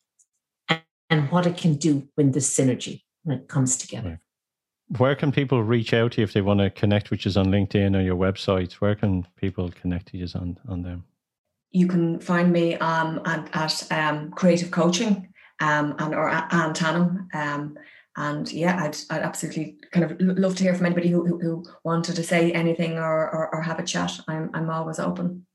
and, 0.68 0.82
and 1.10 1.30
what 1.30 1.46
it 1.46 1.56
can 1.56 1.74
do 1.74 2.08
when 2.14 2.32
the 2.32 2.40
synergy, 2.40 3.02
when 3.24 3.38
it 3.38 3.48
comes 3.48 3.76
together. 3.76 4.20
Where 4.98 5.14
can 5.14 5.30
people 5.30 5.62
reach 5.62 5.92
out 5.92 6.12
to 6.12 6.20
you 6.20 6.24
if 6.24 6.32
they 6.32 6.40
want 6.40 6.60
to 6.60 6.70
connect 6.70 7.10
with 7.10 7.24
you 7.24 7.32
on 7.36 7.46
LinkedIn 7.46 7.96
or 7.96 8.00
your 8.00 8.16
website? 8.16 8.72
Where 8.74 8.94
can 8.94 9.26
people 9.36 9.70
connect 9.70 10.08
to 10.08 10.16
you 10.16 10.26
on, 10.34 10.58
on 10.68 10.82
them? 10.82 11.04
You 11.70 11.86
can 11.86 12.20
find 12.20 12.52
me 12.52 12.74
um, 12.76 13.22
at, 13.24 13.48
at 13.54 13.90
um, 13.92 14.30
Creative 14.32 14.70
Coaching 14.70 15.32
um, 15.60 15.94
and 15.98 16.14
or 16.14 16.28
Anne 16.28 16.74
Tannam. 16.74 17.34
Um, 17.34 17.78
and 18.16 18.50
yeah, 18.52 18.82
I'd, 18.82 18.96
I'd 19.08 19.22
absolutely 19.22 19.78
kind 19.92 20.10
of 20.10 20.20
love 20.20 20.56
to 20.56 20.64
hear 20.64 20.74
from 20.74 20.86
anybody 20.86 21.06
who, 21.08 21.24
who, 21.24 21.38
who 21.38 21.64
wanted 21.84 22.16
to 22.16 22.24
say 22.24 22.50
anything 22.52 22.98
or, 22.98 23.30
or, 23.30 23.54
or 23.54 23.62
have 23.62 23.78
a 23.78 23.84
chat. 23.84 24.18
I'm, 24.26 24.50
I'm 24.52 24.68
always 24.68 24.98
open. 24.98 25.46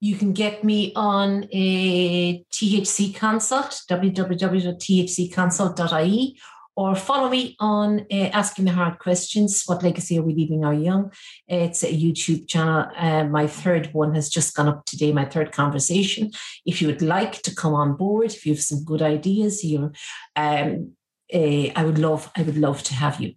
You 0.00 0.16
can 0.16 0.34
get 0.34 0.62
me 0.62 0.92
on 0.94 1.48
a 1.52 2.44
THC 2.52 3.14
consult, 3.14 3.80
www.thcconsult.ie, 3.90 6.38
or 6.76 6.94
follow 6.94 7.30
me 7.30 7.56
on 7.58 8.06
uh, 8.12 8.28
Asking 8.32 8.66
the 8.66 8.72
Hard 8.72 8.98
Questions 8.98 9.62
What 9.64 9.82
Legacy 9.82 10.18
Are 10.18 10.22
We 10.22 10.34
Leaving 10.34 10.64
Our 10.64 10.74
Young? 10.74 11.10
It's 11.48 11.82
a 11.82 11.86
YouTube 11.86 12.46
channel. 12.48 12.86
Uh, 12.94 13.24
my 13.24 13.46
third 13.46 13.92
one 13.94 14.14
has 14.14 14.28
just 14.28 14.54
gone 14.54 14.68
up 14.68 14.84
today, 14.84 15.10
my 15.10 15.24
third 15.24 15.52
conversation. 15.52 16.30
If 16.66 16.82
you 16.82 16.88
would 16.88 17.00
like 17.00 17.40
to 17.42 17.54
come 17.54 17.72
on 17.72 17.96
board, 17.96 18.26
if 18.26 18.44
you 18.44 18.52
have 18.52 18.62
some 18.62 18.84
good 18.84 19.00
ideas, 19.00 19.64
you're, 19.64 19.92
um, 20.36 20.92
uh, 21.32 21.68
I 21.74 21.82
would 21.82 21.98
love, 21.98 22.30
I 22.36 22.42
would 22.42 22.58
love 22.58 22.82
to 22.84 22.94
have 22.94 23.20
you. 23.20 23.32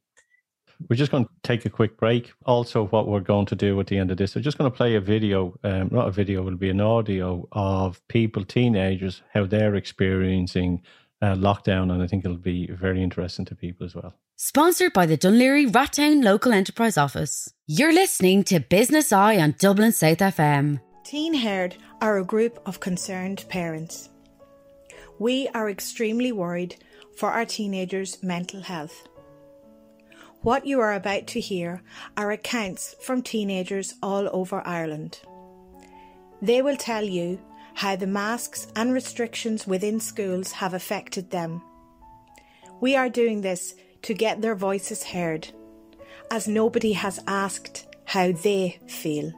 We're 0.89 0.97
just 0.97 1.11
going 1.11 1.25
to 1.25 1.31
take 1.43 1.65
a 1.65 1.69
quick 1.69 1.97
break. 1.97 2.31
Also, 2.45 2.87
what 2.87 3.07
we're 3.07 3.19
going 3.19 3.45
to 3.47 3.55
do 3.55 3.79
at 3.79 3.87
the 3.87 3.97
end 3.97 4.11
of 4.11 4.17
this, 4.17 4.35
we're 4.35 4.41
just 4.41 4.57
going 4.57 4.69
to 4.69 4.75
play 4.75 4.95
a 4.95 5.01
video, 5.01 5.57
um, 5.63 5.89
not 5.91 6.07
a 6.07 6.11
video, 6.11 6.45
it'll 6.45 6.57
be 6.57 6.69
an 6.69 6.81
audio 6.81 7.47
of 7.53 8.05
people, 8.09 8.43
teenagers, 8.43 9.21
how 9.33 9.45
they're 9.45 9.75
experiencing 9.75 10.81
uh, 11.21 11.35
lockdown. 11.35 11.91
And 11.91 12.01
I 12.01 12.07
think 12.07 12.25
it'll 12.25 12.37
be 12.37 12.67
very 12.67 13.01
interesting 13.03 13.45
to 13.45 13.55
people 13.55 13.85
as 13.85 13.95
well. 13.95 14.13
Sponsored 14.35 14.93
by 14.93 15.05
the 15.05 15.17
Dún 15.17 15.37
Laoghaire 15.37 15.71
Rathdown 15.71 16.23
Local 16.23 16.53
Enterprise 16.53 16.97
Office. 16.97 17.53
You're 17.67 17.93
listening 17.93 18.43
to 18.45 18.59
Business 18.59 19.11
Eye 19.11 19.37
on 19.37 19.55
Dublin 19.57 19.91
South 19.91 20.19
FM. 20.19 20.79
Teen 21.03 21.33
Herd 21.33 21.75
are 22.01 22.17
a 22.17 22.23
group 22.25 22.59
of 22.65 22.79
concerned 22.79 23.43
parents. 23.49 24.09
We 25.17 25.49
are 25.49 25.69
extremely 25.69 26.31
worried 26.31 26.77
for 27.17 27.31
our 27.31 27.45
teenagers' 27.45 28.23
mental 28.23 28.61
health. 28.61 29.07
What 30.41 30.65
you 30.65 30.79
are 30.79 30.93
about 30.93 31.27
to 31.27 31.41
hear 31.41 31.81
are 32.15 32.31
accounts 32.31 32.95
from 33.01 33.21
teenagers 33.21 33.95
all 34.01 34.29
over 34.31 34.65
Ireland. 34.65 35.19
They 36.41 36.61
will 36.61 36.77
tell 36.77 37.03
you 37.03 37.41
how 37.75 37.95
the 37.95 38.07
masks 38.07 38.67
and 38.75 38.93
restrictions 38.93 39.65
within 39.65 39.99
schools 39.99 40.53
have 40.53 40.73
affected 40.73 41.31
them. 41.31 41.61
We 42.81 42.95
are 42.95 43.09
doing 43.09 43.41
this 43.41 43.75
to 44.03 44.13
get 44.13 44.41
their 44.41 44.55
voices 44.55 45.03
heard, 45.03 45.49
as 46.31 46.47
nobody 46.47 46.93
has 46.93 47.19
asked 47.27 47.87
how 48.05 48.31
they 48.31 48.79
feel. 48.87 49.33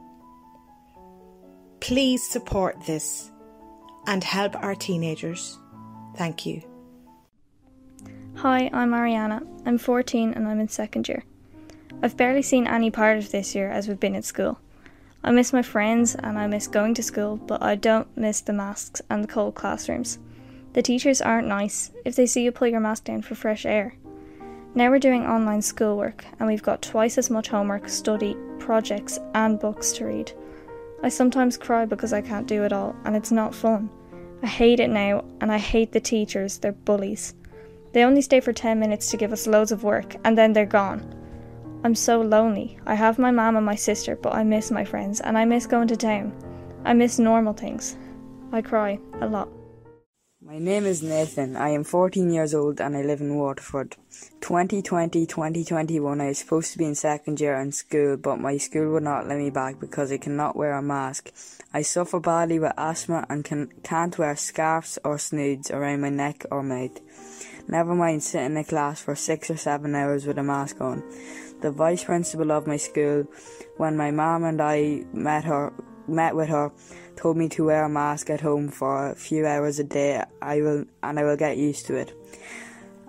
Please 1.80 2.26
support 2.26 2.76
this 2.86 3.30
and 4.06 4.22
help 4.22 4.54
our 4.56 4.74
teenagers. 4.74 5.58
Thank 6.16 6.46
you. 6.46 6.62
Hi, 8.36 8.70
I'm 8.72 8.90
Mariana. 8.90 9.42
I'm 9.66 9.78
14 9.78 10.32
and 10.34 10.48
I'm 10.48 10.60
in 10.60 10.68
second 10.68 11.08
year. 11.08 11.24
I've 12.02 12.16
barely 12.16 12.42
seen 12.42 12.66
any 12.66 12.90
part 12.90 13.18
of 13.18 13.30
this 13.30 13.54
year 13.54 13.70
as 13.70 13.88
we've 13.88 14.00
been 14.00 14.16
at 14.16 14.24
school. 14.24 14.58
I 15.24 15.30
miss 15.30 15.52
my 15.52 15.62
friends 15.62 16.16
and 16.16 16.38
I 16.38 16.48
miss 16.48 16.66
going 16.66 16.94
to 16.94 17.02
school, 17.02 17.36
but 17.36 17.62
I 17.62 17.76
don't 17.76 18.08
miss 18.16 18.40
the 18.40 18.52
masks 18.52 19.00
and 19.08 19.22
the 19.22 19.28
cold 19.28 19.54
classrooms. 19.54 20.18
The 20.72 20.82
teachers 20.82 21.22
aren't 21.22 21.46
nice 21.46 21.92
if 22.04 22.16
they 22.16 22.26
see 22.26 22.42
you 22.42 22.50
pull 22.50 22.68
your 22.68 22.80
mask 22.80 23.04
down 23.04 23.22
for 23.22 23.34
fresh 23.34 23.64
air. 23.64 23.94
Now 24.74 24.90
we're 24.90 24.98
doing 24.98 25.24
online 25.24 25.62
schoolwork 25.62 26.24
and 26.38 26.48
we've 26.48 26.62
got 26.62 26.82
twice 26.82 27.18
as 27.18 27.30
much 27.30 27.48
homework, 27.48 27.88
study, 27.88 28.36
projects, 28.58 29.20
and 29.34 29.60
books 29.60 29.92
to 29.92 30.06
read. 30.06 30.32
I 31.04 31.08
sometimes 31.08 31.56
cry 31.56 31.84
because 31.84 32.12
I 32.12 32.20
can't 32.20 32.46
do 32.46 32.64
it 32.64 32.72
all 32.72 32.96
and 33.04 33.14
it's 33.14 33.30
not 33.30 33.54
fun. 33.54 33.90
I 34.42 34.46
hate 34.46 34.80
it 34.80 34.88
now 34.88 35.24
and 35.40 35.52
I 35.52 35.58
hate 35.58 35.92
the 35.92 36.00
teachers, 36.00 36.58
they're 36.58 36.72
bullies. 36.72 37.34
They 37.92 38.02
only 38.02 38.22
stay 38.22 38.40
for 38.40 38.52
10 38.52 38.80
minutes 38.80 39.10
to 39.10 39.16
give 39.16 39.32
us 39.32 39.46
loads 39.46 39.70
of 39.70 39.84
work 39.84 40.16
and 40.24 40.36
then 40.36 40.52
they're 40.52 40.66
gone. 40.66 41.21
I'm 41.84 41.96
so 41.96 42.20
lonely. 42.20 42.78
I 42.86 42.94
have 42.94 43.18
my 43.18 43.32
mum 43.32 43.56
and 43.56 43.66
my 43.66 43.74
sister, 43.74 44.14
but 44.14 44.34
I 44.34 44.44
miss 44.44 44.70
my 44.70 44.84
friends 44.84 45.20
and 45.20 45.36
I 45.36 45.44
miss 45.44 45.66
going 45.66 45.88
to 45.88 45.96
town. 45.96 46.32
I 46.84 46.92
miss 46.92 47.18
normal 47.18 47.54
things. 47.54 47.96
I 48.52 48.62
cry 48.62 49.00
a 49.20 49.26
lot. 49.26 49.48
My 50.44 50.58
name 50.58 50.86
is 50.86 51.02
Nathan. 51.02 51.56
I 51.56 51.70
am 51.70 51.82
14 51.82 52.30
years 52.30 52.54
old 52.54 52.80
and 52.80 52.96
I 52.96 53.02
live 53.02 53.20
in 53.20 53.36
Waterford. 53.36 53.96
2020 54.40 55.26
2021, 55.26 56.20
I 56.20 56.26
was 56.26 56.38
supposed 56.38 56.72
to 56.72 56.78
be 56.78 56.84
in 56.84 56.94
second 56.94 57.40
year 57.40 57.56
in 57.56 57.72
school, 57.72 58.16
but 58.16 58.38
my 58.38 58.58
school 58.58 58.92
would 58.92 59.02
not 59.02 59.26
let 59.26 59.38
me 59.38 59.50
back 59.50 59.80
because 59.80 60.12
I 60.12 60.18
cannot 60.18 60.54
wear 60.54 60.74
a 60.74 60.82
mask. 60.82 61.32
I 61.72 61.82
suffer 61.82 62.20
badly 62.20 62.58
with 62.58 62.72
asthma 62.76 63.26
and 63.28 63.44
can, 63.44 63.72
can't 63.82 64.18
wear 64.18 64.36
scarves 64.36 64.98
or 65.04 65.18
snoods 65.18 65.70
around 65.70 66.00
my 66.00 66.10
neck 66.10 66.44
or 66.50 66.62
mouth. 66.62 67.00
Never 67.68 67.94
mind 67.94 68.22
sitting 68.22 68.52
in 68.52 68.56
a 68.56 68.64
class 68.64 69.00
for 69.00 69.14
six 69.14 69.50
or 69.50 69.56
seven 69.56 69.94
hours 69.94 70.26
with 70.26 70.38
a 70.38 70.42
mask 70.42 70.80
on. 70.80 71.02
The 71.62 71.70
vice 71.70 72.02
principal 72.02 72.50
of 72.50 72.66
my 72.66 72.76
school, 72.76 73.24
when 73.76 73.96
my 73.96 74.10
mom 74.10 74.42
and 74.42 74.60
I 74.60 75.04
met 75.12 75.44
her, 75.44 75.72
met 76.08 76.34
with 76.34 76.48
her, 76.48 76.72
told 77.14 77.36
me 77.36 77.48
to 77.50 77.66
wear 77.66 77.84
a 77.84 77.88
mask 77.88 78.30
at 78.30 78.40
home 78.40 78.68
for 78.68 79.10
a 79.10 79.14
few 79.14 79.46
hours 79.46 79.78
a 79.78 79.84
day. 79.84 80.24
I 80.42 80.60
will, 80.60 80.86
and 81.04 81.20
I 81.20 81.22
will 81.22 81.36
get 81.36 81.56
used 81.56 81.86
to 81.86 81.94
it. 81.94 82.12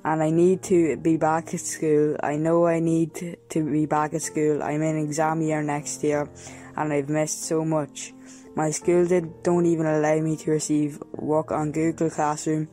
And 0.06 0.22
I 0.22 0.30
need 0.30 0.62
to 0.64 0.98
be 0.98 1.18
back 1.18 1.52
at 1.56 1.62
school. 1.62 2.16
I 2.22 2.36
know 2.36 2.68
I 2.68 2.80
need 2.80 3.16
to, 3.50 3.72
be 3.72 3.88
back 3.88 4.14
at 4.14 4.22
school. 4.22 4.62
I'm 4.62 4.84
in 4.84 4.98
exam 4.98 5.42
year 5.42 5.64
next 5.64 6.04
year, 6.04 6.30
and 6.76 6.94
I've 6.94 7.10
missed 7.10 7.46
so 7.46 7.66
much. 7.66 8.14
My 8.56 8.70
school 8.70 9.08
did, 9.08 9.42
don't 9.42 9.66
even 9.66 9.88
allow 9.88 10.20
me 10.20 10.38
to 10.38 10.52
receive 10.52 11.02
work 11.14 11.52
on 11.52 11.72
Google 11.72 12.12
Classroom 12.12 12.68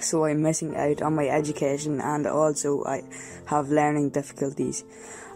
so 0.00 0.24
I'm 0.24 0.42
missing 0.42 0.76
out 0.76 1.02
on 1.02 1.14
my 1.14 1.28
education 1.28 2.00
and 2.00 2.26
also 2.26 2.84
I 2.84 3.02
have 3.46 3.70
learning 3.70 4.10
difficulties. 4.10 4.84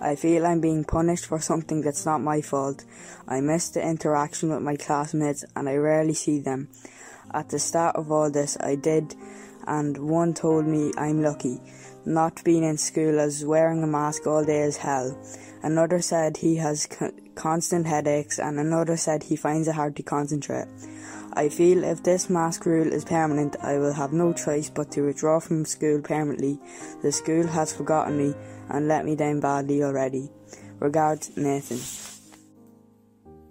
I 0.00 0.16
feel 0.16 0.46
I'm 0.46 0.60
being 0.60 0.84
punished 0.84 1.26
for 1.26 1.40
something 1.40 1.82
that's 1.82 2.04
not 2.04 2.20
my 2.20 2.40
fault. 2.40 2.84
I 3.28 3.40
miss 3.40 3.68
the 3.70 3.86
interaction 3.86 4.50
with 4.50 4.62
my 4.62 4.76
classmates 4.76 5.44
and 5.54 5.68
I 5.68 5.76
rarely 5.76 6.14
see 6.14 6.40
them. 6.40 6.68
At 7.32 7.48
the 7.48 7.58
start 7.58 7.96
of 7.96 8.10
all 8.10 8.30
this, 8.30 8.56
I 8.60 8.74
did, 8.74 9.14
and 9.66 9.96
one 9.96 10.34
told 10.34 10.66
me 10.66 10.92
I'm 10.98 11.22
lucky. 11.22 11.60
Not 12.04 12.42
being 12.44 12.64
in 12.64 12.76
school 12.78 13.20
as 13.20 13.44
wearing 13.44 13.82
a 13.82 13.86
mask 13.86 14.26
all 14.26 14.44
day 14.44 14.62
is 14.62 14.76
hell. 14.78 15.16
Another 15.62 16.02
said 16.02 16.36
he 16.36 16.56
has 16.56 16.86
co- 16.86 17.12
constant 17.36 17.86
headaches, 17.86 18.40
and 18.40 18.58
another 18.58 18.96
said 18.96 19.22
he 19.22 19.36
finds 19.36 19.68
it 19.68 19.76
hard 19.76 19.94
to 19.96 20.02
concentrate. 20.02 20.66
I 21.34 21.48
feel 21.48 21.82
if 21.84 22.02
this 22.02 22.28
mask 22.28 22.66
rule 22.66 22.92
is 22.92 23.04
permanent, 23.04 23.56
I 23.62 23.78
will 23.78 23.92
have 23.92 24.12
no 24.12 24.32
choice 24.32 24.68
but 24.68 24.90
to 24.92 25.06
withdraw 25.06 25.40
from 25.40 25.64
school 25.64 26.00
permanently. 26.00 26.58
The 27.02 27.12
school 27.12 27.46
has 27.46 27.72
forgotten 27.72 28.18
me 28.18 28.34
and 28.68 28.88
let 28.88 29.04
me 29.04 29.16
down 29.16 29.40
badly 29.40 29.82
already. 29.82 30.30
Regards, 30.78 31.36
Nathan. 31.36 31.80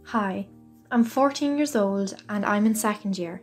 Hi, 0.05 0.47
I'm 0.91 1.03
14 1.03 1.57
years 1.57 1.75
old 1.75 2.13
and 2.29 2.45
I'm 2.45 2.65
in 2.65 2.75
second 2.75 3.17
year. 3.17 3.41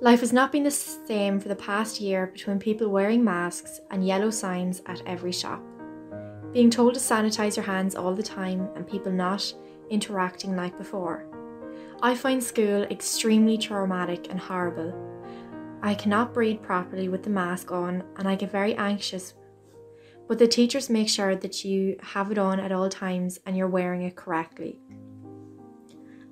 Life 0.00 0.20
has 0.20 0.32
not 0.32 0.52
been 0.52 0.64
the 0.64 0.70
same 0.70 1.40
for 1.40 1.48
the 1.48 1.56
past 1.56 2.00
year 2.00 2.26
between 2.26 2.58
people 2.58 2.88
wearing 2.88 3.24
masks 3.24 3.80
and 3.90 4.06
yellow 4.06 4.30
signs 4.30 4.82
at 4.86 5.00
every 5.06 5.32
shop. 5.32 5.62
Being 6.52 6.68
told 6.68 6.94
to 6.94 7.00
sanitize 7.00 7.56
your 7.56 7.64
hands 7.64 7.94
all 7.94 8.14
the 8.14 8.22
time 8.22 8.68
and 8.74 8.86
people 8.86 9.12
not 9.12 9.54
interacting 9.88 10.56
like 10.56 10.76
before. 10.76 11.26
I 12.02 12.14
find 12.14 12.44
school 12.44 12.82
extremely 12.84 13.56
traumatic 13.56 14.28
and 14.30 14.38
horrible. 14.38 14.94
I 15.82 15.94
cannot 15.94 16.34
breathe 16.34 16.60
properly 16.60 17.08
with 17.08 17.22
the 17.22 17.30
mask 17.30 17.72
on 17.72 18.04
and 18.16 18.28
I 18.28 18.34
get 18.34 18.50
very 18.50 18.74
anxious. 18.74 19.34
But 20.28 20.38
the 20.38 20.48
teachers 20.48 20.90
make 20.90 21.08
sure 21.08 21.36
that 21.36 21.64
you 21.64 21.96
have 22.02 22.30
it 22.30 22.38
on 22.38 22.60
at 22.60 22.72
all 22.72 22.88
times 22.90 23.38
and 23.46 23.56
you're 23.56 23.68
wearing 23.68 24.02
it 24.02 24.16
correctly. 24.16 24.80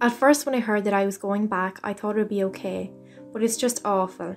At 0.00 0.12
first, 0.12 0.44
when 0.44 0.54
I 0.54 0.60
heard 0.60 0.84
that 0.84 0.92
I 0.92 1.06
was 1.06 1.16
going 1.16 1.46
back, 1.46 1.80
I 1.82 1.94
thought 1.94 2.16
it 2.16 2.18
would 2.18 2.28
be 2.28 2.44
okay, 2.44 2.92
but 3.32 3.42
it's 3.42 3.56
just 3.56 3.86
awful. 3.86 4.36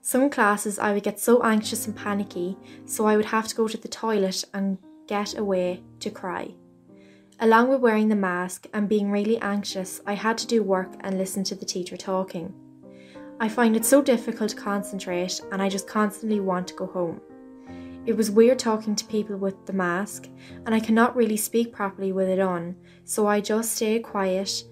Some 0.00 0.30
classes 0.30 0.78
I 0.78 0.94
would 0.94 1.02
get 1.02 1.20
so 1.20 1.42
anxious 1.42 1.86
and 1.86 1.94
panicky, 1.94 2.56
so 2.86 3.06
I 3.06 3.16
would 3.16 3.26
have 3.26 3.46
to 3.48 3.54
go 3.54 3.68
to 3.68 3.76
the 3.76 3.88
toilet 3.88 4.44
and 4.54 4.78
get 5.06 5.36
away 5.36 5.82
to 6.00 6.10
cry. 6.10 6.54
Along 7.42 7.68
with 7.68 7.80
wearing 7.80 8.06
the 8.06 8.14
mask 8.14 8.68
and 8.72 8.88
being 8.88 9.10
really 9.10 9.36
anxious, 9.38 10.00
I 10.06 10.12
had 10.12 10.38
to 10.38 10.46
do 10.46 10.62
work 10.62 10.92
and 11.00 11.18
listen 11.18 11.42
to 11.42 11.56
the 11.56 11.64
teacher 11.64 11.96
talking. 11.96 12.54
I 13.40 13.48
find 13.48 13.74
it 13.74 13.84
so 13.84 14.00
difficult 14.00 14.50
to 14.50 14.56
concentrate 14.56 15.40
and 15.50 15.60
I 15.60 15.68
just 15.68 15.88
constantly 15.88 16.38
want 16.38 16.68
to 16.68 16.74
go 16.74 16.86
home. 16.86 17.20
It 18.06 18.16
was 18.16 18.30
weird 18.30 18.60
talking 18.60 18.94
to 18.94 19.04
people 19.06 19.36
with 19.36 19.66
the 19.66 19.72
mask, 19.72 20.28
and 20.66 20.72
I 20.72 20.78
cannot 20.78 21.16
really 21.16 21.36
speak 21.36 21.72
properly 21.72 22.12
with 22.12 22.28
it 22.28 22.38
on, 22.38 22.76
so 23.04 23.26
I 23.26 23.40
just 23.40 23.74
stay 23.74 23.98
quiet. 23.98 24.62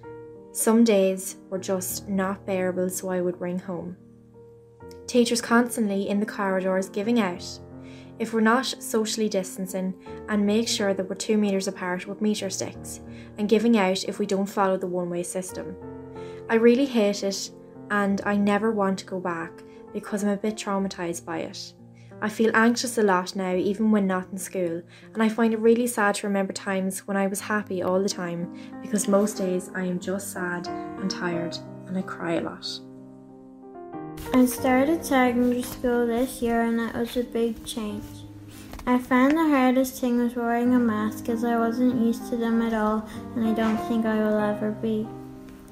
Some 0.53 0.85
days 0.85 1.39
were 1.49 1.59
just 1.59 2.09
not 2.09 2.47
bearable, 2.47 2.89
so 2.89 3.09
I 3.09 3.21
would 3.21 3.41
ring 3.41 3.59
home. 3.59 3.97
Teachers 5.09 5.41
constantly 5.41 6.09
in 6.09 6.21
the 6.21 6.27
corridors 6.27 6.89
giving 6.89 7.19
out 7.19 7.45
if 8.21 8.35
we're 8.35 8.41
not 8.41 8.67
socially 8.67 9.31
distancing 9.31 9.95
and 10.29 10.47
make 10.47 10.69
sure 10.69 10.93
that 10.93 11.09
we're 11.09 11.17
two 11.17 11.39
metres 11.39 11.67
apart 11.67 12.07
with 12.07 12.21
meter 12.21 12.51
sticks 12.51 13.01
and 13.39 13.49
giving 13.49 13.79
out 13.79 14.05
if 14.05 14.19
we 14.19 14.27
don't 14.27 14.47
follow 14.47 14.77
the 14.77 14.87
one 14.87 15.09
way 15.09 15.23
system. 15.23 15.75
I 16.49 16.57
really 16.57 16.85
hate 16.85 17.25
it 17.25 17.51
and 17.91 18.21
I 18.27 18.37
never 18.37 18.71
want 18.71 18.99
to 18.99 19.07
go 19.07 19.19
back 19.19 19.63
because 19.95 20.23
I'm 20.23 20.29
a 20.29 20.37
bit 20.37 20.57
traumatised 20.57 21.25
by 21.25 21.39
it. 21.39 21.73
I 22.21 22.29
feel 22.29 22.51
anxious 22.55 22.99
a 22.99 23.03
lot 23.03 23.35
now, 23.35 23.55
even 23.55 23.91
when 23.91 24.07
not 24.07 24.29
in 24.31 24.37
school, 24.37 24.83
and 25.15 25.23
I 25.23 25.31
find 25.31 25.55
it 25.55 25.61
really 25.61 25.87
sad 25.87 26.17
to 26.17 26.27
remember 26.27 26.53
times 26.53 27.07
when 27.07 27.17
I 27.17 27.27
was 27.27 27.41
happy 27.41 27.83
all 27.83 28.03
the 28.03 28.11
time 28.11 28.55
because 28.83 29.09
most 29.09 29.39
days 29.39 29.71
I 29.75 29.85
am 29.85 29.99
just 29.99 30.31
sad 30.31 30.69
and 30.69 31.11
tired 31.11 31.57
and 31.87 31.97
I 31.97 32.03
cry 32.03 32.35
a 32.35 32.43
lot. 32.43 32.81
I 34.33 34.47
started 34.47 35.05
secondary 35.05 35.63
school 35.63 36.07
this 36.07 36.41
year 36.41 36.63
and 36.63 36.81
it 36.81 36.95
was 36.95 37.17
a 37.17 37.25
big 37.25 37.65
change. 37.65 38.05
I 38.87 38.99
found 38.99 39.33
the 39.33 39.49
hardest 39.49 40.01
thing 40.01 40.19
was 40.23 40.35
wearing 40.35 40.75
a 40.75 40.79
mask 40.79 41.29
as 41.29 41.45
I 41.45 41.59
wasn't 41.59 42.01
used 42.01 42.31
to 42.31 42.37
them 42.37 42.63
at 42.63 42.73
all 42.73 43.09
and 43.35 43.47
I 43.47 43.53
don't 43.53 43.79
think 43.89 44.07
I 44.07 44.17
will 44.17 44.39
ever 44.39 44.71
be. 44.71 45.07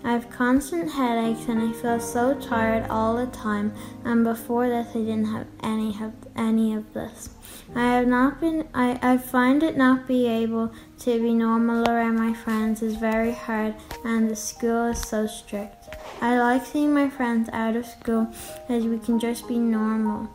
I 0.04 0.12
have 0.12 0.30
constant 0.30 0.92
headaches 0.92 1.48
and 1.48 1.60
I 1.60 1.72
feel 1.72 2.00
so 2.00 2.34
tired 2.34 2.88
all 2.88 3.16
the 3.16 3.26
time 3.26 3.72
and 4.04 4.24
before 4.24 4.68
this 4.68 4.88
I 4.90 5.00
didn't 5.00 5.26
have 5.26 5.46
any 5.62 5.90
of 6.00 6.12
any 6.36 6.74
of 6.74 6.94
this. 6.94 7.30
I 7.74 7.94
have 7.94 8.06
not 8.06 8.40
been 8.40 8.68
I, 8.72 8.98
I 9.02 9.18
find 9.18 9.62
it 9.62 9.76
not 9.76 10.06
be 10.06 10.26
able 10.26 10.72
to 11.00 11.20
be 11.20 11.34
normal 11.34 11.88
around 11.88 12.16
my 12.16 12.32
friends 12.32 12.80
is 12.82 12.96
very 12.96 13.32
hard 13.32 13.74
and 14.04 14.30
the 14.30 14.36
school 14.36 14.86
is 14.86 15.00
so 15.00 15.26
strict. 15.26 15.88
I 16.20 16.38
like 16.38 16.64
seeing 16.64 16.94
my 16.94 17.10
friends 17.10 17.48
out 17.52 17.76
of 17.76 17.84
school 17.86 18.28
as 18.68 18.84
we 18.84 18.98
can 18.98 19.18
just 19.18 19.48
be 19.48 19.58
normal. 19.58 20.28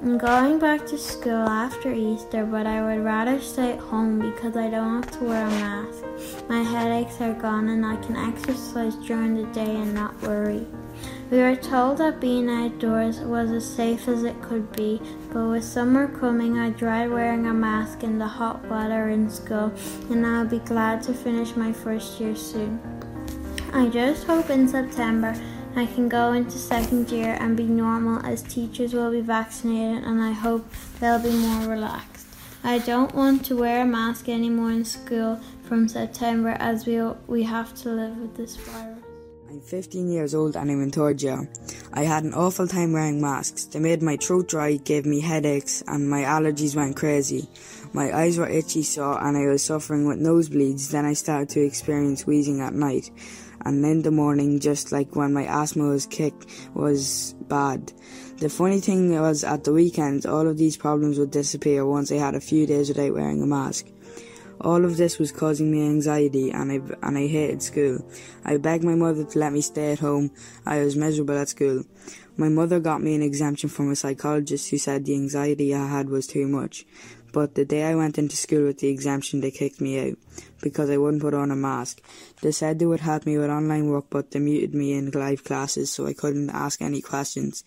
I'm 0.00 0.16
going 0.16 0.60
back 0.60 0.86
to 0.86 0.96
school 0.96 1.48
after 1.48 1.92
Easter, 1.92 2.44
but 2.44 2.66
I 2.66 2.80
would 2.80 3.04
rather 3.04 3.40
stay 3.40 3.72
at 3.72 3.80
home 3.80 4.20
because 4.20 4.56
I 4.56 4.70
don't 4.70 5.02
have 5.02 5.10
to 5.18 5.24
wear 5.24 5.44
a 5.44 5.50
mask. 5.50 6.04
My 6.48 6.62
headaches 6.62 7.20
are 7.20 7.34
gone 7.34 7.68
and 7.68 7.84
I 7.84 7.96
can 7.96 8.14
exercise 8.14 8.94
during 8.94 9.34
the 9.34 9.52
day 9.52 9.74
and 9.74 9.92
not 9.92 10.14
worry. 10.22 10.64
We 11.32 11.38
were 11.38 11.56
told 11.56 11.98
that 11.98 12.20
being 12.20 12.48
outdoors 12.48 13.18
was 13.18 13.50
as 13.50 13.68
safe 13.68 14.06
as 14.06 14.22
it 14.22 14.40
could 14.40 14.70
be, 14.70 15.02
but 15.32 15.48
with 15.48 15.64
summer 15.64 16.06
coming, 16.06 16.60
I 16.60 16.70
tried 16.70 17.08
wearing 17.08 17.48
a 17.48 17.52
mask 17.52 18.04
in 18.04 18.20
the 18.20 18.28
hot 18.28 18.64
weather 18.68 19.08
in 19.08 19.28
school, 19.28 19.72
and 20.10 20.24
I'll 20.24 20.46
be 20.46 20.60
glad 20.60 21.02
to 21.02 21.12
finish 21.12 21.56
my 21.56 21.72
first 21.72 22.20
year 22.20 22.36
soon. 22.36 22.80
I 23.72 23.88
just 23.88 24.28
hope 24.28 24.48
in 24.48 24.68
September 24.68 25.34
I 25.78 25.86
can 25.86 26.08
go 26.08 26.32
into 26.32 26.58
second 26.58 27.08
year 27.08 27.36
and 27.38 27.56
be 27.56 27.62
normal 27.62 28.18
as 28.26 28.42
teachers 28.42 28.94
will 28.94 29.12
be 29.12 29.20
vaccinated 29.20 30.02
and 30.02 30.20
I 30.20 30.32
hope 30.32 30.66
they'll 30.98 31.22
be 31.22 31.30
more 31.30 31.68
relaxed. 31.68 32.26
I 32.64 32.80
don't 32.80 33.14
want 33.14 33.44
to 33.44 33.56
wear 33.56 33.82
a 33.82 33.86
mask 33.86 34.28
anymore 34.28 34.72
in 34.72 34.84
school 34.84 35.38
from 35.62 35.86
September 35.86 36.56
as 36.58 36.84
we, 36.84 37.00
we 37.28 37.44
have 37.44 37.76
to 37.82 37.90
live 37.90 38.16
with 38.16 38.36
this 38.36 38.56
virus. 38.56 38.98
I'm 39.48 39.60
15 39.60 40.10
years 40.10 40.34
old 40.34 40.56
and 40.56 40.68
I'm 40.68 40.82
in 40.82 40.90
third 40.90 41.22
year. 41.22 41.48
I 41.92 42.02
had 42.02 42.24
an 42.24 42.34
awful 42.34 42.66
time 42.66 42.92
wearing 42.92 43.20
masks. 43.20 43.66
They 43.66 43.78
made 43.78 44.02
my 44.02 44.16
throat 44.16 44.48
dry, 44.48 44.78
gave 44.78 45.06
me 45.06 45.20
headaches, 45.20 45.84
and 45.86 46.10
my 46.10 46.22
allergies 46.22 46.74
went 46.74 46.96
crazy. 46.96 47.48
My 47.92 48.12
eyes 48.12 48.36
were 48.36 48.48
itchy 48.48 48.82
sore 48.82 49.22
and 49.22 49.36
I 49.36 49.46
was 49.46 49.62
suffering 49.62 50.08
with 50.08 50.18
nosebleeds. 50.18 50.90
Then 50.90 51.04
I 51.04 51.12
started 51.12 51.50
to 51.50 51.60
experience 51.60 52.26
wheezing 52.26 52.60
at 52.60 52.74
night 52.74 53.12
and 53.64 53.84
in 53.84 54.02
the 54.02 54.10
morning, 54.10 54.60
just 54.60 54.92
like 54.92 55.16
when 55.16 55.32
my 55.32 55.44
asthma 55.44 55.88
was 55.88 56.06
kicked, 56.06 56.46
was 56.74 57.34
bad. 57.48 57.92
The 58.38 58.48
funny 58.48 58.80
thing 58.80 59.10
was, 59.20 59.44
at 59.44 59.64
the 59.64 59.72
weekends, 59.72 60.24
all 60.24 60.46
of 60.46 60.58
these 60.58 60.76
problems 60.76 61.18
would 61.18 61.30
disappear 61.30 61.84
once 61.84 62.12
I 62.12 62.16
had 62.16 62.34
a 62.34 62.40
few 62.40 62.66
days 62.66 62.88
without 62.88 63.14
wearing 63.14 63.42
a 63.42 63.46
mask. 63.46 63.86
All 64.60 64.84
of 64.84 64.96
this 64.96 65.18
was 65.18 65.30
causing 65.30 65.70
me 65.70 65.86
anxiety 65.86 66.50
and 66.50 66.72
I, 66.72 67.06
and 67.06 67.16
I 67.16 67.26
hated 67.28 67.62
school. 67.62 68.04
I 68.44 68.56
begged 68.56 68.82
my 68.82 68.96
mother 68.96 69.24
to 69.24 69.38
let 69.38 69.52
me 69.52 69.60
stay 69.60 69.92
at 69.92 70.00
home. 70.00 70.32
I 70.66 70.80
was 70.80 70.96
miserable 70.96 71.38
at 71.38 71.48
school. 71.48 71.84
My 72.36 72.48
mother 72.48 72.80
got 72.80 73.02
me 73.02 73.14
an 73.14 73.22
exemption 73.22 73.68
from 73.68 73.90
a 73.90 73.96
psychologist 73.96 74.70
who 74.70 74.78
said 74.78 75.04
the 75.04 75.14
anxiety 75.14 75.74
I 75.74 75.86
had 75.86 76.08
was 76.08 76.26
too 76.26 76.46
much. 76.46 76.86
But 77.32 77.54
the 77.54 77.64
day 77.64 77.84
I 77.84 77.94
went 77.94 78.18
into 78.18 78.36
school 78.36 78.64
with 78.64 78.78
the 78.78 78.88
exemption, 78.88 79.40
they 79.40 79.50
kicked 79.50 79.80
me 79.80 80.10
out 80.10 80.18
because 80.62 80.90
I 80.90 80.96
wouldn't 80.96 81.22
put 81.22 81.34
on 81.34 81.50
a 81.50 81.56
mask. 81.56 82.00
They 82.42 82.52
said 82.52 82.78
they 82.78 82.86
would 82.86 83.00
help 83.00 83.26
me 83.26 83.38
with 83.38 83.50
online 83.50 83.88
work, 83.88 84.06
but 84.10 84.30
they 84.30 84.38
muted 84.38 84.74
me 84.74 84.94
in 84.94 85.10
live 85.10 85.44
classes, 85.44 85.92
so 85.92 86.06
I 86.06 86.14
couldn't 86.14 86.50
ask 86.50 86.80
any 86.80 87.00
questions. 87.00 87.64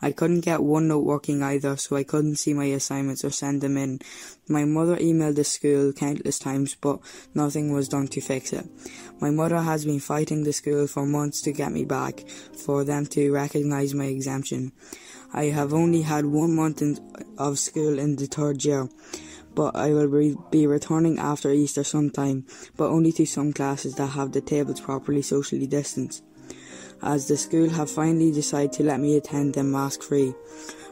I 0.00 0.12
couldn't 0.12 0.40
get 0.40 0.60
OneNote 0.60 1.04
working 1.04 1.42
either, 1.42 1.76
so 1.76 1.96
I 1.96 2.04
couldn't 2.04 2.36
see 2.36 2.54
my 2.54 2.64
assignments 2.64 3.24
or 3.24 3.30
send 3.30 3.60
them 3.60 3.76
in. 3.76 4.00
My 4.48 4.64
mother 4.64 4.96
emailed 4.96 5.36
the 5.36 5.44
school 5.44 5.92
countless 5.92 6.38
times, 6.38 6.74
but 6.74 7.00
nothing 7.34 7.72
was 7.72 7.88
done 7.88 8.08
to 8.08 8.20
fix 8.20 8.52
it. 8.52 8.66
My 9.20 9.30
mother 9.30 9.60
has 9.60 9.84
been 9.84 10.00
fighting 10.00 10.42
the 10.42 10.52
school 10.52 10.86
for 10.86 11.06
months 11.06 11.42
to 11.42 11.52
get 11.52 11.70
me 11.70 11.84
back, 11.84 12.24
for 12.56 12.82
them 12.84 13.06
to 13.06 13.32
recognise 13.32 13.94
my 13.94 14.06
exemption. 14.06 14.72
I 15.34 15.46
have 15.46 15.72
only 15.72 16.02
had 16.02 16.26
one 16.26 16.54
month 16.54 16.82
in, 16.82 16.98
of 17.38 17.58
school 17.58 17.98
in 17.98 18.16
the 18.16 18.26
third 18.26 18.64
year, 18.64 18.88
but 19.54 19.74
I 19.74 19.92
will 19.92 20.06
re- 20.06 20.36
be 20.50 20.66
returning 20.66 21.18
after 21.18 21.50
Easter 21.50 21.84
sometime, 21.84 22.46
but 22.76 22.90
only 22.90 23.12
to 23.12 23.24
some 23.24 23.52
classes 23.52 23.94
that 23.94 24.08
have 24.08 24.32
the 24.32 24.40
tables 24.42 24.80
properly 24.80 25.22
socially 25.22 25.66
distanced. 25.66 26.22
As 27.02 27.26
the 27.26 27.36
school 27.36 27.68
have 27.70 27.90
finally 27.90 28.30
decided 28.30 28.72
to 28.74 28.84
let 28.84 29.00
me 29.00 29.16
attend 29.16 29.54
them 29.54 29.72
mask 29.72 30.02
free, 30.02 30.34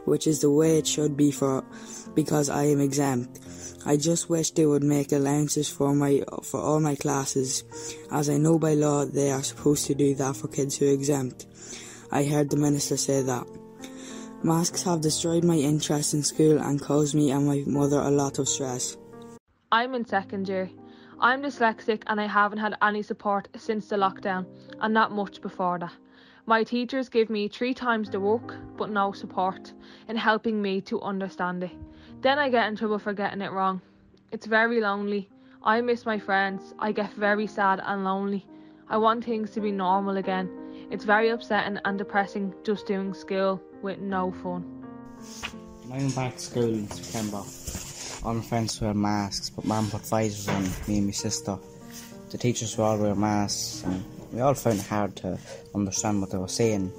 which 0.05 0.27
is 0.27 0.41
the 0.41 0.49
way 0.49 0.77
it 0.77 0.87
should 0.87 1.15
be 1.15 1.31
for 1.31 1.63
because 2.15 2.49
I 2.49 2.65
am 2.65 2.81
exempt. 2.81 3.39
I 3.85 3.97
just 3.97 4.29
wish 4.29 4.51
they 4.51 4.65
would 4.65 4.83
make 4.83 5.11
allowances 5.11 5.69
for 5.69 5.95
my 5.95 6.23
for 6.43 6.59
all 6.59 6.79
my 6.79 6.95
classes, 6.95 7.63
as 8.11 8.29
I 8.29 8.37
know 8.37 8.59
by 8.59 8.73
law 8.73 9.05
they 9.05 9.31
are 9.31 9.43
supposed 9.43 9.85
to 9.87 9.95
do 9.95 10.13
that 10.15 10.35
for 10.35 10.49
kids 10.49 10.77
who 10.77 10.89
are 10.89 10.93
exempt. 10.93 11.45
I 12.11 12.25
heard 12.25 12.49
the 12.49 12.57
minister 12.57 12.97
say 12.97 13.21
that. 13.21 13.60
Masks 14.43 14.81
have 14.81 15.01
destroyed 15.01 15.43
my 15.43 15.55
interest 15.55 16.15
in 16.15 16.23
school 16.23 16.57
and 16.59 16.81
caused 16.81 17.13
me 17.13 17.29
and 17.29 17.45
my 17.45 17.63
mother 17.67 17.99
a 17.99 18.09
lot 18.09 18.39
of 18.39 18.49
stress. 18.49 18.97
I'm 19.71 19.93
in 19.93 20.03
second 20.03 20.49
year. 20.49 20.67
I'm 21.19 21.43
dyslexic 21.43 22.01
and 22.07 22.19
I 22.19 22.25
haven't 22.25 22.57
had 22.57 22.75
any 22.81 23.03
support 23.03 23.49
since 23.55 23.87
the 23.87 23.97
lockdown 23.97 24.47
and 24.79 24.95
not 24.95 25.11
much 25.11 25.41
before 25.41 25.77
that. 25.77 25.93
My 26.47 26.63
teachers 26.63 27.07
give 27.07 27.29
me 27.29 27.49
three 27.49 27.75
times 27.75 28.09
the 28.09 28.19
work 28.19 28.55
but 28.77 28.89
no 28.89 29.11
support 29.11 29.73
in 30.07 30.17
helping 30.17 30.59
me 30.59 30.81
to 30.81 30.99
understand 31.01 31.63
it. 31.63 31.71
Then 32.21 32.39
I 32.39 32.49
get 32.49 32.67
in 32.67 32.75
trouble 32.75 32.97
for 32.97 33.13
getting 33.13 33.41
it 33.41 33.51
wrong. 33.51 33.79
It's 34.31 34.47
very 34.47 34.81
lonely. 34.81 35.29
I 35.61 35.81
miss 35.81 36.03
my 36.03 36.17
friends. 36.17 36.73
I 36.79 36.93
get 36.93 37.13
very 37.13 37.45
sad 37.45 37.79
and 37.83 38.03
lonely. 38.03 38.47
I 38.89 38.97
want 38.97 39.23
things 39.23 39.51
to 39.51 39.61
be 39.61 39.71
normal 39.71 40.17
again. 40.17 40.49
It's 40.91 41.05
very 41.05 41.29
upsetting 41.29 41.79
and 41.85 41.97
depressing 41.97 42.53
just 42.65 42.85
doing 42.85 43.13
school 43.13 43.61
with 43.81 43.99
no 43.99 44.31
fun. 44.43 44.63
When 45.85 45.99
I 45.99 46.03
went 46.03 46.15
back 46.15 46.33
to 46.35 46.39
school 46.39 46.65
in 46.65 46.89
September, 46.89 47.43
all 48.25 48.33
my 48.33 48.41
friends 48.41 48.81
wear 48.81 48.93
masks, 48.93 49.49
but 49.49 49.63
mum 49.63 49.89
put 49.89 50.05
visors 50.07 50.49
on 50.49 50.63
me 50.89 50.97
and 50.97 51.05
my 51.05 51.13
sister. 51.13 51.57
The 52.31 52.37
teachers 52.37 52.77
were 52.77 52.83
all 52.83 52.97
wear 52.97 53.15
masks, 53.15 53.83
and 53.85 54.03
we 54.33 54.41
all 54.41 54.53
found 54.53 54.79
it 54.79 54.85
hard 54.85 55.15
to 55.17 55.39
understand 55.73 56.19
what 56.19 56.31
they 56.31 56.37
were 56.37 56.49
saying. 56.49 56.91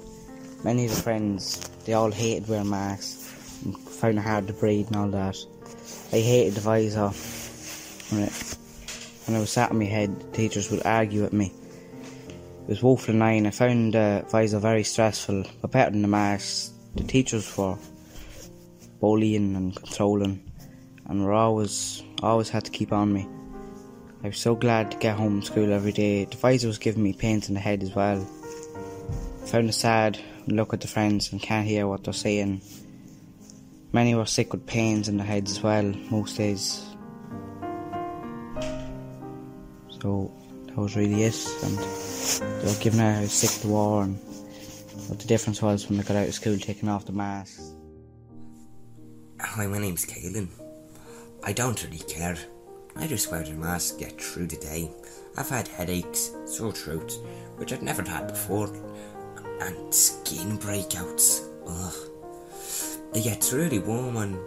Many 0.63 0.85
of 0.85 0.95
the 0.95 1.01
friends, 1.01 1.59
they 1.85 1.93
all 1.93 2.11
hated 2.11 2.49
wearing 2.49 2.71
masks, 2.71 3.61
and 3.63 3.77
found 3.77 4.17
it 4.17 4.21
hard 4.21 4.47
to 4.47 4.53
breathe 4.53 4.87
and 4.87 4.95
all 4.95 5.09
that. 5.09 5.37
I 6.11 6.19
hated 6.19 6.55
the 6.55 6.61
visor. 6.61 7.09
When 8.09 8.23
it, 8.23 8.57
when 9.27 9.37
I 9.37 9.39
was 9.39 9.51
sat 9.51 9.69
on 9.69 9.77
my 9.77 9.85
head, 9.85 10.19
the 10.19 10.35
teachers 10.35 10.71
would 10.71 10.83
argue 10.83 11.21
with 11.21 11.33
me. 11.33 11.51
It 12.63 12.69
was 12.69 12.81
woeful 12.81 13.13
nine. 13.13 13.45
I 13.45 13.51
found 13.51 13.93
the 13.93 14.25
visor 14.29 14.59
very 14.59 14.83
stressful, 14.83 15.43
but 15.61 15.71
better 15.71 15.91
than 15.91 16.01
the 16.01 16.07
masks 16.07 16.71
the 16.95 17.03
teachers 17.03 17.57
were 17.57 17.77
bullying 19.01 19.55
and 19.55 19.75
controlling 19.75 20.49
and 21.07 21.25
were 21.25 21.33
always 21.33 22.03
always 22.21 22.49
had 22.49 22.63
to 22.63 22.71
keep 22.71 22.93
on 22.93 23.11
me. 23.11 23.27
I 24.23 24.27
was 24.27 24.37
so 24.37 24.55
glad 24.55 24.91
to 24.91 24.97
get 24.97 25.17
home 25.17 25.41
from 25.41 25.43
school 25.43 25.73
every 25.73 25.91
day. 25.91 26.23
The 26.23 26.37
visor 26.37 26.67
was 26.67 26.77
giving 26.77 27.03
me 27.03 27.11
pains 27.11 27.49
in 27.49 27.55
the 27.55 27.59
head 27.59 27.83
as 27.83 27.93
well. 27.93 28.25
I 29.41 29.45
found 29.45 29.67
it 29.67 29.73
sad 29.73 30.17
look 30.47 30.73
at 30.73 30.79
the 30.79 30.87
friends 30.87 31.33
and 31.33 31.41
can't 31.41 31.67
hear 31.67 31.85
what 31.87 32.05
they're 32.05 32.13
saying. 32.13 32.61
Many 33.91 34.15
were 34.15 34.25
sick 34.25 34.53
with 34.53 34.65
pains 34.65 35.09
in 35.09 35.17
their 35.17 35.27
heads 35.27 35.51
as 35.51 35.61
well, 35.61 35.83
most 36.09 36.37
days. 36.37 36.81
So 40.01 40.33
that 40.73 40.81
was 40.81 40.95
really 40.95 41.23
it 41.23 41.47
and 41.63 41.77
they 41.77 42.67
were 42.67 42.79
giving 42.79 42.99
out 42.99 43.15
how 43.15 43.25
sick 43.25 43.61
they 43.61 43.69
were 43.69 44.03
and 44.03 44.17
what 45.07 45.19
the 45.19 45.27
difference 45.27 45.61
was 45.61 45.87
when 45.87 45.97
they 45.97 46.03
got 46.03 46.17
out 46.17 46.27
of 46.27 46.33
school 46.33 46.57
taking 46.57 46.89
off 46.89 47.05
the 47.05 47.11
masks. 47.11 47.73
Hi, 49.39 49.67
my 49.67 49.77
name's 49.77 50.05
Kaylin. 50.05 50.47
I 51.43 51.53
don't 51.53 51.83
really 51.83 51.99
care. 51.99 52.37
I 52.95 53.05
just 53.05 53.29
wear 53.29 53.43
the 53.43 53.51
mask 53.51 53.97
to 53.97 54.05
get 54.05 54.19
through 54.19 54.47
the 54.47 54.55
day. 54.55 54.89
I've 55.37 55.49
had 55.49 55.67
headaches, 55.67 56.31
sore 56.45 56.71
throats, 56.71 57.19
which 57.57 57.71
I'd 57.71 57.83
never 57.83 58.01
had 58.01 58.27
before, 58.27 58.73
and 59.61 59.93
skin 59.93 60.57
breakouts. 60.57 61.49
Ugh. 61.67 62.09
It 63.13 63.23
gets 63.23 63.53
really 63.53 63.79
warm 63.79 64.17
on 64.17 64.39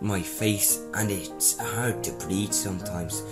my 0.00 0.22
face 0.22 0.80
and 0.94 1.10
it's 1.10 1.56
hard 1.58 2.02
to 2.02 2.12
breathe 2.12 2.52
sometimes. 2.52 3.22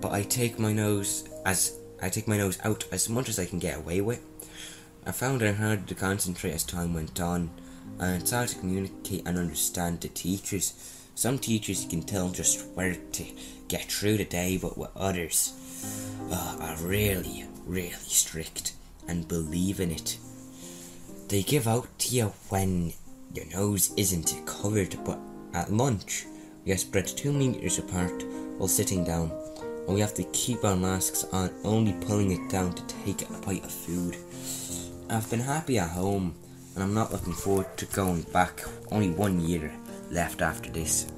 But 0.00 0.12
I 0.12 0.22
take 0.22 0.58
my 0.58 0.72
nose 0.72 1.28
as 1.44 1.78
I 2.02 2.08
take 2.08 2.26
my 2.26 2.38
nose 2.38 2.58
out 2.64 2.84
as 2.90 3.08
much 3.08 3.28
as 3.28 3.38
I 3.38 3.44
can 3.46 3.58
get 3.58 3.78
away 3.78 4.00
with. 4.00 4.24
I 5.06 5.12
found 5.12 5.42
it 5.42 5.56
harder 5.56 5.82
to 5.86 5.94
concentrate 5.94 6.52
as 6.52 6.64
time 6.64 6.94
went 6.94 7.20
on, 7.20 7.50
and 7.98 8.20
it's 8.20 8.30
hard 8.30 8.48
to 8.48 8.58
communicate 8.58 9.26
and 9.26 9.38
understand 9.38 10.00
the 10.00 10.08
teachers. 10.08 10.74
Some 11.14 11.38
teachers 11.38 11.82
you 11.82 11.90
can 11.90 12.02
tell 12.02 12.30
just 12.30 12.66
where 12.68 12.94
to 12.94 13.24
get 13.68 13.92
through 13.92 14.16
the 14.16 14.24
day, 14.24 14.56
but 14.56 14.78
with 14.78 14.90
others 14.96 15.52
uh, 16.30 16.56
are 16.60 16.76
really, 16.86 17.44
really 17.66 17.90
strict 17.90 18.74
and 19.08 19.28
believe 19.28 19.80
in 19.80 19.90
it. 19.90 20.18
They 21.28 21.42
give 21.42 21.68
out 21.68 21.88
to 22.00 22.16
you 22.16 22.32
when 22.48 22.92
your 23.34 23.46
nose 23.46 23.92
isn't 23.96 24.34
covered, 24.46 24.96
but 25.04 25.18
at 25.52 25.72
lunch, 25.72 26.26
We 26.64 26.72
are 26.72 26.76
spread 26.76 27.06
two 27.06 27.32
metres 27.32 27.78
apart 27.78 28.22
while 28.58 28.68
sitting 28.68 29.02
down, 29.02 29.30
and 29.90 29.96
we 29.96 30.00
have 30.00 30.14
to 30.14 30.22
keep 30.30 30.64
our 30.64 30.76
masks 30.76 31.24
on, 31.32 31.50
only 31.64 31.92
pulling 32.06 32.30
it 32.30 32.48
down 32.48 32.72
to 32.72 32.86
take 33.02 33.28
a 33.28 33.32
bite 33.44 33.64
of 33.64 33.72
food. 33.72 34.16
I've 35.08 35.28
been 35.28 35.40
happy 35.40 35.80
at 35.80 35.88
home, 35.88 36.32
and 36.74 36.84
I'm 36.84 36.94
not 36.94 37.10
looking 37.10 37.32
forward 37.32 37.76
to 37.78 37.86
going 37.86 38.22
back. 38.32 38.62
Only 38.92 39.10
one 39.10 39.40
year 39.40 39.72
left 40.12 40.42
after 40.42 40.70
this. 40.70 41.08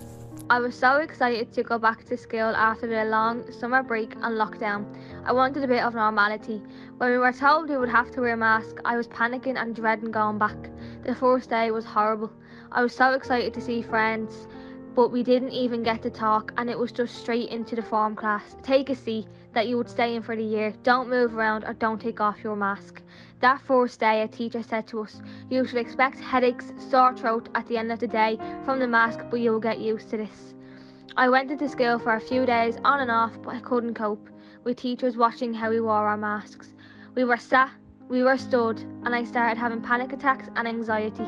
I 0.49 0.59
was 0.59 0.75
so 0.75 0.97
excited 0.97 1.53
to 1.53 1.63
go 1.63 1.79
back 1.79 2.07
to 2.07 2.17
school 2.17 2.57
after 2.57 2.87
the 2.87 3.05
long 3.05 3.45
summer 3.53 3.83
break 3.83 4.15
and 4.15 4.39
lockdown. 4.41 4.87
I 5.27 5.33
wanted 5.33 5.65
a 5.65 5.69
bit 5.69 5.85
of 5.85 5.93
normality. 5.93 6.63
When 6.97 7.11
we 7.11 7.19
were 7.19 7.33
told 7.35 7.69
we 7.69 7.77
would 7.77 7.91
have 7.91 8.11
to 8.13 8.23
wear 8.23 8.39
masks, 8.39 8.81
I 8.87 8.97
was 8.97 9.07
panicking 9.07 9.61
and 9.61 9.77
dreading 9.77 10.13
going 10.13 10.39
back. 10.39 10.57
The 11.05 11.15
first 11.15 11.51
day 11.51 11.71
was 11.73 11.85
horrible. 11.85 12.33
I 12.71 12.83
was 12.83 12.95
so 12.95 13.13
excited 13.13 13.53
to 13.53 13.61
see 13.61 13.83
friends, 13.83 14.47
but 14.95 15.11
we 15.11 15.23
didn't 15.23 15.53
even 15.53 15.83
get 15.83 16.03
to 16.03 16.11
talk 16.11 16.53
and 16.57 16.69
it 16.69 16.79
was 16.79 16.93
just 16.93 17.15
straight 17.15 17.49
into 17.49 17.75
the 17.75 17.83
form 17.83 18.15
class. 18.15 18.57
Take 18.63 18.91
a 18.91 18.95
seat 18.95 19.27
that 19.53 19.67
you 19.67 19.77
would 19.77 19.89
stay 19.89 20.15
in 20.15 20.23
for 20.23 20.37
the 20.37 20.43
year. 20.43 20.75
Don't 20.83 21.09
move 21.09 21.35
around 21.35 21.65
or 21.65 21.73
don't 21.75 22.01
take 22.01 22.21
off 22.21 22.43
your 22.45 22.57
mask. 22.57 23.03
That 23.41 23.61
first 23.61 24.01
day, 24.01 24.23
a 24.23 24.29
teacher 24.29 24.63
said 24.63 24.87
to 24.89 25.01
us, 25.01 25.21
You 25.51 25.67
should 25.67 25.79
expect 25.79 26.21
headaches, 26.21 26.73
sore 26.77 27.17
throat 27.17 27.49
at 27.55 27.67
the 27.67 27.77
end 27.77 27.91
of 27.91 27.99
the 27.99 28.07
day 28.07 28.39
from 28.65 28.79
the 28.79 28.87
mask, 28.87 29.21
but 29.31 29.41
you 29.41 29.51
will 29.51 29.61
get 29.61 29.81
used 29.81 30.11
to 30.11 30.17
this. 30.17 30.55
I 31.17 31.29
went 31.29 31.51
into 31.51 31.69
school 31.69 31.99
for 31.99 32.15
a 32.15 32.21
few 32.21 32.47
days 32.47 32.79
on 32.85 33.01
and 33.01 33.11
off, 33.11 33.33
but 33.43 33.55
I 33.55 33.61
couldn't 33.61 33.95
cope, 33.95 34.29
with 34.65 34.77
teachers 34.77 35.17
watching 35.17 35.53
how 35.53 35.71
we 35.71 35.81
wore 35.81 36.07
our 36.07 36.17
masks. 36.17 36.73
We 37.15 37.25
were 37.25 37.37
sat, 37.37 37.71
we 38.09 38.23
were 38.23 38.39
stood, 38.39 38.81
and 39.05 39.15
I 39.15 39.25
started 39.25 39.59
having 39.59 39.83
panic 39.83 40.13
attacks 40.13 40.49
and 40.55 40.69
anxiety. 40.69 41.27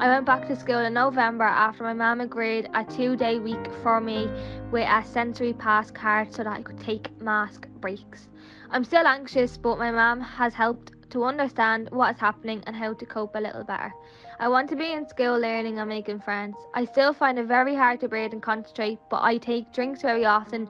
I 0.00 0.08
went 0.08 0.24
back 0.24 0.48
to 0.48 0.56
school 0.56 0.78
in 0.78 0.94
November 0.94 1.44
after 1.44 1.82
my 1.82 1.92
mum 1.92 2.22
agreed 2.22 2.70
a 2.72 2.82
two 2.84 3.16
day 3.16 3.38
week 3.38 3.70
for 3.82 4.00
me 4.00 4.30
with 4.70 4.88
a 4.88 5.04
sensory 5.04 5.52
pass 5.52 5.90
card 5.90 6.32
so 6.32 6.42
that 6.42 6.56
I 6.56 6.62
could 6.62 6.80
take 6.80 7.20
mask 7.20 7.68
breaks. 7.82 8.28
I'm 8.70 8.82
still 8.82 9.06
anxious, 9.06 9.58
but 9.58 9.78
my 9.78 9.90
mum 9.90 10.22
has 10.22 10.54
helped 10.54 10.92
to 11.10 11.24
understand 11.24 11.90
what 11.90 12.14
is 12.14 12.18
happening 12.18 12.62
and 12.66 12.74
how 12.74 12.94
to 12.94 13.04
cope 13.04 13.34
a 13.34 13.40
little 13.40 13.62
better. 13.62 13.92
I 14.38 14.48
want 14.48 14.70
to 14.70 14.76
be 14.76 14.90
in 14.90 15.06
school 15.06 15.38
learning 15.38 15.78
and 15.78 15.88
making 15.90 16.20
friends. 16.20 16.56
I 16.72 16.86
still 16.86 17.12
find 17.12 17.38
it 17.38 17.44
very 17.44 17.74
hard 17.74 18.00
to 18.00 18.08
breathe 18.08 18.32
and 18.32 18.42
concentrate, 18.42 19.00
but 19.10 19.22
I 19.22 19.36
take 19.36 19.70
drinks 19.74 20.00
very 20.00 20.24
often 20.24 20.66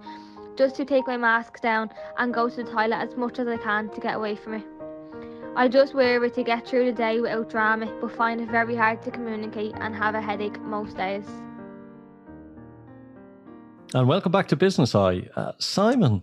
just 0.57 0.75
to 0.75 0.85
take 0.85 1.07
my 1.07 1.17
mask 1.17 1.61
down 1.61 1.91
and 2.19 2.35
go 2.35 2.49
to 2.49 2.57
the 2.57 2.65
toilet 2.65 2.97
as 2.97 3.17
much 3.17 3.39
as 3.39 3.47
I 3.47 3.59
can 3.59 3.91
to 3.91 4.01
get 4.01 4.17
away 4.17 4.35
from 4.35 4.55
it. 4.55 4.80
I 5.57 5.67
just 5.67 5.95
wear 5.95 6.23
it 6.25 6.35
to 6.35 6.45
get 6.45 6.67
through 6.67 6.87
the 6.87 6.93
day 6.93 7.21
without 7.21 7.51
drama, 7.51 7.93
but 8.01 8.13
find 8.13 8.41
it 8.41 8.49
very 8.49 8.77
hard 8.77 9.03
to 9.03 9.11
communicate 9.11 9.75
and 9.81 9.95
have 9.97 10.15
a 10.15 10.21
headache 10.21 10.61
most 10.61 10.97
days. 10.97 11.27
And 13.93 14.07
welcome 14.07 14.31
back 14.31 14.47
to 14.49 14.57
Business 14.57 14.95
Eye. 14.95 15.29
Uh, 15.35 15.53
Simon, 15.59 16.23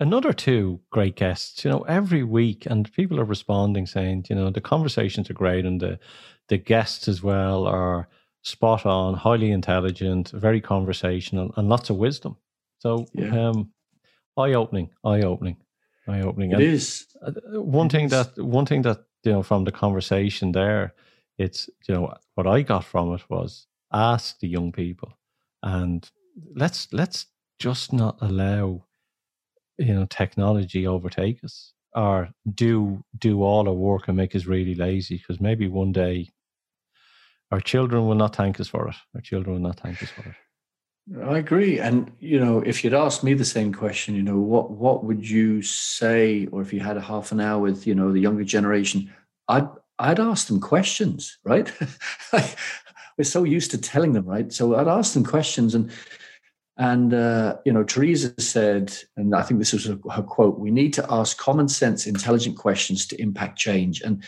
another 0.00 0.32
two 0.32 0.80
great 0.90 1.16
guests, 1.16 1.66
you 1.66 1.70
know, 1.70 1.82
every 1.82 2.22
week, 2.22 2.64
and 2.64 2.90
people 2.94 3.20
are 3.20 3.24
responding 3.24 3.86
saying, 3.86 4.24
you 4.30 4.36
know, 4.36 4.48
the 4.48 4.62
conversations 4.62 5.28
are 5.28 5.34
great 5.34 5.66
and 5.66 5.82
the, 5.82 5.98
the 6.48 6.56
guests 6.56 7.08
as 7.08 7.22
well 7.22 7.66
are 7.66 8.08
spot 8.40 8.86
on, 8.86 9.14
highly 9.14 9.50
intelligent, 9.50 10.30
very 10.30 10.62
conversational, 10.62 11.52
and 11.58 11.68
lots 11.68 11.90
of 11.90 11.96
wisdom. 11.96 12.38
So, 12.78 13.06
yeah. 13.12 13.50
um, 13.50 13.70
eye 14.38 14.54
opening, 14.54 14.88
eye 15.04 15.20
opening 15.20 15.58
eye 16.08 16.20
opening. 16.20 16.52
It 16.52 16.60
is 16.60 17.06
uh, 17.24 17.32
one 17.60 17.88
thing 17.88 18.08
that 18.08 18.36
one 18.38 18.66
thing 18.66 18.82
that 18.82 19.04
you 19.24 19.32
know 19.32 19.42
from 19.42 19.64
the 19.64 19.72
conversation 19.72 20.52
there. 20.52 20.94
It's 21.38 21.68
you 21.88 21.94
know 21.94 22.14
what 22.34 22.46
I 22.46 22.62
got 22.62 22.84
from 22.84 23.12
it 23.14 23.22
was 23.28 23.66
ask 23.92 24.38
the 24.38 24.48
young 24.48 24.72
people, 24.72 25.12
and 25.62 26.08
let's 26.54 26.92
let's 26.92 27.26
just 27.58 27.92
not 27.92 28.18
allow 28.20 28.84
you 29.78 29.94
know 29.94 30.06
technology 30.06 30.86
overtake 30.86 31.42
us 31.44 31.72
or 31.94 32.28
do 32.54 33.04
do 33.18 33.42
all 33.42 33.68
our 33.68 33.74
work 33.74 34.08
and 34.08 34.16
make 34.16 34.34
us 34.34 34.46
really 34.46 34.74
lazy 34.74 35.16
because 35.16 35.40
maybe 35.40 35.68
one 35.68 35.92
day 35.92 36.28
our 37.50 37.60
children 37.60 38.06
will 38.06 38.16
not 38.16 38.34
thank 38.34 38.58
us 38.58 38.68
for 38.68 38.88
it. 38.88 38.96
Our 39.14 39.20
children 39.20 39.54
will 39.54 39.62
not 39.62 39.78
thank 39.78 40.02
us 40.02 40.10
for 40.10 40.22
it. 40.28 40.34
I 41.22 41.38
agree. 41.38 41.78
And 41.78 42.10
you 42.18 42.40
know, 42.40 42.60
if 42.60 42.82
you'd 42.82 42.94
asked 42.94 43.22
me 43.22 43.34
the 43.34 43.44
same 43.44 43.74
question, 43.74 44.14
you 44.14 44.22
know, 44.22 44.38
what 44.38 44.70
what 44.70 45.04
would 45.04 45.28
you 45.28 45.60
say, 45.60 46.46
or 46.46 46.62
if 46.62 46.72
you 46.72 46.80
had 46.80 46.96
a 46.96 47.02
half 47.02 47.30
an 47.30 47.40
hour 47.40 47.60
with, 47.60 47.86
you 47.86 47.94
know, 47.94 48.10
the 48.10 48.20
younger 48.20 48.44
generation, 48.44 49.12
I'd 49.48 49.68
I'd 49.98 50.18
ask 50.18 50.46
them 50.46 50.60
questions, 50.60 51.38
right? 51.44 51.70
We're 53.18 53.24
so 53.24 53.44
used 53.44 53.70
to 53.72 53.78
telling 53.78 54.12
them, 54.14 54.24
right? 54.24 54.52
So 54.52 54.74
I'd 54.76 54.88
ask 54.88 55.12
them 55.12 55.24
questions 55.24 55.74
and 55.74 55.90
and 56.76 57.14
uh, 57.14 57.58
you 57.64 57.72
know, 57.72 57.84
Teresa 57.84 58.34
said, 58.40 58.96
and 59.16 59.34
I 59.34 59.42
think 59.42 59.60
this 59.60 59.72
was 59.74 59.84
her 59.84 60.22
quote: 60.22 60.58
"We 60.58 60.70
need 60.70 60.94
to 60.94 61.06
ask 61.12 61.36
common 61.36 61.68
sense, 61.68 62.06
intelligent 62.06 62.56
questions 62.56 63.06
to 63.08 63.20
impact 63.20 63.58
change." 63.58 64.00
And 64.00 64.24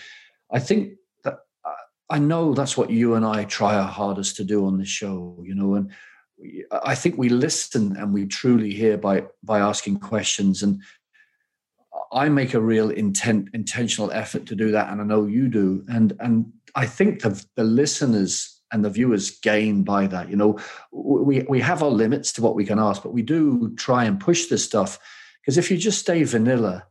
I 0.52 0.60
think 0.60 0.94
that 1.24 1.38
I 2.10 2.18
know 2.18 2.54
that's 2.54 2.76
what 2.76 2.90
you 2.90 3.14
and 3.14 3.24
I 3.24 3.44
try 3.44 3.74
our 3.74 3.88
hardest 3.88 4.36
to 4.36 4.44
do 4.44 4.66
on 4.66 4.78
this 4.78 4.88
show, 4.88 5.42
you 5.44 5.54
know, 5.54 5.74
and 5.74 5.90
I 6.84 6.94
think 6.94 7.16
we 7.16 7.28
listen 7.28 7.96
and 7.96 8.12
we 8.12 8.26
truly 8.26 8.72
hear 8.72 8.98
by 8.98 9.24
by 9.42 9.60
asking 9.60 10.00
questions, 10.00 10.62
and 10.62 10.82
I 12.12 12.28
make 12.28 12.54
a 12.54 12.60
real 12.60 12.90
intent 12.90 13.48
intentional 13.54 14.10
effort 14.12 14.46
to 14.46 14.54
do 14.54 14.70
that, 14.72 14.90
and 14.90 15.00
I 15.00 15.04
know 15.04 15.26
you 15.26 15.48
do, 15.48 15.84
and 15.88 16.12
and 16.20 16.52
I 16.74 16.86
think 16.86 17.22
the 17.22 17.42
the 17.54 17.64
listeners 17.64 18.60
and 18.72 18.84
the 18.84 18.90
viewers 18.90 19.30
gain 19.30 19.82
by 19.82 20.06
that. 20.08 20.28
You 20.28 20.36
know, 20.36 20.58
we 20.92 21.42
we 21.48 21.60
have 21.60 21.82
our 21.82 21.90
limits 21.90 22.32
to 22.32 22.42
what 22.42 22.54
we 22.54 22.64
can 22.64 22.78
ask, 22.78 23.02
but 23.02 23.12
we 23.12 23.22
do 23.22 23.74
try 23.76 24.04
and 24.04 24.20
push 24.20 24.46
this 24.46 24.64
stuff 24.64 24.98
because 25.40 25.58
if 25.58 25.70
you 25.70 25.76
just 25.76 26.00
stay 26.00 26.24
vanilla, 26.24 26.86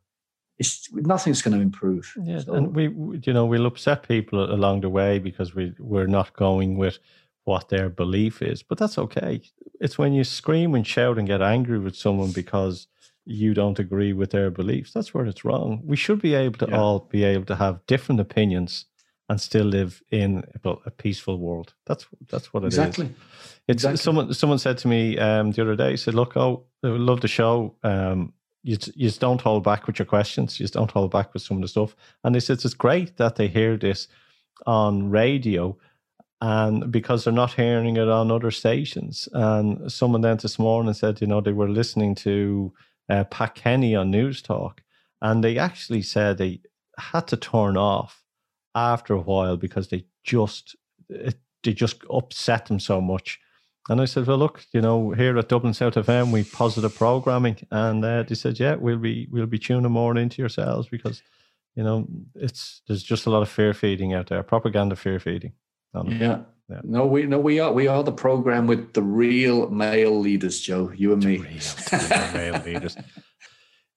it's 0.58 0.90
nothing's 0.94 1.42
going 1.42 1.56
to 1.56 1.62
improve. 1.62 2.14
Yeah, 2.24 2.40
so, 2.40 2.54
and 2.54 2.76
we 2.76 2.86
you 3.24 3.34
know 3.34 3.46
we'll 3.46 3.66
upset 3.66 4.08
people 4.08 4.52
along 4.54 4.82
the 4.82 4.90
way 4.90 5.20
because 5.20 5.54
we 5.54 5.74
we're 5.80 6.08
not 6.08 6.34
going 6.34 6.78
with 6.78 7.00
what 7.46 7.70
their 7.70 7.90
belief 7.90 8.42
is, 8.42 8.62
but 8.64 8.78
that's 8.78 8.98
okay. 8.98 9.42
It's 9.80 9.98
when 9.98 10.14
you 10.14 10.24
scream 10.24 10.76
and 10.76 10.86
shout 10.86 11.18
and 11.18 11.28
get 11.28 11.42
angry 11.42 11.80
with 11.80 11.96
someone 11.96 12.32
because 12.32 12.88
you 13.26 13.54
don't 13.54 13.80
agree 13.80 14.14
with 14.14 14.32
their 14.32 14.52
beliefs. 14.52 14.92
That's 14.94 15.14
where 15.14 15.26
it's 15.26 15.46
wrong. 15.46 15.82
We 15.84 15.96
should 15.96 16.22
be 16.22 16.36
able 16.36 16.60
to 16.60 16.68
yeah. 16.70 16.80
all 16.80 17.00
be 17.00 17.24
able 17.24 17.46
to 17.46 17.56
have 17.56 17.86
different 17.88 18.22
opinions 18.22 18.86
and 19.28 19.42
still 19.42 19.66
live 19.66 20.04
in 20.12 20.44
a 20.64 20.92
peaceful 20.92 21.40
world. 21.40 21.74
That's 21.86 22.06
that's 22.30 22.54
what 22.54 22.64
it 22.64 22.68
exactly. 22.68 23.06
is. 23.06 23.12
It's 23.68 23.84
exactly. 23.84 23.98
someone 23.98 24.34
someone 24.34 24.60
said 24.60 24.78
to 24.80 24.88
me 24.88 25.18
um, 25.18 25.52
the 25.52 25.62
other 25.64 25.76
day. 25.76 25.92
He 25.92 25.98
Said, 25.98 26.14
"Look, 26.14 26.38
oh, 26.38 26.66
I 26.84 26.88
love 26.88 27.22
the 27.22 27.28
show. 27.28 27.76
Um, 27.84 28.34
you 28.62 28.78
you 28.96 29.08
just 29.08 29.22
don't 29.22 29.42
hold 29.42 29.64
back 29.64 29.88
with 29.88 29.98
your 29.98 30.06
questions. 30.06 30.60
You 30.60 30.64
just 30.64 30.76
don't 30.76 30.92
hold 30.92 31.12
back 31.12 31.34
with 31.34 31.42
some 31.42 31.58
of 31.58 31.62
the 31.62 31.68
stuff." 31.68 31.96
And 32.24 32.36
they 32.36 32.40
said 32.40 32.64
it's 32.64 32.74
great 32.76 33.18
that 33.18 33.36
they 33.36 33.48
hear 33.48 33.78
this 33.78 34.08
on 34.66 35.10
radio 35.10 35.78
and 36.46 36.92
because 36.92 37.24
they're 37.24 37.34
not 37.34 37.54
hearing 37.54 37.98
it 37.98 38.08
on 38.08 38.30
other 38.30 38.52
stations. 38.52 39.28
And 39.34 39.92
someone 39.92 40.22
then 40.22 40.38
this 40.38 40.60
morning 40.60 40.94
said, 40.94 41.20
you 41.20 41.26
know, 41.26 41.42
they 41.42 41.52
were 41.52 41.68
listening 41.68 42.14
to 42.16 42.72
uh, 43.10 43.24
Pat 43.24 43.56
Kenny 43.56 43.96
on 43.96 44.12
Newstalk, 44.12 44.78
and 45.24 45.44
they 45.44 45.58
actually 45.58 46.04
said 46.04 46.38
they 46.38 46.62
had 47.00 47.26
to 47.30 47.38
turn 47.38 47.78
off 47.78 48.24
after 48.76 49.16
a 49.16 49.22
while 49.22 49.58
because 49.58 49.88
they 49.88 50.06
just 50.24 50.76
it, 51.10 51.40
they 51.64 51.74
just 51.74 52.04
upset 52.14 52.68
them 52.68 52.80
so 52.80 53.02
much. 53.02 53.40
And 53.90 54.00
I 54.00 54.06
said, 54.06 54.28
well, 54.28 54.38
look, 54.38 54.66
you 54.72 54.82
know, 54.82 55.12
here 55.12 55.36
at 55.40 55.50
Dublin 55.50 55.74
South 55.74 55.96
FM, 55.96 56.32
we 56.32 56.44
positive 56.44 56.94
programming, 56.94 57.58
and 57.72 58.06
uh, 58.06 58.22
they 58.22 58.36
said, 58.36 58.60
yeah, 58.60 58.76
we'll 58.76 59.00
be 59.00 59.28
we'll 59.32 59.48
be 59.48 59.58
tuning 59.58 59.92
more 59.92 60.16
into 60.16 60.44
yourselves 60.44 60.90
because, 60.90 61.24
you 61.74 61.84
know, 61.84 62.06
it's 62.36 62.84
there's 62.88 63.02
just 63.02 63.26
a 63.26 63.32
lot 63.32 63.42
of 63.42 63.50
fear 63.50 63.74
feeding 63.74 64.14
out 64.14 64.28
there, 64.28 64.44
propaganda 64.44 64.96
fear 64.96 65.20
feeding. 65.20 65.54
Yeah. 66.04 66.42
yeah. 66.70 66.82
No, 66.84 67.06
we 67.06 67.24
no, 67.24 67.40
we 67.40 67.60
are 67.60 67.72
we 67.72 67.88
are 67.88 68.04
the 68.04 68.12
program 68.12 68.68
with 68.68 68.94
the 68.94 69.02
real 69.02 69.70
male 69.70 70.20
leaders, 70.20 70.60
Joe. 70.60 70.92
You 70.96 71.14
and 71.14 71.24
me. 71.24 71.38
Real, 71.38 72.34
male 72.34 72.62
leaders. 72.66 72.98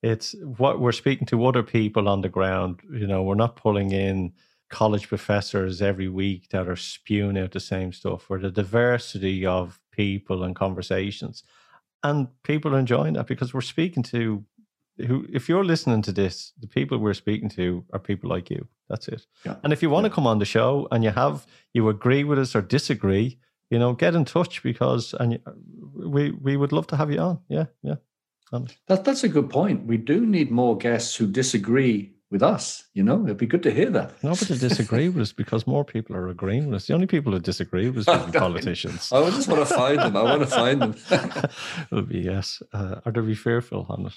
It's 0.03 0.34
what 0.42 0.80
we're 0.80 0.92
speaking 0.92 1.26
to 1.28 1.44
other 1.46 1.62
people 1.62 2.09
on 2.09 2.20
the 2.20 2.28
ground. 2.28 2.80
You 2.92 3.07
know, 3.07 3.22
we're 3.22 3.34
not 3.34 3.57
pulling 3.57 3.90
in 3.90 4.32
college 4.70 5.09
professors 5.09 5.82
every 5.82 6.09
week 6.09 6.51
that 6.51 6.68
are 6.68 6.76
spewing 6.76 7.38
out 7.38 7.53
the 7.53 7.61
same 7.61 7.92
stuff. 7.92 8.28
We're 8.28 8.40
the 8.40 8.51
diversity 8.51 9.44
of 9.46 9.80
people 9.90 10.44
and 10.44 10.55
conversations. 10.55 11.42
And 12.05 12.28
people 12.44 12.74
are 12.74 12.78
enjoying 12.78 13.14
that 13.14 13.26
because 13.26 13.53
we're 13.53 13.61
speaking 13.61 14.03
to 14.05 14.44
who 15.07 15.26
if 15.32 15.49
you're 15.49 15.64
listening 15.64 16.03
to 16.03 16.12
this, 16.12 16.53
the 16.61 16.66
people 16.66 16.99
we're 16.99 17.14
speaking 17.14 17.49
to 17.51 17.84
are 17.92 17.99
people 17.99 18.30
like 18.30 18.51
you. 18.51 18.66
That's 18.88 19.09
it. 19.09 19.26
Yeah. 19.44 19.57
And 19.62 19.72
if 19.72 19.82
you 19.82 19.90
want 19.90 20.05
yeah. 20.05 20.09
to 20.09 20.14
come 20.14 20.26
on 20.26 20.38
the 20.38 20.44
show 20.44 20.88
and 20.90 21.05
you 21.05 21.11
have 21.11 21.46
you 21.74 21.88
agree 21.88 22.24
with 22.24 22.38
us 22.38 22.57
or 22.57 22.62
disagree, 22.62 23.38
you 23.70 23.78
know, 23.78 23.92
get 23.92 24.14
in 24.14 24.24
touch 24.24 24.62
because 24.62 25.14
and 25.18 25.38
we 25.94 26.30
we 26.30 26.57
would 26.57 26.72
love 26.72 26.86
to 26.88 26.96
have 26.96 27.11
you 27.11 27.20
on. 27.20 27.40
Yeah, 27.49 27.66
yeah. 27.82 27.96
That 28.86 29.05
that's 29.05 29.24
a 29.24 29.28
good 29.28 29.51
point. 29.51 29.86
We 29.86 29.99
do 29.99 30.24
need 30.24 30.51
more 30.51 30.76
guests 30.76 31.14
who 31.16 31.26
disagree 31.26 32.14
with 32.30 32.42
us. 32.42 32.84
You 32.94 33.03
know, 33.03 33.24
it'd 33.24 33.36
be 33.36 33.46
good 33.46 33.62
to 33.62 33.70
hear 33.70 33.90
that. 33.90 34.22
Nobody 34.22 34.46
to 34.46 34.59
disagree 34.59 35.09
with 35.09 35.22
us 35.22 35.32
because 35.32 35.66
more 35.66 35.84
people 35.84 36.16
are 36.16 36.28
agreeing 36.28 36.66
with 36.66 36.76
us. 36.76 36.86
The 36.86 36.94
only 36.94 37.07
people 37.07 37.32
who 37.32 37.40
disagree 37.40 37.90
with 37.90 38.09
us 38.09 38.09
are 38.09 38.32
politicians. 38.40 39.11
I 39.12 39.28
just 39.30 39.49
want 39.49 39.66
to 39.66 39.74
find 39.74 39.99
them. 39.99 40.16
I 40.16 40.22
want 40.22 40.40
to 40.40 40.46
find 40.46 40.80
them. 40.80 40.94
It'll 41.92 42.03
be 42.03 42.20
yes, 42.20 42.62
uh, 42.72 43.01
or 43.05 43.12
to 43.12 43.22
be 43.22 43.34
fearful 43.34 43.86
on 43.88 44.07
it. 44.07 44.14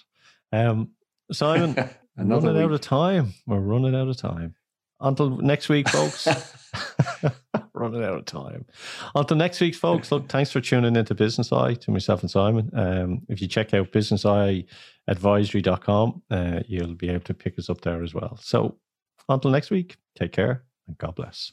Um, 0.51 0.91
Simon, 1.31 1.75
running 2.17 2.53
week. 2.53 2.63
out 2.63 2.71
of 2.71 2.81
time. 2.81 3.33
We're 3.47 3.59
running 3.59 3.95
out 3.95 4.07
of 4.07 4.17
time. 4.17 4.55
Until 4.99 5.37
next 5.37 5.69
week, 5.69 5.89
folks. 5.89 6.27
running 7.73 8.03
out 8.03 8.17
of 8.17 8.25
time. 8.25 8.65
Until 9.15 9.37
next 9.37 9.59
week, 9.59 9.73
folks. 9.75 10.11
Look, 10.11 10.29
thanks 10.29 10.51
for 10.51 10.61
tuning 10.61 10.95
into 10.95 11.15
Business 11.15 11.51
Eye 11.51 11.73
to 11.75 11.91
myself 11.91 12.21
and 12.21 12.31
Simon. 12.31 12.69
Um, 12.73 13.21
if 13.27 13.41
you 13.41 13.47
check 13.47 13.73
out 13.73 13.91
businesseyeadvisory.com, 13.91 16.21
uh, 16.29 16.59
you'll 16.67 16.93
be 16.95 17.09
able 17.09 17.23
to 17.25 17.33
pick 17.33 17.57
us 17.57 17.69
up 17.69 17.81
there 17.81 18.03
as 18.03 18.13
well. 18.13 18.37
So 18.41 18.77
until 19.27 19.51
next 19.51 19.71
week, 19.71 19.97
take 20.15 20.31
care 20.31 20.63
and 20.87 20.97
God 20.97 21.15
bless. 21.15 21.51